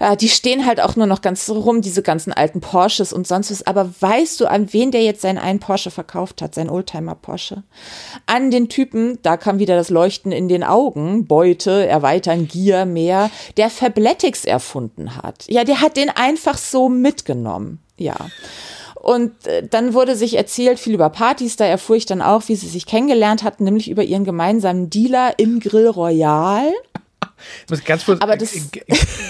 äh, 0.00 0.16
die 0.16 0.30
stehen 0.30 0.64
halt 0.64 0.80
auch 0.80 0.96
nur 0.96 1.06
noch 1.06 1.20
ganz 1.20 1.50
rum, 1.50 1.82
diese 1.82 2.00
ganzen 2.00 2.32
alten 2.32 2.62
Porsches 2.62 3.12
und 3.12 3.26
sonst 3.26 3.50
was. 3.50 3.66
Aber 3.66 3.90
weißt 4.00 4.40
du, 4.40 4.46
an 4.46 4.72
wen 4.72 4.90
der 4.90 5.02
jetzt 5.02 5.20
seinen 5.20 5.36
einen 5.36 5.60
Porsche 5.60 5.90
verkauft 5.90 6.40
hat, 6.40 6.54
sein 6.54 6.70
Oldtimer 6.70 7.14
Porsche? 7.14 7.62
An 8.24 8.50
den 8.50 8.70
Typen, 8.70 9.18
da 9.20 9.36
kam 9.36 9.58
wieder 9.58 9.76
das 9.76 9.90
Leuchten 9.90 10.32
in 10.32 10.48
den 10.48 10.64
Augen, 10.64 11.26
Beute, 11.26 11.86
erweitern, 11.86 12.48
Gier 12.54 12.84
mehr, 12.86 13.30
der 13.56 13.68
Fabletics 13.68 14.44
erfunden 14.44 15.16
hat. 15.16 15.44
Ja, 15.48 15.64
der 15.64 15.80
hat 15.80 15.96
den 15.96 16.08
einfach 16.08 16.56
so 16.56 16.88
mitgenommen. 16.88 17.80
Ja. 17.98 18.14
Und 18.94 19.46
äh, 19.48 19.66
dann 19.68 19.92
wurde 19.92 20.14
sich 20.14 20.36
erzählt, 20.36 20.78
viel 20.78 20.94
über 20.94 21.10
Partys, 21.10 21.56
da 21.56 21.64
erfuhr 21.66 21.96
ich 21.96 22.06
dann 22.06 22.22
auch, 22.22 22.44
wie 22.46 22.54
sie 22.54 22.68
sich 22.68 22.86
kennengelernt 22.86 23.42
hatten, 23.42 23.64
nämlich 23.64 23.90
über 23.90 24.04
ihren 24.04 24.24
gemeinsamen 24.24 24.88
Dealer 24.88 25.34
im 25.38 25.58
Grill 25.58 25.88
Royal. 25.88 26.72
Ganz 27.84 28.04
kurz, 28.06 28.20
Aber 28.22 28.36
das- 28.36 28.54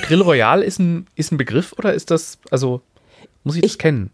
Grill 0.03 0.21
Royal 0.21 0.63
ist 0.63 0.79
ein, 0.79 1.07
ist 1.17 1.33
ein 1.33 1.39
Begriff 1.39 1.73
oder 1.79 1.95
ist 1.95 2.11
das, 2.11 2.39
also 2.51 2.83
muss 3.43 3.57
ich 3.57 3.63
das 3.63 3.73
Ich- 3.73 3.79
kennen? 3.79 4.11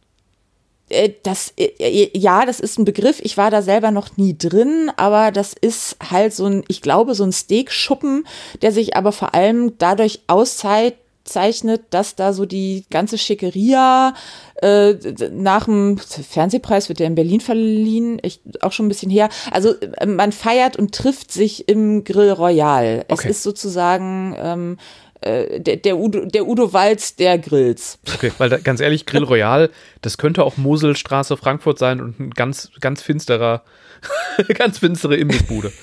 Äh, 0.91 1.11
Das, 1.23 1.53
äh, 1.57 2.11
ja, 2.17 2.45
das 2.45 2.61
ist 2.61 2.79
ein 2.79 2.85
Begriff. 2.85 3.21
Ich 3.23 3.37
war 3.37 3.51
da 3.51 3.63
selber 3.63 3.91
noch 3.91 4.17
nie 4.17 4.37
drin, 4.37 4.91
aber 4.97 5.31
das 5.33 5.55
ist 5.59 5.97
halt 6.11 6.35
so 6.35 6.45
ein, 6.47 6.65
ich 6.69 6.83
glaube, 6.83 7.15
so 7.15 7.25
ein 7.25 7.33
Steakschuppen, 7.33 8.27
der 8.61 8.73
sich 8.73 8.97
aber 8.97 9.13
vor 9.13 9.35
allem 9.35 9.79
dadurch 9.79 10.21
auszeichnet, 10.27 11.81
dass 11.91 12.17
da 12.17 12.33
so 12.33 12.45
die 12.47 12.85
ganze 12.91 13.19
Schickeria 13.19 14.15
äh, 14.63 14.95
nach 15.33 15.65
dem 15.67 15.97
Fernsehpreis 15.99 16.89
wird 16.89 16.99
der 16.99 17.07
in 17.07 17.15
Berlin 17.15 17.41
verliehen, 17.41 18.19
ich, 18.23 18.41
auch 18.61 18.73
schon 18.73 18.87
ein 18.87 18.91
bisschen 18.91 19.11
her. 19.11 19.29
Also 19.51 19.75
äh, 19.81 20.07
man 20.07 20.33
feiert 20.33 20.77
und 20.77 20.95
trifft 20.95 21.33
sich 21.33 21.69
im 21.69 22.05
Grill 22.05 22.33
Royal. 22.33 23.05
Es 23.09 23.21
Okay. 23.21 23.31
ist 23.31 23.43
sozusagen 23.43 24.35
ähm, 24.39 24.79
äh, 25.21 25.61
der, 25.61 25.77
der, 25.77 25.99
Udo, 25.99 26.25
der 26.25 26.47
Udo 26.47 26.73
Walz 26.73 27.17
der 27.17 27.39
Grills. 27.39 27.99
Okay, 28.15 28.33
weil 28.39 28.49
da, 28.49 28.59
ganz 28.59 28.81
ehrlich, 28.81 29.07
Grill 29.07 29.25
Royal, 29.25 29.71
das 30.03 30.19
könnte 30.19 30.45
auch 30.45 30.57
Moselstraße 30.57 31.37
Frankfurt 31.37 31.79
sein 31.79 32.01
und 32.01 32.19
ein 32.19 32.31
ganz, 32.31 32.71
ganz 32.81 33.03
finsterer, 33.03 33.63
ganz 34.55 34.79
finstere 34.79 35.17
Imbissbude. 35.17 35.73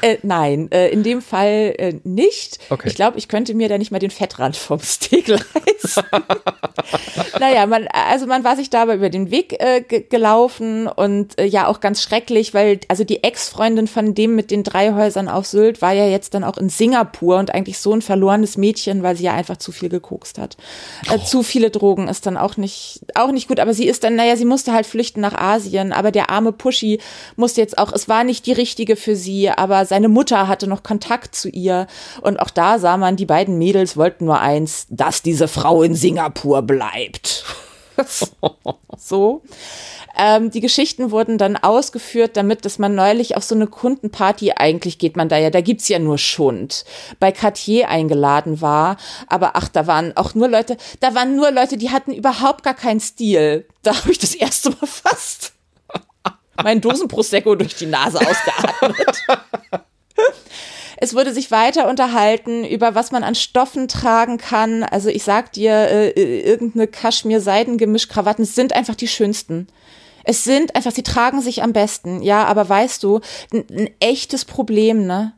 Äh, 0.00 0.16
nein, 0.22 0.70
äh, 0.72 0.88
in 0.88 1.02
dem 1.02 1.20
Fall 1.20 1.74
äh, 1.76 1.94
nicht. 2.02 2.58
Okay. 2.70 2.88
Ich 2.88 2.94
glaube, 2.94 3.18
ich 3.18 3.28
könnte 3.28 3.52
mir 3.52 3.68
da 3.68 3.76
nicht 3.76 3.90
mal 3.90 3.98
den 3.98 4.10
Fettrand 4.10 4.56
vom 4.56 4.80
Steak 4.80 5.28
leisten. 5.28 6.02
naja, 7.40 7.66
man, 7.66 7.86
also 7.92 8.26
man 8.26 8.42
war 8.42 8.56
sich 8.56 8.70
da 8.70 8.82
aber 8.82 8.94
über 8.94 9.10
den 9.10 9.30
Weg 9.30 9.60
äh, 9.60 9.82
ge- 9.82 10.04
gelaufen 10.08 10.86
und 10.86 11.38
äh, 11.38 11.44
ja 11.44 11.66
auch 11.66 11.80
ganz 11.80 12.02
schrecklich, 12.02 12.54
weil 12.54 12.80
also 12.88 13.04
die 13.04 13.22
Ex-Freundin 13.22 13.86
von 13.86 14.14
dem 14.14 14.34
mit 14.34 14.50
den 14.50 14.64
drei 14.64 14.92
Häusern 14.94 15.28
auf 15.28 15.46
Sylt 15.46 15.82
war 15.82 15.92
ja 15.92 16.06
jetzt 16.06 16.32
dann 16.34 16.44
auch 16.44 16.56
in 16.56 16.68
Singapur 16.70 17.36
und 17.38 17.52
eigentlich 17.54 17.78
so 17.78 17.92
ein 17.92 18.02
verlorenes 18.02 18.56
Mädchen, 18.56 19.02
weil 19.02 19.16
sie 19.16 19.24
ja 19.24 19.34
einfach 19.34 19.58
zu 19.58 19.72
viel 19.72 19.88
gekokst 19.90 20.38
hat. 20.38 20.56
Äh, 21.10 21.18
zu 21.24 21.42
viele 21.42 21.70
Drogen 21.70 22.08
ist 22.08 22.26
dann 22.26 22.36
auch 22.36 22.56
nicht, 22.56 23.00
auch 23.14 23.30
nicht 23.30 23.48
gut, 23.48 23.60
aber 23.60 23.74
sie 23.74 23.86
ist 23.86 24.04
dann, 24.04 24.16
naja, 24.16 24.36
sie 24.36 24.44
musste 24.46 24.72
halt 24.72 24.86
flüchten 24.86 25.20
nach 25.20 25.34
Asien, 25.34 25.92
aber 25.92 26.10
der 26.12 26.30
arme 26.30 26.52
Pushy 26.52 26.98
musste 27.46 27.60
jetzt 27.60 27.78
auch, 27.78 27.92
es 27.92 28.08
war 28.08 28.24
nicht 28.24 28.44
die 28.46 28.52
richtige 28.52 28.96
für 28.96 29.14
sie, 29.14 29.48
aber 29.48 29.84
seine 29.84 30.08
Mutter 30.08 30.48
hatte 30.48 30.66
noch 30.66 30.82
Kontakt 30.82 31.36
zu 31.36 31.48
ihr 31.48 31.86
und 32.22 32.40
auch 32.40 32.50
da 32.50 32.80
sah 32.80 32.96
man, 32.96 33.14
die 33.14 33.24
beiden 33.24 33.56
Mädels 33.56 33.96
wollten 33.96 34.24
nur 34.24 34.40
eins, 34.40 34.88
dass 34.90 35.22
diese 35.22 35.46
Frau 35.46 35.84
in 35.84 35.94
Singapur 35.94 36.62
bleibt. 36.62 37.44
so. 38.98 39.42
Ähm, 40.18 40.50
die 40.50 40.60
Geschichten 40.60 41.12
wurden 41.12 41.38
dann 41.38 41.56
ausgeführt, 41.56 42.36
damit, 42.36 42.64
dass 42.64 42.80
man 42.80 42.96
neulich 42.96 43.36
auf 43.36 43.44
so 43.44 43.54
eine 43.54 43.68
Kundenparty, 43.68 44.54
eigentlich 44.56 44.98
geht 44.98 45.16
man 45.16 45.28
da 45.28 45.38
ja, 45.38 45.50
da 45.50 45.60
gibt's 45.60 45.86
ja 45.86 46.00
nur 46.00 46.18
Schund, 46.18 46.84
bei 47.20 47.30
Cartier 47.30 47.88
eingeladen 47.88 48.60
war. 48.60 48.96
Aber 49.28 49.52
ach, 49.54 49.68
da 49.68 49.86
waren 49.86 50.16
auch 50.16 50.34
nur 50.34 50.48
Leute, 50.48 50.76
da 50.98 51.14
waren 51.14 51.36
nur 51.36 51.52
Leute, 51.52 51.76
die 51.76 51.90
hatten 51.90 52.12
überhaupt 52.12 52.64
gar 52.64 52.74
keinen 52.74 52.98
Stil. 52.98 53.66
Da 53.84 53.96
habe 53.96 54.10
ich 54.10 54.18
das 54.18 54.34
erste 54.34 54.70
Mal 54.70 54.78
fast 54.86 55.55
mein 56.62 56.80
Dosenprosecco 56.80 57.54
durch 57.54 57.74
die 57.76 57.86
Nase 57.86 58.18
ausgeatmet. 58.18 59.22
Es 60.98 61.14
wurde 61.14 61.32
sich 61.32 61.50
weiter 61.50 61.88
unterhalten 61.88 62.64
über 62.64 62.94
was 62.94 63.10
man 63.10 63.22
an 63.22 63.34
Stoffen 63.34 63.86
tragen 63.88 64.38
kann. 64.38 64.82
Also 64.82 65.08
ich 65.10 65.24
sag 65.24 65.52
dir, 65.52 65.72
äh, 65.72 66.08
äh, 66.08 66.40
irgendeine 66.40 66.86
Kaschmir-Seidengemisch-Krawatten 66.86 68.44
sind 68.44 68.72
einfach 68.72 68.94
die 68.94 69.08
schönsten. 69.08 69.68
Es 70.24 70.42
sind 70.44 70.74
einfach, 70.74 70.92
sie 70.92 71.02
tragen 71.02 71.40
sich 71.40 71.62
am 71.62 71.72
besten. 71.72 72.22
Ja, 72.22 72.44
aber 72.44 72.68
weißt 72.68 73.02
du, 73.02 73.20
ein, 73.52 73.66
ein 73.70 73.90
echtes 74.00 74.44
Problem, 74.44 75.06
ne? 75.06 75.34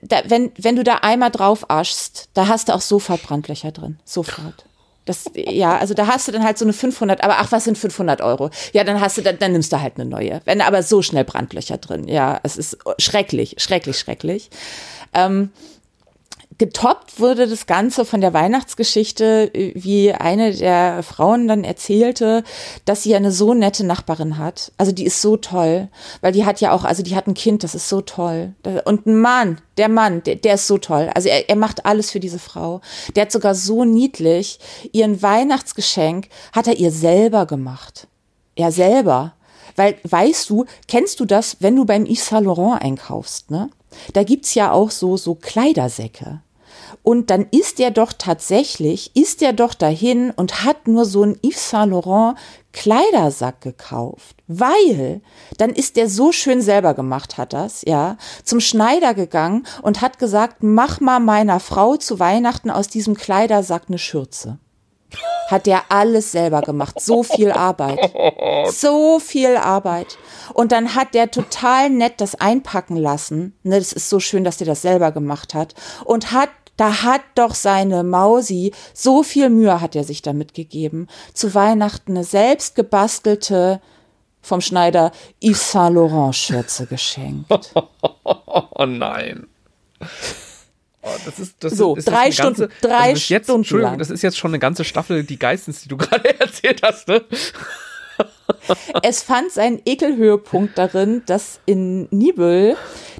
Da, 0.00 0.22
wenn, 0.28 0.52
wenn 0.56 0.76
du 0.76 0.84
da 0.84 0.96
einmal 1.02 1.30
drauf 1.30 1.68
aschst, 1.68 2.30
da 2.32 2.48
hast 2.48 2.68
du 2.68 2.74
auch 2.74 2.80
sofort 2.80 3.22
Brandlöcher 3.22 3.70
drin. 3.70 3.98
Sofort. 4.04 4.64
Das, 5.04 5.30
ja, 5.34 5.76
also 5.76 5.92
da 5.92 6.06
hast 6.06 6.28
du 6.28 6.32
dann 6.32 6.44
halt 6.44 6.56
so 6.56 6.64
eine 6.64 6.72
500, 6.72 7.22
aber 7.22 7.38
ach, 7.38 7.52
was 7.52 7.64
sind 7.64 7.76
500 7.76 8.22
Euro? 8.22 8.50
Ja, 8.72 8.84
dann 8.84 9.00
hast 9.00 9.18
du, 9.18 9.22
dann, 9.22 9.38
dann 9.38 9.52
nimmst 9.52 9.72
du 9.72 9.80
halt 9.80 9.94
eine 9.96 10.06
neue. 10.06 10.40
Wenn 10.44 10.62
aber 10.62 10.82
so 10.82 11.02
schnell 11.02 11.24
Brandlöcher 11.24 11.76
drin. 11.76 12.08
Ja, 12.08 12.40
es 12.42 12.56
ist 12.56 12.78
schrecklich, 12.98 13.56
schrecklich, 13.58 13.98
schrecklich. 13.98 14.48
Ähm, 15.12 15.50
getoppt 16.58 17.18
wurde 17.18 17.48
das 17.48 17.66
Ganze 17.66 18.04
von 18.04 18.20
der 18.20 18.32
Weihnachtsgeschichte, 18.32 19.50
wie 19.74 20.12
eine 20.12 20.54
der 20.54 21.02
Frauen 21.02 21.48
dann 21.48 21.64
erzählte, 21.64 22.44
dass 22.84 23.02
sie 23.02 23.14
eine 23.14 23.32
so 23.32 23.54
nette 23.54 23.84
Nachbarin 23.84 24.38
hat. 24.38 24.72
Also 24.78 24.92
die 24.92 25.04
ist 25.04 25.20
so 25.20 25.36
toll, 25.36 25.88
weil 26.20 26.32
die 26.32 26.44
hat 26.44 26.60
ja 26.60 26.72
auch, 26.72 26.84
also 26.84 27.02
die 27.02 27.16
hat 27.16 27.26
ein 27.26 27.34
Kind, 27.34 27.64
das 27.64 27.74
ist 27.74 27.88
so 27.88 28.00
toll. 28.00 28.54
Und 28.84 29.06
ein 29.06 29.18
Mann, 29.18 29.60
der 29.76 29.88
Mann, 29.88 30.22
der, 30.22 30.36
der 30.36 30.54
ist 30.54 30.66
so 30.66 30.78
toll. 30.78 31.10
Also 31.14 31.28
er, 31.28 31.48
er 31.48 31.56
macht 31.56 31.86
alles 31.86 32.10
für 32.10 32.20
diese 32.20 32.38
Frau. 32.38 32.80
Der 33.16 33.22
hat 33.22 33.32
sogar 33.32 33.54
so 33.54 33.84
niedlich 33.84 34.60
ihren 34.92 35.22
Weihnachtsgeschenk 35.22 36.28
hat 36.52 36.66
er 36.66 36.76
ihr 36.76 36.90
selber 36.90 37.46
gemacht. 37.46 38.06
Er 38.54 38.70
selber. 38.70 39.34
Weil, 39.76 39.96
weißt 40.04 40.50
du, 40.50 40.66
kennst 40.86 41.18
du 41.18 41.24
das, 41.24 41.56
wenn 41.60 41.74
du 41.74 41.84
beim 41.84 42.06
Yves 42.06 42.26
Saint 42.26 42.46
Laurent 42.46 42.80
einkaufst, 42.80 43.50
ne? 43.50 43.70
Da 44.12 44.22
gibt's 44.22 44.54
ja 44.54 44.72
auch 44.72 44.90
so, 44.90 45.16
so 45.16 45.34
Kleidersäcke. 45.34 46.40
Und 47.02 47.30
dann 47.30 47.46
ist 47.50 47.80
er 47.80 47.90
doch 47.90 48.12
tatsächlich, 48.12 49.14
ist 49.14 49.42
er 49.42 49.52
doch 49.52 49.74
dahin 49.74 50.30
und 50.30 50.64
hat 50.64 50.88
nur 50.88 51.04
so 51.04 51.22
einen 51.22 51.38
Yves 51.42 51.70
Saint 51.70 51.90
Laurent 51.90 52.38
Kleidersack 52.72 53.60
gekauft. 53.60 54.36
Weil, 54.46 55.20
dann 55.58 55.70
ist 55.70 55.96
der 55.96 56.08
so 56.08 56.32
schön 56.32 56.60
selber 56.60 56.94
gemacht, 56.94 57.38
hat 57.38 57.52
das, 57.52 57.82
ja, 57.86 58.16
zum 58.42 58.60
Schneider 58.60 59.14
gegangen 59.14 59.66
und 59.82 60.00
hat 60.00 60.18
gesagt, 60.18 60.62
mach 60.62 61.00
mal 61.00 61.20
meiner 61.20 61.60
Frau 61.60 61.96
zu 61.96 62.18
Weihnachten 62.18 62.70
aus 62.70 62.88
diesem 62.88 63.14
Kleidersack 63.14 63.84
eine 63.88 63.98
Schürze. 63.98 64.58
Hat 65.48 65.66
der 65.66 65.82
alles 65.90 66.32
selber 66.32 66.62
gemacht. 66.62 67.00
So 67.00 67.22
viel 67.22 67.52
Arbeit. 67.52 67.98
So 68.72 69.20
viel 69.20 69.56
Arbeit. 69.56 70.18
Und 70.54 70.72
dann 70.72 70.94
hat 70.94 71.14
der 71.14 71.30
total 71.30 71.90
nett 71.90 72.14
das 72.20 72.34
einpacken 72.34 72.96
lassen. 72.96 73.56
Ne, 73.62 73.78
das 73.78 73.92
ist 73.92 74.08
so 74.08 74.20
schön, 74.20 74.44
dass 74.44 74.56
der 74.56 74.66
das 74.66 74.82
selber 74.82 75.12
gemacht 75.12 75.54
hat. 75.54 75.74
Und 76.04 76.32
hat 76.32 76.48
da 76.76 77.02
hat 77.02 77.20
doch 77.36 77.54
seine 77.54 78.02
Mausi, 78.02 78.72
so 78.92 79.22
viel 79.22 79.48
Mühe 79.48 79.80
hat 79.80 79.94
er 79.94 80.02
sich 80.02 80.22
damit 80.22 80.54
gegeben, 80.54 81.06
zu 81.32 81.54
Weihnachten 81.54 82.12
eine 82.12 82.24
selbst 82.24 82.74
gebastelte, 82.74 83.80
vom 84.44 84.60
Schneider 84.60 85.10
Yves 85.42 85.72
Saint 85.72 85.94
Laurent 85.94 86.34
Schürze 86.34 86.86
geschenkt. 86.86 87.72
Oh 88.76 88.86
nein. 88.86 89.46
Oh, 91.06 91.10
das 91.26 91.38
ist, 91.38 91.56
das 91.60 91.72
So, 91.76 91.92
ist, 91.96 92.00
ist 92.00 92.08
drei 92.12 92.26
das 92.26 92.34
Stunden- 92.34 92.68
drei 92.80 93.10
das 93.12 93.20
ist 93.22 93.28
jetzt, 93.28 93.44
Stunden 93.44 93.60
Entschuldigung, 93.60 93.92
lang. 93.92 93.98
das 93.98 94.10
ist 94.10 94.22
jetzt 94.22 94.38
schon 94.38 94.50
eine 94.52 94.58
ganze 94.58 94.84
Staffel, 94.84 95.22
die 95.24 95.38
Geistens, 95.38 95.82
die 95.82 95.88
du 95.88 95.96
gerade 95.98 96.40
erzählt 96.40 96.80
hast, 96.82 97.08
ne? 97.08 97.22
Es 99.02 99.22
fand 99.22 99.50
seinen 99.50 99.80
Ekelhöhepunkt 99.84 100.78
darin, 100.78 101.22
dass 101.26 101.60
in 101.66 102.06
Nibel 102.10 102.76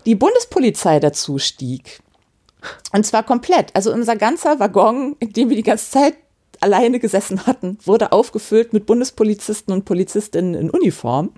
die 0.06 0.14
Bundespolizei 0.14 1.00
dazu 1.00 1.38
stieg. 1.38 2.00
Und 2.92 3.04
zwar 3.04 3.22
komplett. 3.24 3.74
Also 3.74 3.92
unser 3.92 4.16
ganzer 4.16 4.60
Waggon, 4.60 5.16
in 5.18 5.32
dem 5.32 5.48
wir 5.50 5.56
die 5.56 5.62
ganze 5.62 5.90
Zeit 5.90 6.14
alleine 6.60 7.00
gesessen 7.00 7.46
hatten, 7.46 7.78
wurde 7.84 8.12
aufgefüllt 8.12 8.72
mit 8.72 8.86
Bundespolizisten 8.86 9.74
und 9.74 9.84
Polizistinnen 9.84 10.54
in 10.54 10.70
Uniform. 10.70 11.32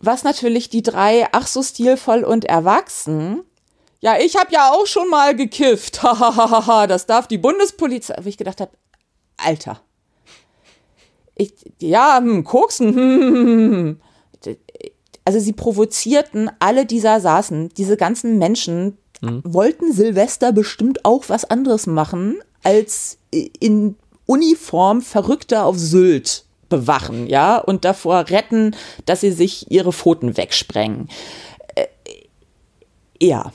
Was 0.00 0.24
natürlich 0.24 0.68
die 0.68 0.82
drei, 0.82 1.26
ach 1.32 1.46
so 1.46 1.62
stilvoll 1.62 2.24
und 2.24 2.44
erwachsen, 2.46 3.42
ja, 4.02 4.18
ich 4.18 4.36
habe 4.36 4.52
ja 4.52 4.70
auch 4.72 4.86
schon 4.86 5.08
mal 5.08 5.34
gekifft. 5.34 6.02
Hahaha, 6.02 6.86
das 6.86 7.06
darf 7.06 7.26
die 7.26 7.38
Bundespolizei. 7.38 8.16
Wo 8.20 8.28
ich 8.28 8.36
gedacht 8.36 8.60
habe, 8.60 8.72
Alter. 9.38 9.80
Ich, 11.34 11.54
ja, 11.80 12.18
hm, 12.18 12.44
koksen. 12.44 12.94
Hm, 12.94 13.20
hm, 13.20 13.72
hm. 13.72 14.56
Also 15.24 15.38
sie 15.38 15.52
provozierten 15.52 16.50
alle, 16.58 16.84
die 16.84 17.00
da 17.00 17.20
saßen, 17.20 17.70
diese 17.70 17.96
ganzen 17.96 18.38
Menschen, 18.38 18.98
wollten 19.22 19.92
Silvester 19.92 20.52
bestimmt 20.52 21.04
auch 21.04 21.28
was 21.28 21.44
anderes 21.44 21.86
machen, 21.86 22.40
als 22.64 23.18
in 23.30 23.96
Uniform 24.26 25.00
Verrückte 25.00 25.62
auf 25.62 25.78
Sylt 25.78 26.44
bewachen, 26.68 27.26
ja, 27.28 27.58
und 27.58 27.84
davor 27.84 28.30
retten, 28.30 28.74
dass 29.06 29.20
sie 29.20 29.30
sich 29.30 29.70
ihre 29.70 29.92
Pfoten 29.92 30.36
wegsprengen. 30.36 31.08
Äh, 31.74 31.86
ja. 33.20 33.52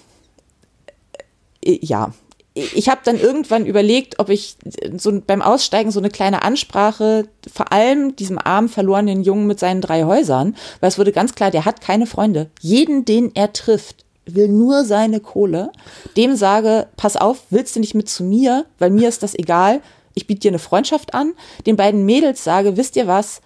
Äh, 1.67 1.79
ja. 1.81 2.13
Ich 2.55 2.89
habe 2.89 3.01
dann 3.03 3.19
irgendwann 3.19 3.67
überlegt, 3.67 4.17
ob 4.17 4.29
ich 4.29 4.57
so 4.97 5.21
beim 5.21 5.43
Aussteigen 5.43 5.91
so 5.91 5.99
eine 5.99 6.09
kleine 6.09 6.41
Ansprache, 6.41 7.27
vor 7.53 7.71
allem 7.71 8.15
diesem 8.15 8.39
armen 8.39 8.67
verlorenen 8.67 9.21
Jungen 9.21 9.45
mit 9.45 9.59
seinen 9.59 9.79
drei 9.79 10.05
Häusern, 10.05 10.55
weil 10.79 10.89
es 10.89 10.97
wurde 10.97 11.11
ganz 11.11 11.35
klar, 11.35 11.51
der 11.51 11.65
hat 11.65 11.81
keine 11.81 12.07
Freunde. 12.07 12.49
Jeden, 12.59 13.05
den 13.05 13.35
er 13.35 13.53
trifft, 13.53 14.05
will 14.25 14.47
nur 14.47 14.85
seine 14.85 15.19
Kohle, 15.19 15.71
dem 16.17 16.35
sage, 16.35 16.87
pass 16.97 17.15
auf, 17.15 17.43
willst 17.51 17.75
du 17.75 17.79
nicht 17.79 17.93
mit 17.93 18.09
zu 18.09 18.23
mir, 18.23 18.65
weil 18.79 18.89
mir 18.89 19.07
ist 19.07 19.21
das 19.21 19.35
egal, 19.35 19.81
ich 20.15 20.25
biete 20.25 20.39
dir 20.41 20.51
eine 20.51 20.59
Freundschaft 20.59 21.13
an, 21.13 21.33
den 21.67 21.75
beiden 21.75 22.05
Mädels 22.05 22.43
sage, 22.43 22.75
wisst 22.75 22.95
ihr 22.95 23.05
was, 23.05 23.41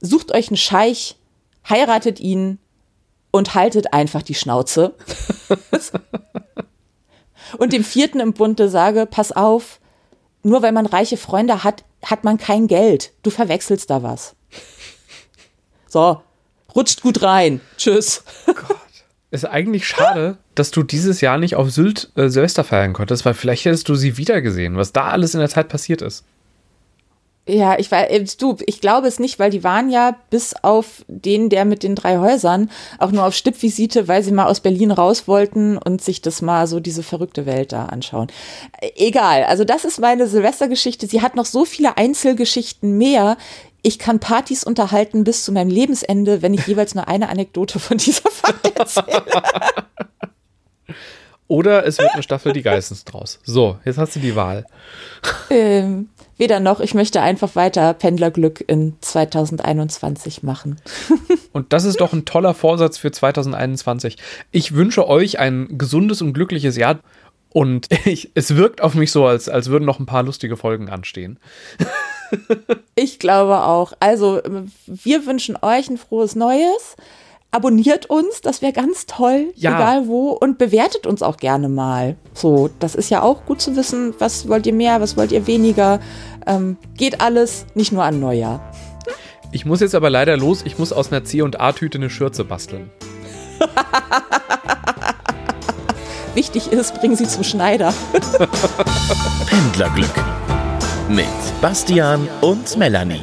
sucht 0.00 0.34
euch 0.34 0.48
einen 0.48 0.56
Scheich, 0.56 1.16
heiratet 1.68 2.18
ihn 2.18 2.58
und 3.30 3.54
haltet 3.54 3.92
einfach 3.92 4.22
die 4.22 4.34
Schnauze. 4.34 4.94
und 7.58 7.72
dem 7.72 7.84
vierten 7.84 8.20
im 8.20 8.32
Bunde 8.32 8.68
sage, 8.68 9.06
pass 9.06 9.32
auf, 9.32 9.80
nur 10.42 10.62
weil 10.62 10.72
man 10.72 10.86
reiche 10.86 11.16
Freunde 11.16 11.64
hat, 11.64 11.84
hat 12.04 12.24
man 12.24 12.38
kein 12.38 12.66
Geld. 12.68 13.12
Du 13.22 13.30
verwechselst 13.30 13.90
da 13.90 14.02
was. 14.02 14.36
So, 15.88 16.22
rutscht 16.74 17.02
gut 17.02 17.22
rein. 17.22 17.60
Tschüss. 17.76 18.22
Gott. 18.46 18.76
Ist 19.30 19.44
eigentlich 19.44 19.86
schade, 19.86 20.38
dass 20.54 20.70
du 20.70 20.82
dieses 20.82 21.20
Jahr 21.20 21.36
nicht 21.36 21.56
auf 21.56 21.70
Sylt 21.70 22.12
äh, 22.14 22.28
Silvester 22.28 22.62
feiern 22.64 22.92
konntest, 22.92 23.24
weil 23.24 23.34
vielleicht 23.34 23.64
hättest 23.64 23.88
du 23.88 23.96
sie 23.96 24.16
wiedergesehen, 24.16 24.76
was 24.76 24.92
da 24.92 25.08
alles 25.08 25.34
in 25.34 25.40
der 25.40 25.48
Zeit 25.48 25.68
passiert 25.68 26.00
ist. 26.00 26.24
Ja, 27.48 27.78
ich 27.78 27.92
war, 27.92 28.10
äh, 28.10 28.24
du, 28.38 28.56
ich 28.66 28.80
glaube 28.80 29.06
es 29.06 29.20
nicht, 29.20 29.38
weil 29.38 29.50
die 29.50 29.62
waren 29.62 29.88
ja 29.88 30.16
bis 30.30 30.54
auf 30.62 31.04
den, 31.06 31.48
der 31.48 31.64
mit 31.64 31.84
den 31.84 31.94
drei 31.94 32.18
Häusern, 32.18 32.70
auch 32.98 33.12
nur 33.12 33.24
auf 33.24 33.34
Stippvisite, 33.34 34.08
weil 34.08 34.24
sie 34.24 34.32
mal 34.32 34.46
aus 34.46 34.58
Berlin 34.58 34.90
raus 34.90 35.28
wollten 35.28 35.78
und 35.78 36.02
sich 36.02 36.20
das 36.20 36.42
mal 36.42 36.66
so 36.66 36.80
diese 36.80 37.04
verrückte 37.04 37.46
Welt 37.46 37.70
da 37.70 37.86
anschauen. 37.86 38.26
Äh, 38.80 38.90
egal, 38.96 39.44
also 39.44 39.62
das 39.62 39.84
ist 39.84 40.00
meine 40.00 40.26
Silvestergeschichte. 40.26 41.06
Sie 41.06 41.22
hat 41.22 41.36
noch 41.36 41.46
so 41.46 41.64
viele 41.64 41.96
Einzelgeschichten 41.96 42.98
mehr. 42.98 43.36
Ich 43.82 44.00
kann 44.00 44.18
Partys 44.18 44.64
unterhalten 44.64 45.22
bis 45.22 45.44
zu 45.44 45.52
meinem 45.52 45.70
Lebensende, 45.70 46.42
wenn 46.42 46.52
ich 46.52 46.66
jeweils 46.66 46.96
nur 46.96 47.06
eine 47.06 47.28
Anekdote 47.28 47.78
von 47.78 47.96
dieser 47.98 48.28
Fahrt 48.28 48.76
erzähle. 48.76 49.24
Oder 51.46 51.86
es 51.86 51.98
wird 51.98 52.10
eine 52.12 52.24
Staffel 52.24 52.52
Die 52.52 52.62
Geistens 52.62 53.04
draus. 53.04 53.38
So, 53.44 53.78
jetzt 53.84 53.98
hast 53.98 54.16
du 54.16 54.20
die 54.20 54.34
Wahl. 54.34 54.66
Ähm, 55.48 56.08
weder 56.36 56.60
noch. 56.60 56.80
Ich 56.80 56.94
möchte 56.94 57.20
einfach 57.20 57.56
weiter 57.56 57.94
Pendlerglück 57.94 58.62
in 58.66 58.96
2021 59.00 60.42
machen. 60.42 60.76
und 61.52 61.72
das 61.72 61.84
ist 61.84 62.00
doch 62.00 62.12
ein 62.12 62.24
toller 62.24 62.54
Vorsatz 62.54 62.98
für 62.98 63.10
2021. 63.10 64.16
Ich 64.50 64.74
wünsche 64.74 65.08
euch 65.08 65.38
ein 65.38 65.78
gesundes 65.78 66.22
und 66.22 66.32
glückliches 66.32 66.76
Jahr. 66.76 67.00
Und 67.50 67.88
ich, 68.04 68.30
es 68.34 68.56
wirkt 68.56 68.80
auf 68.82 68.94
mich 68.94 69.12
so, 69.12 69.26
als, 69.26 69.48
als 69.48 69.68
würden 69.68 69.84
noch 69.84 69.98
ein 69.98 70.06
paar 70.06 70.22
lustige 70.22 70.56
Folgen 70.56 70.90
anstehen. 70.90 71.38
ich 72.94 73.18
glaube 73.18 73.62
auch. 73.62 73.92
Also, 74.00 74.42
wir 74.86 75.26
wünschen 75.26 75.56
euch 75.62 75.88
ein 75.88 75.96
frohes 75.96 76.34
Neues 76.34 76.96
abonniert 77.56 78.06
uns, 78.06 78.42
das 78.42 78.62
wäre 78.62 78.72
ganz 78.72 79.06
toll, 79.06 79.52
ja. 79.56 79.74
egal 79.74 80.06
wo, 80.06 80.30
und 80.30 80.58
bewertet 80.58 81.06
uns 81.06 81.22
auch 81.22 81.38
gerne 81.38 81.68
mal. 81.68 82.16
So, 82.34 82.68
das 82.78 82.94
ist 82.94 83.10
ja 83.10 83.22
auch 83.22 83.46
gut 83.46 83.60
zu 83.60 83.74
wissen, 83.76 84.14
was 84.18 84.48
wollt 84.48 84.66
ihr 84.66 84.74
mehr, 84.74 85.00
was 85.00 85.16
wollt 85.16 85.32
ihr 85.32 85.46
weniger. 85.46 86.00
Ähm, 86.46 86.76
geht 86.96 87.20
alles, 87.20 87.66
nicht 87.74 87.92
nur 87.92 88.04
an 88.04 88.20
Neujahr. 88.20 88.60
Ich 89.52 89.64
muss 89.64 89.80
jetzt 89.80 89.94
aber 89.94 90.10
leider 90.10 90.36
los, 90.36 90.62
ich 90.64 90.78
muss 90.78 90.92
aus 90.92 91.10
einer 91.10 91.24
C 91.24 91.40
und 91.40 91.58
A-Tüte 91.58 91.98
eine 91.98 92.10
Schürze 92.10 92.44
basteln. 92.44 92.90
Wichtig 96.34 96.70
ist, 96.70 96.94
bringen 97.00 97.16
Sie 97.16 97.26
zum 97.26 97.42
Schneider. 97.42 97.94
Pendlerglück 99.46 100.12
mit 101.08 101.26
Bastian 101.62 102.28
und 102.42 102.76
Melanie. 102.76 103.22